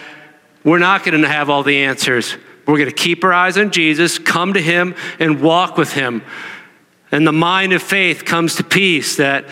we're 0.67 0.81
not 0.81 1.05
going 1.05 1.23
to 1.23 1.29
have 1.29 1.49
all 1.49 1.63
the 1.63 1.85
answers. 1.85 2.37
We're 2.67 2.77
going 2.77 2.91
to 2.91 2.95
keep 2.95 3.23
our 3.23 3.33
eyes 3.33 3.57
on 3.57 3.71
Jesus, 3.71 4.19
come 4.19 4.55
to 4.55 4.61
Him, 4.61 4.97
and 5.21 5.41
walk 5.41 5.79
with 5.79 5.93
Him. 5.93 6.25
And 7.13 7.25
the 7.25 7.33
mind 7.33 7.73
of 7.73 7.81
faith 7.81 8.25
comes 8.25 8.57
to 8.57 8.65
peace 8.65 9.19
that, 9.19 9.45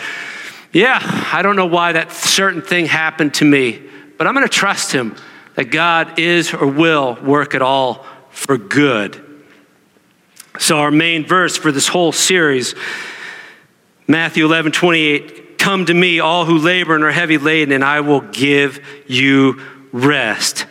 yeah, 0.73 0.99
I 1.33 1.43
don't 1.43 1.55
know 1.55 1.67
why 1.67 1.93
that 1.93 2.11
certain 2.11 2.63
thing 2.63 2.87
happened 2.87 3.35
to 3.35 3.45
me, 3.45 3.81
but 4.19 4.27
I'm 4.27 4.35
going 4.35 4.45
to 4.45 4.53
trust 4.53 4.91
Him 4.91 5.15
that 5.55 5.67
God 5.67 6.19
is 6.19 6.53
or 6.53 6.67
will 6.67 7.17
work 7.23 7.55
it 7.55 7.63
all 7.63 8.05
for 8.31 8.59
good. 8.59 9.25
So, 10.59 10.79
our 10.79 10.91
main 10.91 11.25
verse 11.25 11.57
for 11.57 11.71
this 11.71 11.87
whole 11.87 12.11
series, 12.11 12.75
Matthew 14.09 14.45
11 14.47 14.73
28, 14.73 15.59
come 15.59 15.87
to 15.87 15.95
me, 15.95 16.19
all 16.19 16.45
who 16.45 16.59
labor 16.59 16.97
and 16.97 17.05
are 17.05 17.13
heavy 17.13 17.39
laden, 17.39 17.73
and 17.73 17.85
I 17.85 18.01
will 18.01 18.21
give 18.21 18.85
you 19.07 19.61
rest 19.93 20.67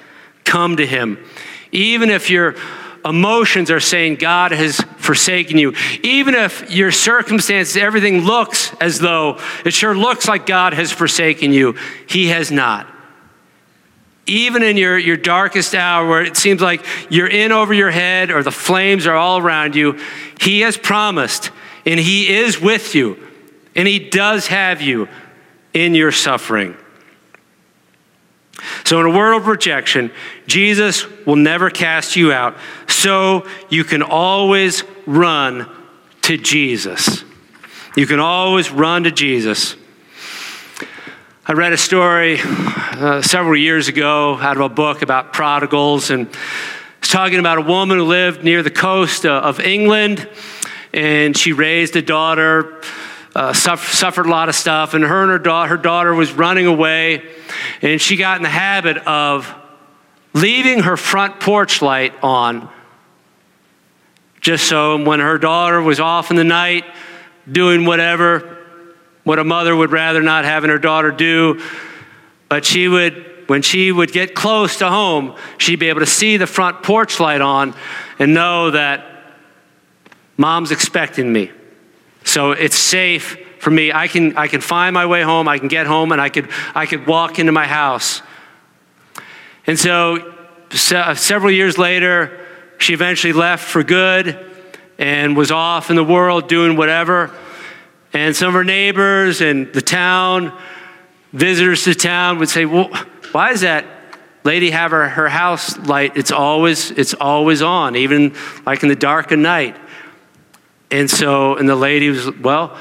come 0.54 0.78
to 0.78 0.86
Him. 0.86 1.18
Even 1.72 2.12
if 2.12 2.30
your 2.30 2.56
emotions 3.04 3.72
are 3.72 3.80
saying 3.80 4.16
God 4.16 4.52
has 4.52 4.80
forsaken 4.98 5.58
you, 5.58 5.74
even 6.04 6.36
if 6.36 6.72
your 6.72 6.92
circumstances, 6.92 7.76
everything 7.76 8.20
looks 8.22 8.72
as 8.80 9.00
though 9.00 9.40
it 9.66 9.74
sure 9.74 9.96
looks 9.96 10.28
like 10.28 10.46
God 10.46 10.74
has 10.74 10.92
forsaken 10.92 11.52
you, 11.52 11.76
He 12.08 12.28
has 12.28 12.52
not. 12.52 12.86
even 14.26 14.64
in 14.64 14.78
your, 14.78 14.98
your 14.98 15.18
darkest 15.18 15.76
hour 15.76 16.08
where 16.08 16.24
it 16.24 16.38
seems 16.38 16.62
like 16.62 16.86
you're 17.10 17.28
in 17.28 17.52
over 17.52 17.74
your 17.74 17.92
head 17.92 18.32
or 18.32 18.42
the 18.44 18.52
flames 18.52 19.06
are 19.06 19.16
all 19.16 19.40
around 19.40 19.76
you, 19.76 20.00
He 20.40 20.62
has 20.62 20.78
promised 20.78 21.52
and 21.86 22.00
He 22.00 22.34
is 22.34 22.62
with 22.62 22.96
you 22.96 23.18
and 23.76 23.88
He 23.88 24.00
does 24.00 24.48
have 24.48 24.82
you 24.82 25.10
in 25.74 25.96
your 25.96 26.12
suffering. 26.12 26.78
So, 28.84 29.00
in 29.00 29.06
a 29.06 29.10
world 29.10 29.42
of 29.42 29.48
rejection, 29.48 30.12
Jesus 30.48 31.06
will 31.26 31.36
never 31.36 31.70
cast 31.70 32.16
you 32.16 32.32
out. 32.32 32.56
So, 32.88 33.48
you 33.70 33.84
can 33.84 34.02
always 34.02 34.84
run 35.06 35.70
to 36.24 36.38
Jesus. 36.38 37.24
You 37.96 38.08
can 38.08 38.20
always 38.20 38.72
run 38.72 39.04
to 39.04 39.12
Jesus. 39.12 39.76
I 41.46 41.52
read 41.52 41.74
a 41.74 41.78
story 41.78 42.40
uh, 42.42 43.22
several 43.22 43.58
years 43.58 43.90
ago 43.90 44.38
out 44.38 44.56
of 44.56 44.64
a 44.64 44.70
book 44.70 45.02
about 45.02 45.34
prodigals, 45.34 46.10
and 46.10 46.30
it's 47.00 47.10
talking 47.10 47.38
about 47.38 47.58
a 47.58 47.62
woman 47.62 47.98
who 47.98 48.06
lived 48.06 48.46
near 48.46 48.64
the 48.64 48.72
coast 48.72 49.26
uh, 49.26 49.42
of 49.44 49.60
England, 49.60 50.30
and 50.94 51.38
she 51.38 51.52
raised 51.52 51.98
a 51.98 52.02
daughter, 52.02 52.82
uh, 53.36 53.54
suffered, 53.54 53.94
suffered 53.94 54.26
a 54.26 54.30
lot 54.30 54.50
of 54.50 54.56
stuff, 54.56 54.94
and 54.94 55.04
her 55.04 55.24
and 55.24 55.32
her, 55.32 55.40
da- 55.40 55.68
her 55.68 55.78
daughter 55.78 56.14
was 56.14 56.32
running 56.32 56.68
away, 56.68 57.24
and 57.82 58.00
she 58.00 58.16
got 58.16 58.38
in 58.38 58.44
the 58.44 58.50
habit 58.50 58.98
of 58.98 59.54
leaving 60.34 60.80
her 60.80 60.98
front 60.98 61.40
porch 61.40 61.82
light 61.82 62.14
on, 62.24 62.70
just 64.40 64.68
so 64.68 65.04
when 65.04 65.20
her 65.20 65.38
daughter 65.38 65.82
was 65.82 66.00
off 66.00 66.30
in 66.30 66.36
the 66.36 66.44
night 66.44 66.86
doing 67.52 67.86
whatever 67.86 68.54
what 69.24 69.40
a 69.40 69.44
mother 69.44 69.76
would 69.76 69.92
rather 69.92 70.22
not 70.22 70.46
having 70.46 70.70
her 70.70 70.80
daughter 70.80 71.12
do. 71.12 71.62
But 72.50 72.66
she 72.66 72.88
would, 72.88 73.46
when 73.48 73.62
she 73.62 73.92
would 73.92 74.12
get 74.12 74.36
close 74.36 74.78
to 74.78 74.90
home, 74.90 75.36
she'd 75.58 75.80
be 75.80 75.90
able 75.90 76.02
to 76.02 76.06
see 76.06 76.38
the 76.38 76.48
front 76.48 76.84
porch 76.84 77.20
light 77.20 77.42
on 77.42 77.74
and 78.20 78.34
know 78.34 78.72
that 78.72 79.06
mom's 80.38 80.72
expecting 80.72 81.32
me. 81.32 81.52
So 82.24 82.52
it's 82.52 82.78
safe 82.78 83.38
for 83.60 83.72
me. 83.72 83.92
I 83.92 84.08
can, 84.08 84.38
I 84.38 84.48
can 84.48 84.62
find 84.62 84.94
my 84.94 85.06
way 85.06 85.22
home. 85.22 85.48
I 85.48 85.58
can 85.58 85.68
get 85.68 85.88
home 85.88 86.12
and 86.12 86.22
I 86.22 86.30
could, 86.30 86.50
I 86.76 86.86
could 86.86 87.08
walk 87.08 87.40
into 87.40 87.52
my 87.52 87.66
house. 87.66 88.22
And 89.66 89.80
so 89.80 90.34
se- 90.72 90.96
uh, 90.96 91.16
several 91.16 91.52
years 91.52 91.78
later, 91.78 92.40
she 92.78 92.94
eventually 92.94 93.34
left 93.34 93.64
for 93.64 93.84
good 93.84 94.52
and 94.98 95.36
was 95.36 95.52
off 95.52 95.90
in 95.90 95.96
the 95.96 96.04
world 96.04 96.48
doing 96.48 96.76
whatever. 96.76 97.32
And 98.12 98.36
some 98.36 98.50
of 98.50 98.54
her 98.54 98.64
neighbors 98.64 99.42
and 99.42 99.72
the 99.74 99.82
town, 99.82 100.58
visitors 101.32 101.84
to 101.86 101.96
town 101.96 102.40
would 102.40 102.50
say, 102.50 102.66
Well, 102.66 102.90
why 103.32 103.52
is 103.52 103.62
that 103.62 103.86
lady 104.44 104.70
have 104.70 104.92
her, 104.92 105.10
her 105.10 105.30
house 105.30 105.78
light? 105.78 106.16
It's 106.16 106.32
always, 106.32 106.92
it's 106.92 107.14
always 107.14 107.62
on, 107.62 107.96
even 107.96 108.36
like 108.66 108.84
in 108.84 108.90
the 108.90 108.96
dark 108.96 109.32
of 109.32 109.40
night. 109.40 109.78
And 110.92 111.10
so, 111.10 111.56
and 111.56 111.68
the 111.68 111.76
lady 111.76 112.10
was, 112.10 112.30
Well, 112.38 112.78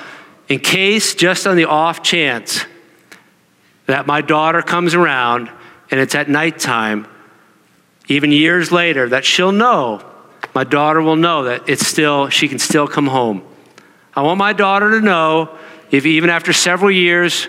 in 0.48 0.58
case, 0.58 1.14
just 1.14 1.46
on 1.46 1.56
the 1.56 1.64
off 1.64 2.02
chance 2.02 2.66
that 3.86 4.06
my 4.06 4.20
daughter 4.20 4.62
comes 4.62 4.94
around 4.94 5.50
and 5.90 6.00
it's 6.00 6.14
at 6.14 6.28
nighttime, 6.28 7.06
even 8.08 8.32
years 8.32 8.70
later, 8.70 9.08
that 9.08 9.24
she'll 9.24 9.52
know, 9.52 10.04
my 10.54 10.64
daughter 10.64 11.00
will 11.00 11.16
know 11.16 11.44
that 11.44 11.68
it's 11.68 11.86
still, 11.86 12.28
she 12.28 12.48
can 12.48 12.58
still 12.58 12.86
come 12.86 13.06
home. 13.06 13.42
I 14.14 14.22
want 14.22 14.38
my 14.38 14.52
daughter 14.52 14.90
to 14.90 15.00
know, 15.00 15.56
if 15.90 16.04
even 16.04 16.28
after 16.28 16.52
several 16.52 16.90
years 16.90 17.48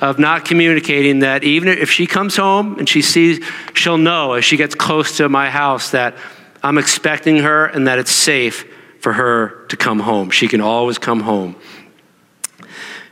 of 0.00 0.18
not 0.18 0.44
communicating, 0.44 1.20
that 1.20 1.42
even 1.42 1.68
if 1.68 1.90
she 1.90 2.06
comes 2.06 2.36
home 2.36 2.78
and 2.78 2.88
she 2.88 3.02
sees, 3.02 3.44
she'll 3.74 3.98
know 3.98 4.34
as 4.34 4.44
she 4.44 4.56
gets 4.56 4.74
close 4.74 5.16
to 5.16 5.28
my 5.28 5.50
house 5.50 5.90
that 5.90 6.16
I'm 6.62 6.78
expecting 6.78 7.38
her 7.38 7.66
and 7.66 7.86
that 7.88 7.98
it's 7.98 8.12
safe 8.12 8.64
for 9.04 9.12
her 9.12 9.66
to 9.66 9.76
come 9.76 10.00
home. 10.00 10.30
She 10.30 10.48
can 10.48 10.62
always 10.62 10.96
come 10.96 11.20
home. 11.20 11.56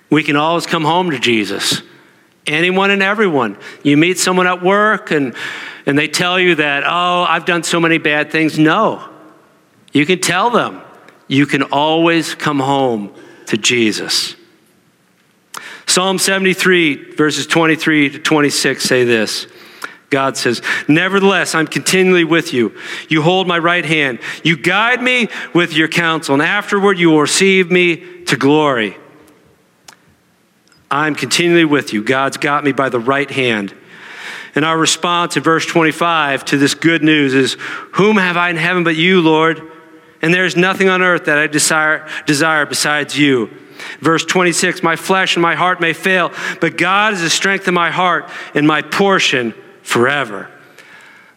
We 0.08 0.22
can 0.22 0.36
always 0.36 0.64
come 0.64 0.84
home 0.84 1.10
to 1.10 1.18
Jesus. 1.18 1.82
Anyone 2.46 2.90
and 2.90 3.02
everyone. 3.02 3.58
You 3.82 3.98
meet 3.98 4.18
someone 4.18 4.46
at 4.46 4.62
work 4.62 5.10
and, 5.10 5.34
and 5.84 5.98
they 5.98 6.08
tell 6.08 6.40
you 6.40 6.54
that, 6.54 6.84
oh, 6.86 7.26
I've 7.28 7.44
done 7.44 7.62
so 7.62 7.78
many 7.78 7.98
bad 7.98 8.32
things. 8.32 8.58
No. 8.58 9.06
You 9.92 10.06
can 10.06 10.18
tell 10.18 10.48
them 10.48 10.80
you 11.28 11.44
can 11.44 11.62
always 11.64 12.34
come 12.34 12.58
home 12.58 13.14
to 13.48 13.58
Jesus. 13.58 14.34
Psalm 15.86 16.18
73, 16.18 17.16
verses 17.16 17.46
23 17.46 18.08
to 18.08 18.18
26 18.18 18.82
say 18.82 19.04
this. 19.04 19.46
God 20.12 20.36
says, 20.36 20.62
Nevertheless, 20.86 21.56
I'm 21.56 21.66
continually 21.66 22.22
with 22.22 22.52
you. 22.52 22.78
You 23.08 23.22
hold 23.22 23.48
my 23.48 23.58
right 23.58 23.84
hand. 23.84 24.20
You 24.44 24.56
guide 24.56 25.02
me 25.02 25.28
with 25.52 25.72
your 25.72 25.88
counsel, 25.88 26.34
and 26.34 26.42
afterward 26.42 26.98
you 26.98 27.10
will 27.10 27.20
receive 27.20 27.70
me 27.72 28.24
to 28.26 28.36
glory. 28.36 28.96
I'm 30.90 31.16
continually 31.16 31.64
with 31.64 31.92
you. 31.92 32.04
God's 32.04 32.36
got 32.36 32.62
me 32.62 32.72
by 32.72 32.88
the 32.88 33.00
right 33.00 33.30
hand. 33.30 33.74
And 34.54 34.64
our 34.64 34.78
response 34.78 35.36
in 35.36 35.42
verse 35.42 35.66
25 35.66 36.44
to 36.46 36.58
this 36.58 36.74
good 36.74 37.02
news 37.02 37.34
is 37.34 37.54
Whom 37.94 38.18
have 38.18 38.36
I 38.36 38.50
in 38.50 38.56
heaven 38.56 38.84
but 38.84 38.94
you, 38.94 39.20
Lord? 39.20 39.72
and 40.22 40.32
there 40.32 40.46
is 40.46 40.56
nothing 40.56 40.88
on 40.88 41.02
earth 41.02 41.24
that 41.24 41.36
I 41.36 41.48
desire, 41.48 42.08
desire 42.26 42.64
besides 42.64 43.18
you. 43.18 43.50
Verse 43.98 44.24
26 44.24 44.82
My 44.82 44.94
flesh 44.94 45.34
and 45.34 45.42
my 45.42 45.56
heart 45.56 45.80
may 45.80 45.92
fail, 45.92 46.32
but 46.60 46.78
God 46.78 47.12
is 47.12 47.20
the 47.20 47.28
strength 47.28 47.66
of 47.66 47.74
my 47.74 47.90
heart 47.90 48.30
and 48.54 48.66
my 48.66 48.80
portion 48.80 49.52
forever. 49.82 50.50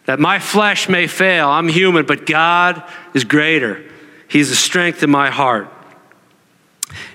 That 0.06 0.20
my 0.20 0.38
flesh 0.38 0.88
may 0.88 1.06
fail, 1.06 1.48
I'm 1.48 1.68
human, 1.68 2.06
but 2.06 2.26
God 2.26 2.82
is 3.12 3.24
greater. 3.24 3.84
He's 4.28 4.50
the 4.50 4.56
strength 4.56 5.02
of 5.02 5.08
my 5.08 5.30
heart. 5.30 5.68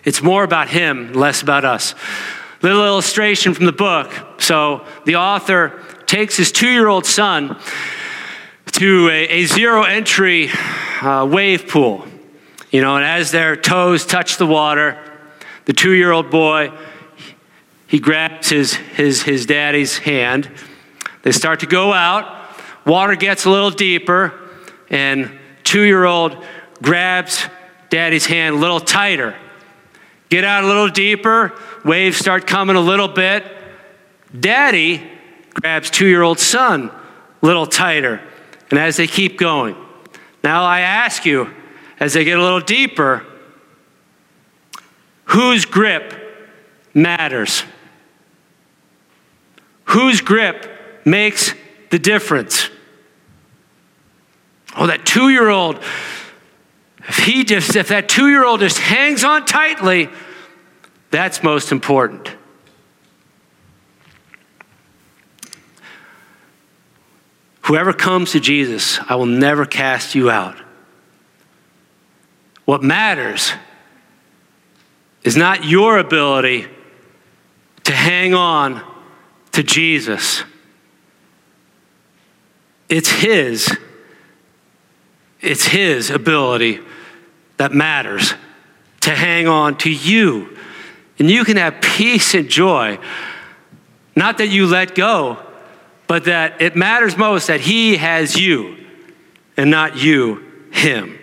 It's 0.03 0.21
more 0.21 0.43
about 0.43 0.69
Him, 0.69 1.13
less 1.13 1.41
about 1.41 1.65
us. 1.65 1.95
Little 2.61 2.85
illustration 2.85 3.53
from 3.53 3.65
the 3.65 3.71
book. 3.71 4.11
So 4.39 4.85
the 5.05 5.15
author 5.15 5.81
takes 6.05 6.35
his 6.35 6.51
two 6.51 6.69
year 6.69 6.87
old 6.87 7.05
son 7.05 7.57
to 8.73 9.09
a, 9.09 9.27
a 9.29 9.45
zero 9.45 9.83
entry 9.83 10.49
uh, 11.01 11.25
wave 11.25 11.67
pool. 11.67 12.05
You 12.69 12.81
know, 12.81 12.97
and 12.97 13.05
as 13.05 13.31
their 13.31 13.55
toes 13.55 14.05
touch 14.05 14.37
the 14.37 14.45
water, 14.45 14.97
the 15.65 15.73
two 15.73 15.91
year 15.91 16.11
old 16.11 16.29
boy, 16.29 16.71
he 17.87 17.99
grabs 17.99 18.49
his, 18.49 18.73
his, 18.73 19.23
his 19.23 19.45
daddy's 19.45 19.97
hand. 19.97 20.49
They 21.23 21.31
start 21.31 21.59
to 21.61 21.67
go 21.67 21.93
out. 21.93 22.39
Water 22.85 23.15
gets 23.15 23.45
a 23.45 23.49
little 23.49 23.69
deeper, 23.69 24.33
and 24.89 25.31
two 25.63 25.81
year 25.81 26.05
old 26.05 26.43
grabs 26.81 27.47
daddy's 27.89 28.25
hand 28.25 28.55
a 28.55 28.57
little 28.57 28.79
tighter. 28.79 29.35
Get 30.29 30.43
out 30.43 30.63
a 30.63 30.67
little 30.67 30.89
deeper. 30.89 31.53
Waves 31.83 32.17
start 32.17 32.47
coming 32.47 32.75
a 32.75 32.81
little 32.81 33.07
bit. 33.07 33.45
Daddy 34.37 35.07
grabs 35.53 35.89
two 35.89 36.07
year 36.07 36.21
old 36.21 36.39
son 36.39 36.89
a 36.89 37.45
little 37.45 37.67
tighter. 37.67 38.21
And 38.69 38.79
as 38.79 38.95
they 38.95 39.07
keep 39.07 39.37
going, 39.37 39.75
now 40.43 40.63
I 40.63 40.79
ask 40.79 41.25
you, 41.25 41.53
as 41.99 42.13
they 42.13 42.23
get 42.23 42.39
a 42.39 42.41
little 42.41 42.61
deeper, 42.61 43.25
whose 45.25 45.65
grip 45.65 46.13
matters? 46.93 47.63
Whose 49.85 50.21
grip 50.21 50.80
makes 51.05 51.53
the 51.89 51.99
difference? 51.99 52.69
Oh, 54.75 54.87
that 54.87 55.05
two 55.05 55.29
year 55.29 55.49
old, 55.49 55.77
if 57.07 57.17
he 57.17 57.43
just, 57.43 57.75
if 57.75 57.89
that 57.89 58.07
two 58.07 58.29
year 58.29 58.45
old 58.45 58.61
just 58.61 58.77
hangs 58.77 59.23
on 59.23 59.45
tightly, 59.45 60.09
that's 61.09 61.43
most 61.43 61.71
important. 61.71 62.35
Whoever 67.63 67.93
comes 67.93 68.31
to 68.31 68.39
Jesus, 68.39 68.99
I 69.07 69.15
will 69.15 69.25
never 69.25 69.65
cast 69.65 70.15
you 70.15 70.29
out. 70.29 70.57
What 72.65 72.83
matters 72.83 73.51
is 75.23 75.37
not 75.37 75.65
your 75.65 75.97
ability 75.97 76.67
to 77.83 77.91
hang 77.93 78.33
on 78.33 78.81
to 79.51 79.63
Jesus. 79.63 80.43
It's 82.91 83.09
his 83.09 83.75
it's 85.39 85.65
his 85.65 86.11
ability 86.11 86.79
that 87.57 87.73
matters 87.73 88.35
to 88.99 89.15
hang 89.15 89.47
on 89.47 89.77
to 89.79 89.89
you. 89.89 90.55
And 91.17 91.29
you 91.29 91.43
can 91.43 91.57
have 91.57 91.81
peace 91.81 92.35
and 92.35 92.47
joy. 92.47 92.99
Not 94.15 94.37
that 94.37 94.47
you 94.47 94.67
let 94.67 94.93
go, 94.93 95.39
but 96.05 96.25
that 96.25 96.61
it 96.61 96.75
matters 96.75 97.17
most 97.17 97.47
that 97.47 97.61
He 97.61 97.97
has 97.97 98.39
you 98.39 98.77
and 99.57 99.71
not 99.71 99.97
you 99.97 100.43
Him. 100.71 101.17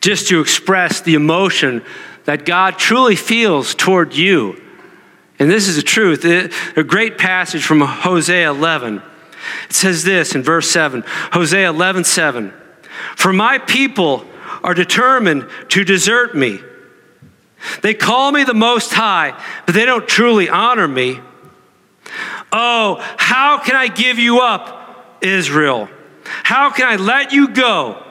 Just 0.00 0.28
to 0.28 0.40
express 0.40 1.00
the 1.00 1.14
emotion 1.14 1.84
that 2.24 2.44
God 2.44 2.78
truly 2.78 3.14
feels 3.14 3.74
toward 3.74 4.14
you 4.14 4.60
And 5.38 5.50
this 5.50 5.68
is 5.68 5.76
the 5.76 5.82
truth. 5.82 6.24
A 6.76 6.82
great 6.82 7.18
passage 7.18 7.64
from 7.64 7.80
Hosea 7.80 8.50
11. 8.50 9.02
It 9.68 9.72
says 9.72 10.04
this 10.04 10.34
in 10.34 10.42
verse 10.42 10.70
7, 10.70 11.04
Hosea 11.32 11.68
11, 11.70 12.04
7. 12.04 12.52
For 13.16 13.32
my 13.32 13.58
people 13.58 14.24
are 14.62 14.74
determined 14.74 15.48
to 15.70 15.84
desert 15.84 16.34
me. 16.34 16.60
They 17.82 17.94
call 17.94 18.32
me 18.32 18.44
the 18.44 18.54
Most 18.54 18.92
High, 18.92 19.40
but 19.64 19.74
they 19.74 19.84
don't 19.84 20.06
truly 20.06 20.48
honor 20.48 20.88
me. 20.88 21.20
Oh, 22.52 22.96
how 23.18 23.58
can 23.58 23.74
I 23.74 23.88
give 23.88 24.18
you 24.18 24.40
up, 24.40 25.18
Israel? 25.20 25.88
How 26.24 26.70
can 26.70 26.86
I 26.86 26.96
let 26.96 27.32
you 27.32 27.48
go? 27.48 28.02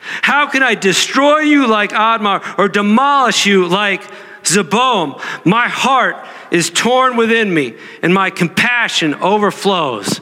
How 0.00 0.48
can 0.48 0.62
I 0.62 0.74
destroy 0.74 1.40
you 1.40 1.66
like 1.66 1.90
Admah 1.90 2.58
or 2.58 2.68
demolish 2.68 3.46
you 3.46 3.66
like 3.66 4.02
Zeboim? 4.42 5.20
My 5.44 5.68
heart 5.68 6.16
is 6.50 6.70
torn 6.70 7.16
within 7.16 7.52
me, 7.52 7.74
and 8.02 8.14
my 8.14 8.30
compassion 8.30 9.14
overflows. 9.14 10.20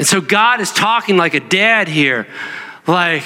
And 0.00 0.06
so 0.06 0.22
God 0.22 0.62
is 0.62 0.72
talking 0.72 1.18
like 1.18 1.34
a 1.34 1.40
dad 1.40 1.86
here. 1.86 2.26
Like, 2.86 3.22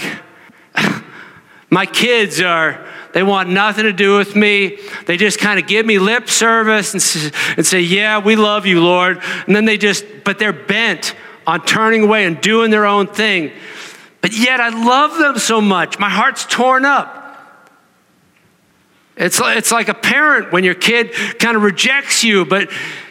my 1.71 1.87
kids 1.87 2.41
are, 2.41 2.85
they 3.13 3.23
want 3.23 3.49
nothing 3.49 3.85
to 3.85 3.93
do 3.93 4.19
with 4.19 4.35
me. 4.35 4.81
They 5.07 5.17
just 5.17 5.39
kind 5.39 5.61
of 5.61 5.69
give 5.69 5.87
me 5.87 6.01
lip 6.01 6.29
service 6.29 6.93
and, 6.93 7.33
and 7.57 7.65
say, 7.65 7.81
Yeah, 7.81 8.19
we 8.19 8.35
love 8.35 8.67
you, 8.67 8.83
Lord. 8.83 9.23
And 9.47 9.55
then 9.55 9.67
they 9.67 9.79
just, 9.79 10.05
but 10.25 10.41
they're 10.41 10.53
bent 10.53 11.15
on 11.47 11.65
turning 11.65 12.03
away 12.03 12.25
and 12.25 12.41
doing 12.41 12.73
their 12.73 12.87
own 12.87 13.07
thing. 13.07 13.53
But 14.21 14.37
yet 14.37 14.59
I 14.59 14.71
love 14.71 15.17
them 15.17 15.39
so 15.39 15.61
much. 15.61 16.01
My 16.01 16.11
heart's 16.11 16.45
torn 16.45 16.85
up. 16.85 17.23
It's, 19.17 19.41
it's 19.41 19.71
like 19.71 19.87
a 19.87 19.95
parent 19.95 20.51
when 20.51 20.65
your 20.65 20.75
kid 20.75 21.13
kind 21.39 21.57
of 21.57 21.63
rejects 21.63 22.25
you, 22.25 22.45
but 22.45 22.69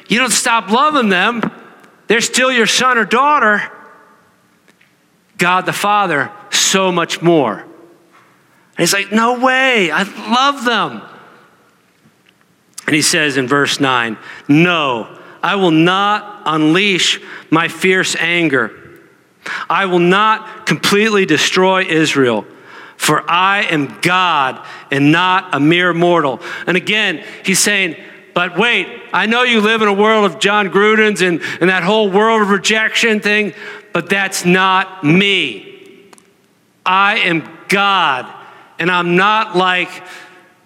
you 0.10 0.20
don't 0.20 0.34
stop 0.34 0.70
loving 0.70 1.08
them. 1.08 1.63
They're 2.14 2.22
still 2.22 2.52
your 2.52 2.68
son 2.68 3.00
or 3.00 3.06
daughter. 3.06 3.64
God 5.40 5.66
the 5.66 5.74
Father, 5.74 6.32
so 6.52 6.92
much 6.92 7.24
more. 7.24 7.60
And 7.60 7.70
he's 8.78 8.94
like, 8.94 9.12
No 9.12 9.40
way, 9.40 9.90
I 9.90 10.04
love 10.04 10.64
them. 10.64 11.02
And 12.86 12.96
he 12.96 13.02
says 13.02 13.36
in 13.36 13.48
verse 13.48 13.80
9, 13.80 14.20
No, 14.48 15.20
I 15.42 15.56
will 15.56 15.72
not 15.72 16.44
unleash 16.46 17.20
my 17.50 17.68
fierce 17.68 18.16
anger. 18.18 18.80
I 19.68 19.88
will 19.88 19.98
not 19.98 20.68
completely 20.68 21.26
destroy 21.26 21.84
Israel. 21.84 22.46
For 22.96 23.28
I 23.28 23.64
am 23.64 23.98
God 24.02 24.64
and 24.92 25.12
not 25.12 25.56
a 25.56 25.60
mere 25.60 25.96
mortal. 25.96 26.42
And 26.68 26.78
again, 26.78 27.24
he's 27.44 27.58
saying, 27.58 27.96
but 28.34 28.58
wait, 28.58 28.88
I 29.14 29.26
know 29.26 29.44
you 29.44 29.62
live 29.62 29.82
in 29.82 29.88
a 29.88 29.94
world 29.94 30.26
of 30.26 30.40
Jon 30.40 30.70
Gruden's 30.70 31.22
and, 31.22 31.42
and 31.62 31.70
that 31.70 31.84
whole 31.84 32.10
world 32.10 32.42
of 32.42 32.50
rejection 32.50 33.20
thing, 33.20 33.54
but 33.92 34.10
that's 34.10 34.44
not 34.44 35.04
me. 35.04 36.10
I 36.86 37.20
am 37.20 37.48
God, 37.68 38.32
and 38.80 38.90
I'm 38.90 39.16
not 39.16 39.56
like 39.56 39.90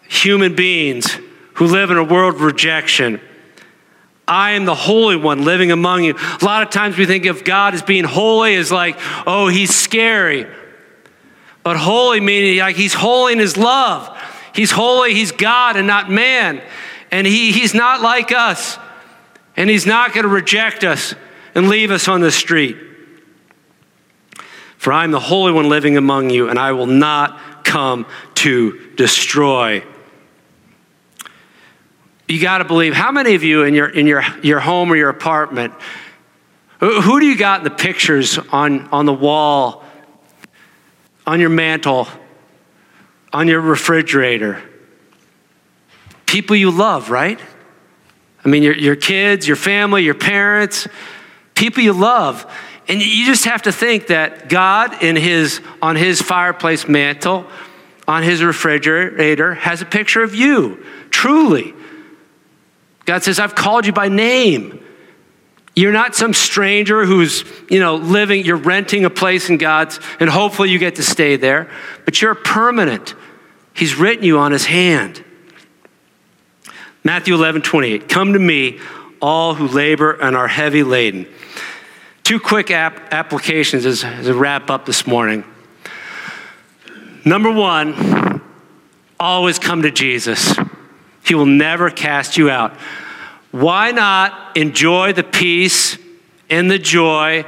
human 0.08 0.56
beings 0.56 1.18
who 1.56 1.68
live 1.68 1.92
in 1.92 1.98
a 1.98 2.04
world 2.04 2.36
of 2.36 2.42
rejection. 2.42 3.20
I 4.28 4.52
am 4.52 4.66
the 4.66 4.76
Holy 4.76 5.16
One 5.16 5.44
living 5.44 5.72
among 5.72 6.04
you. 6.04 6.16
A 6.16 6.46
lot 6.46 6.64
of 6.64 6.70
times 6.70 6.98
we 6.98 7.06
think 7.06 7.26
of 7.26 7.44
God 7.44 7.74
as 7.74 7.82
being 7.82 8.04
holy 8.04 8.56
as 8.56 8.72
like, 8.72 8.98
oh, 9.26 9.48
he's 9.48 9.74
scary. 9.74 10.46
But 11.64 11.78
holy 11.78 12.20
meaning 12.20 12.60
like 12.60 12.76
he's 12.76 12.94
holy 12.94 13.34
in 13.34 13.40
his 13.40 13.58
love. 13.58 14.18
He's 14.54 14.72
holy, 14.72 15.14
he's 15.14 15.32
God 15.32 15.78
and 15.78 15.88
not 15.88 16.10
man. 16.10 16.62
And 17.12 17.26
he, 17.26 17.52
he's 17.52 17.74
not 17.74 18.02
like 18.02 18.32
us. 18.32 18.78
And 19.56 19.70
he's 19.70 19.86
not 19.86 20.14
going 20.14 20.24
to 20.24 20.30
reject 20.30 20.84
us 20.84 21.16
and 21.56 21.70
leave 21.70 21.92
us 21.92 22.08
on 22.08 22.22
the 22.22 22.32
street. 22.32 22.78
For 24.78 24.94
I'm 24.94 25.12
the 25.12 25.20
Holy 25.20 25.52
One 25.52 25.70
living 25.70 25.98
among 25.98 26.30
you, 26.30 26.50
and 26.50 26.60
I 26.60 26.74
will 26.74 26.86
not 26.86 27.66
come 27.66 28.06
to 28.36 28.94
destroy. 28.96 29.84
You 32.28 32.42
got 32.42 32.60
to 32.60 32.66
believe. 32.66 32.94
How 32.94 33.12
many 33.12 33.36
of 33.36 33.44
you 33.44 33.64
in 33.64 33.74
your, 33.74 33.90
in 33.90 34.06
your, 34.06 34.24
your 34.44 34.60
home 34.60 34.92
or 34.92 34.96
your 34.96 35.10
apartment, 35.10 35.74
who, 36.80 37.20
do 37.20 37.26
you 37.26 37.38
got 37.38 37.62
in 37.62 37.64
the 37.64 37.72
pictures 37.72 38.38
on, 38.38 38.88
on 38.90 39.06
the 39.06 39.14
wall 39.14 39.84
on 41.28 41.42
your 41.42 41.50
mantle, 41.50 42.08
on 43.34 43.50
your 43.50 43.60
refrigerator. 43.60 44.64
People 46.28 46.56
you 46.56 46.70
love, 46.70 47.10
right? 47.10 47.40
I 48.46 48.50
mean, 48.50 48.62
your, 48.62 48.78
your 48.78 48.96
kids, 48.96 49.48
your 49.48 49.58
family, 49.58 50.04
your 50.04 50.14
parents, 50.14 50.88
people 51.56 51.82
you 51.82 51.94
love. 51.94 52.46
And 52.88 53.02
you 53.02 53.26
just 53.26 53.46
have 53.46 53.64
to 53.64 53.72
think 53.72 54.08
that 54.08 54.48
God 54.48 55.04
in 55.04 55.16
his, 55.16 55.60
on 55.82 55.96
his 55.96 56.22
fireplace 56.22 56.88
mantle, 56.88 57.46
on 58.08 58.24
his 58.24 58.42
refrigerator, 58.44 59.56
has 59.56 59.82
a 59.82 59.86
picture 59.86 60.24
of 60.24 60.34
you, 60.36 60.86
truly. 61.10 61.74
God 63.06 63.24
says, 63.24 63.40
I've 63.40 63.56
called 63.56 63.86
you 63.86 63.92
by 63.92 64.08
name. 64.08 64.84
You're 65.76 65.92
not 65.92 66.16
some 66.16 66.34
stranger 66.34 67.06
who's, 67.06 67.44
you 67.70 67.80
know, 67.80 67.96
living, 67.96 68.46
you're 68.46 68.56
renting 68.56 69.06
a 69.06 69.10
place 69.10 69.50
in 69.50 69.58
God's, 69.58 70.00
and 70.20 70.30
hopefully 70.30 70.72
you 70.72 70.80
get 70.80 70.96
to 70.96 71.04
stay 71.04 71.36
there, 71.36 71.70
but 72.06 72.22
you're 72.22 72.36
permanent. 72.36 73.14
He's 73.74 73.96
written 73.96 74.24
you 74.24 74.40
on 74.40 74.52
his 74.52 74.66
hand. 74.66 75.24
Matthew 77.04 77.34
11, 77.36 77.62
28. 77.62 78.10
Come 78.10 78.34
to 78.34 78.40
me, 78.40 78.80
all 79.22 79.56
who 79.56 79.68
labor 79.68 80.14
and 80.14 80.36
are 80.36 80.48
heavy 80.48 80.84
laden. 80.84 81.28
Two 82.24 82.40
quick 82.40 82.72
ap- 82.72 83.14
applications 83.14 83.86
as, 83.86 84.04
as 84.04 84.28
a 84.28 84.34
wrap 84.34 84.70
up 84.70 84.86
this 84.86 85.08
morning. 85.08 85.44
Number 87.24 87.52
one, 87.52 88.42
always 89.20 89.60
come 89.60 89.84
to 89.84 89.92
Jesus. 89.92 90.56
He 91.26 91.36
will 91.36 91.46
never 91.46 91.90
cast 91.90 92.38
you 92.38 92.50
out. 92.50 92.74
Why 93.52 93.92
not 93.92 94.58
enjoy 94.58 95.14
the 95.14 95.24
peace 95.24 95.98
and 96.50 96.70
the 96.70 96.80
joy, 96.80 97.46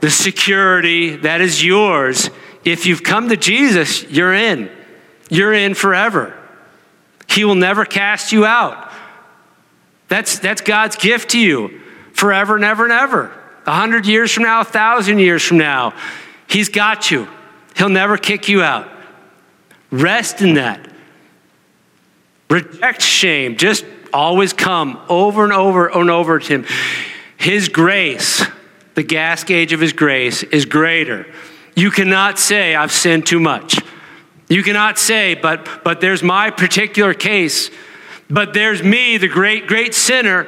the 0.00 0.10
security 0.10 1.16
that 1.16 1.40
is 1.40 1.64
yours? 1.64 2.30
If 2.64 2.86
you've 2.86 3.02
come 3.02 3.28
to 3.30 3.36
Jesus, 3.36 4.04
you're 4.04 4.34
in. 4.34 4.70
You're 5.28 5.52
in 5.52 5.74
forever. 5.74 6.38
He 7.32 7.44
will 7.44 7.54
never 7.54 7.84
cast 7.84 8.32
you 8.32 8.44
out. 8.44 8.92
That's, 10.08 10.38
that's 10.38 10.60
God's 10.60 10.96
gift 10.96 11.30
to 11.30 11.38
you 11.38 11.80
forever 12.12 12.56
and 12.56 12.64
ever 12.64 12.84
and 12.84 12.92
ever. 12.92 13.32
A 13.66 13.72
hundred 13.72 14.06
years 14.06 14.32
from 14.32 14.42
now, 14.42 14.60
a 14.60 14.64
thousand 14.64 15.18
years 15.18 15.42
from 15.42 15.58
now, 15.58 15.94
He's 16.46 16.68
got 16.68 17.10
you. 17.10 17.28
He'll 17.76 17.88
never 17.88 18.18
kick 18.18 18.48
you 18.48 18.62
out. 18.62 18.90
Rest 19.90 20.42
in 20.42 20.54
that. 20.54 20.86
Reject 22.50 23.00
shame. 23.00 23.56
Just 23.56 23.86
always 24.12 24.52
come 24.52 25.00
over 25.08 25.44
and 25.44 25.52
over 25.54 25.88
and 25.88 26.10
over 26.10 26.38
to 26.38 26.46
Him. 26.46 26.66
His 27.38 27.70
grace, 27.70 28.44
the 28.94 29.02
gas 29.02 29.44
gauge 29.44 29.72
of 29.72 29.80
His 29.80 29.94
grace, 29.94 30.42
is 30.42 30.66
greater. 30.66 31.26
You 31.74 31.90
cannot 31.90 32.38
say, 32.38 32.74
I've 32.74 32.92
sinned 32.92 33.26
too 33.26 33.40
much. 33.40 33.81
You 34.52 34.62
cannot 34.62 34.98
say, 34.98 35.34
but, 35.34 35.66
but 35.82 36.02
there's 36.02 36.22
my 36.22 36.50
particular 36.50 37.14
case, 37.14 37.70
but 38.28 38.52
there's 38.52 38.82
me, 38.82 39.16
the 39.16 39.28
great, 39.28 39.66
great 39.66 39.94
sinner. 39.94 40.46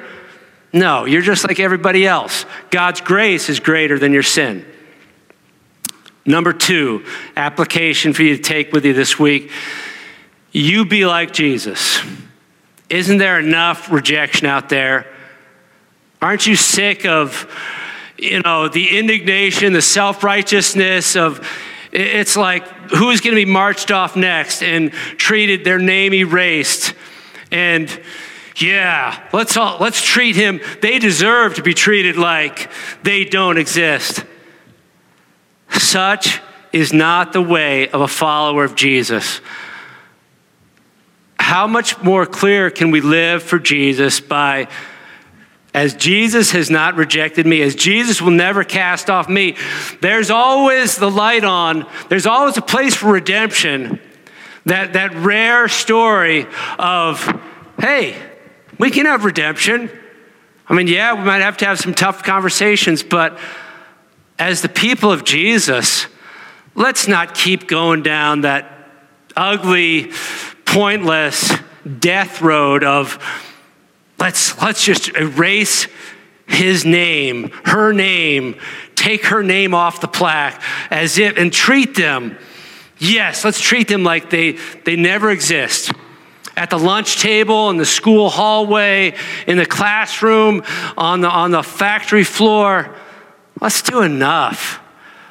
No, 0.75 1.07
you're 1.07 1.23
just 1.23 1.49
like 1.49 1.59
everybody 1.59 2.07
else. 2.07 2.45
God's 2.69 3.01
grace 3.01 3.49
is 3.49 3.61
greater 3.61 3.99
than 3.99 4.13
your 4.13 4.23
sin. 4.23 4.67
Number 6.27 6.53
two, 6.53 7.07
application 7.35 8.13
for 8.13 8.23
you 8.25 8.37
to 8.37 8.43
take 8.43 8.73
with 8.73 8.85
you 8.85 8.93
this 8.93 9.19
week 9.19 9.51
you 10.53 10.85
be 10.85 11.07
like 11.07 11.33
Jesus. 11.33 12.01
Isn't 12.91 13.17
there 13.17 13.41
enough 13.41 13.91
rejection 13.91 14.47
out 14.47 14.69
there? 14.69 15.07
Aren't 16.23 16.47
you 16.47 16.57
sick 16.57 17.07
of, 17.07 17.51
you 18.19 18.43
know, 18.43 18.69
the 18.69 18.99
indignation, 18.99 19.73
the 19.73 19.83
self 19.83 20.23
righteousness 20.23 21.17
of, 21.17 21.49
it's 21.91 22.37
like, 22.37 22.65
who's 22.91 23.21
going 23.21 23.35
to 23.35 23.45
be 23.45 23.51
marched 23.51 23.91
off 23.91 24.17
next 24.17 24.63
and 24.63 24.93
treated, 24.93 25.65
their 25.65 25.79
name 25.79 26.15
erased? 26.15 26.95
And 27.51 27.89
yeah, 28.57 29.29
let's 29.33 29.57
all, 29.57 29.79
let's 29.81 30.03
treat 30.03 30.37
him. 30.37 30.61
They 30.81 30.99
deserve 30.99 31.55
to 31.57 31.63
be 31.63 31.75
treated 31.75 32.17
like 32.17 32.71
they 33.03 33.25
don't 33.25 33.59
exist. 33.59 34.25
Such 35.71 36.41
is 36.73 36.93
not 36.93 37.33
the 37.33 37.43
way 37.43 37.89
of 37.89 38.01
a 38.01 38.09
follower 38.09 38.65
of 38.65 38.75
Jesus 38.75 39.41
how 41.45 41.67
much 41.67 42.01
more 42.03 42.25
clear 42.25 42.71
can 42.71 42.91
we 42.91 43.03
live 43.03 43.43
for 43.43 43.59
Jesus 43.59 44.19
by 44.19 44.67
as 45.75 45.93
Jesus 45.95 46.53
has 46.53 46.71
not 46.71 46.95
rejected 46.95 47.47
me, 47.47 47.61
as 47.61 47.75
Jesus 47.75 48.23
will 48.23 48.31
never 48.31 48.63
cast 48.65 49.11
off 49.11 49.29
me, 49.29 49.57
there's 50.01 50.31
always 50.31 50.97
the 50.97 51.11
light 51.11 51.45
on, 51.45 51.87
there's 52.09 52.27
always 52.27 52.57
a 52.57 52.63
place 52.63 52.95
for 52.95 53.13
redemption. 53.13 54.01
That, 54.67 54.95
that 54.95 55.15
rare 55.15 55.69
story 55.69 56.47
of, 56.79 57.23
hey, 57.79 58.17
We 58.79 58.91
can 58.91 59.07
have 59.07 59.25
redemption. 59.25 59.91
I 60.69 60.75
mean, 60.75 60.87
yeah, 60.87 61.15
we 61.15 61.25
might 61.25 61.43
have 61.43 61.57
to 61.59 61.67
have 61.67 61.79
some 61.79 61.95
tough 61.95 62.23
conversations, 62.23 63.03
but 63.03 63.39
as 64.39 64.63
the 64.63 64.69
people 64.69 65.13
of 65.13 65.25
Jesus, 65.25 66.07
let's 66.75 67.07
not 67.07 67.35
keep 67.35 67.69
going 67.69 68.03
down 68.03 68.41
that 68.41 68.89
ugly, 69.37 70.13
pointless 70.65 71.53
death 71.99 72.41
road 72.41 72.83
of 72.83 73.19
let's, 74.19 74.61
let's 74.61 74.85
just 74.85 75.09
erase 75.17 75.87
his 76.47 76.85
name, 76.85 77.51
her 77.65 77.93
name, 77.93 78.57
take 78.95 79.27
her 79.27 79.43
name 79.43 79.75
off 79.75 80.01
the 80.01 80.09
plaque 80.09 80.63
as 80.91 81.19
if, 81.19 81.37
and 81.39 81.53
treat 81.53 81.95
them. 81.95 82.37
Yes, 82.99 83.45
let's 83.45 83.61
treat 83.61 83.89
them 83.89 84.05
like 84.05 84.31
they, 84.31 84.53
they 84.85 84.97
never 84.97 85.31
exist. 85.31 85.93
At 86.57 86.71
the 86.71 86.79
lunch 86.79 87.21
table, 87.21 87.71
in 87.71 87.79
the 87.79 87.85
school 87.85 88.31
hallway, 88.31 89.17
in 89.47 89.57
the 89.57 89.67
classroom, 89.67 90.63
on 90.97 91.21
the, 91.21 91.29
on 91.29 91.51
the 91.51 91.63
factory 91.63 92.25
floor. 92.25 92.95
Let's 93.61 93.83
do 93.83 94.03
enough. 94.03 94.81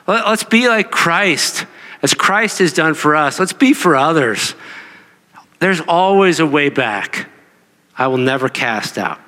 Let, 0.05 0.27
let's 0.27 0.43
be 0.43 0.67
like 0.67 0.91
Christ, 0.91 1.65
as 2.01 2.13
Christ 2.13 2.59
has 2.59 2.73
done 2.73 2.93
for 2.93 3.15
us. 3.15 3.39
Let's 3.39 3.53
be 3.53 3.73
for 3.73 3.95
others. 3.95 4.55
There's 5.59 5.79
always 5.79 6.41
a 6.41 6.45
way 6.45 6.67
back. 6.67 7.29
I 7.97 8.07
will 8.07 8.17
never 8.17 8.49
cast 8.49 8.97
out. 8.97 9.19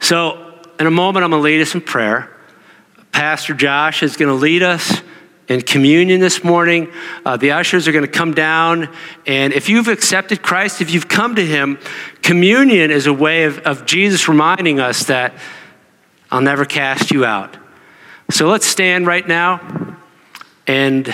So, 0.00 0.54
in 0.78 0.86
a 0.86 0.90
moment, 0.90 1.24
I'm 1.24 1.30
going 1.30 1.40
to 1.40 1.44
lead 1.44 1.62
us 1.62 1.74
in 1.74 1.80
prayer. 1.80 2.30
Pastor 3.12 3.54
Josh 3.54 4.02
is 4.02 4.16
going 4.16 4.28
to 4.28 4.34
lead 4.34 4.62
us 4.62 5.00
in 5.48 5.62
communion 5.62 6.20
this 6.20 6.44
morning. 6.44 6.92
Uh, 7.24 7.36
the 7.36 7.52
ushers 7.52 7.88
are 7.88 7.92
going 7.92 8.04
to 8.04 8.10
come 8.10 8.34
down. 8.34 8.94
And 9.26 9.52
if 9.52 9.68
you've 9.68 9.88
accepted 9.88 10.42
Christ, 10.42 10.80
if 10.80 10.90
you've 10.90 11.08
come 11.08 11.36
to 11.36 11.46
Him, 11.46 11.78
communion 12.22 12.90
is 12.90 13.06
a 13.06 13.12
way 13.12 13.44
of, 13.44 13.58
of 13.60 13.86
Jesus 13.86 14.28
reminding 14.28 14.80
us 14.80 15.04
that 15.04 15.34
I'll 16.30 16.42
never 16.42 16.64
cast 16.64 17.10
you 17.10 17.24
out. 17.24 17.56
So 18.30 18.48
let's 18.48 18.66
stand 18.66 19.06
right 19.06 19.26
now 19.26 19.96
and 20.66 21.06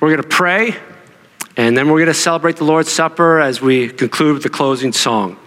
we're 0.00 0.10
going 0.10 0.22
to 0.22 0.28
pray. 0.28 0.76
And 1.56 1.76
then 1.76 1.88
we're 1.88 1.98
going 1.98 2.06
to 2.06 2.14
celebrate 2.14 2.56
the 2.56 2.64
Lord's 2.64 2.90
Supper 2.90 3.38
as 3.40 3.60
we 3.60 3.88
conclude 3.88 4.34
with 4.34 4.42
the 4.42 4.48
closing 4.48 4.92
song. 4.92 5.38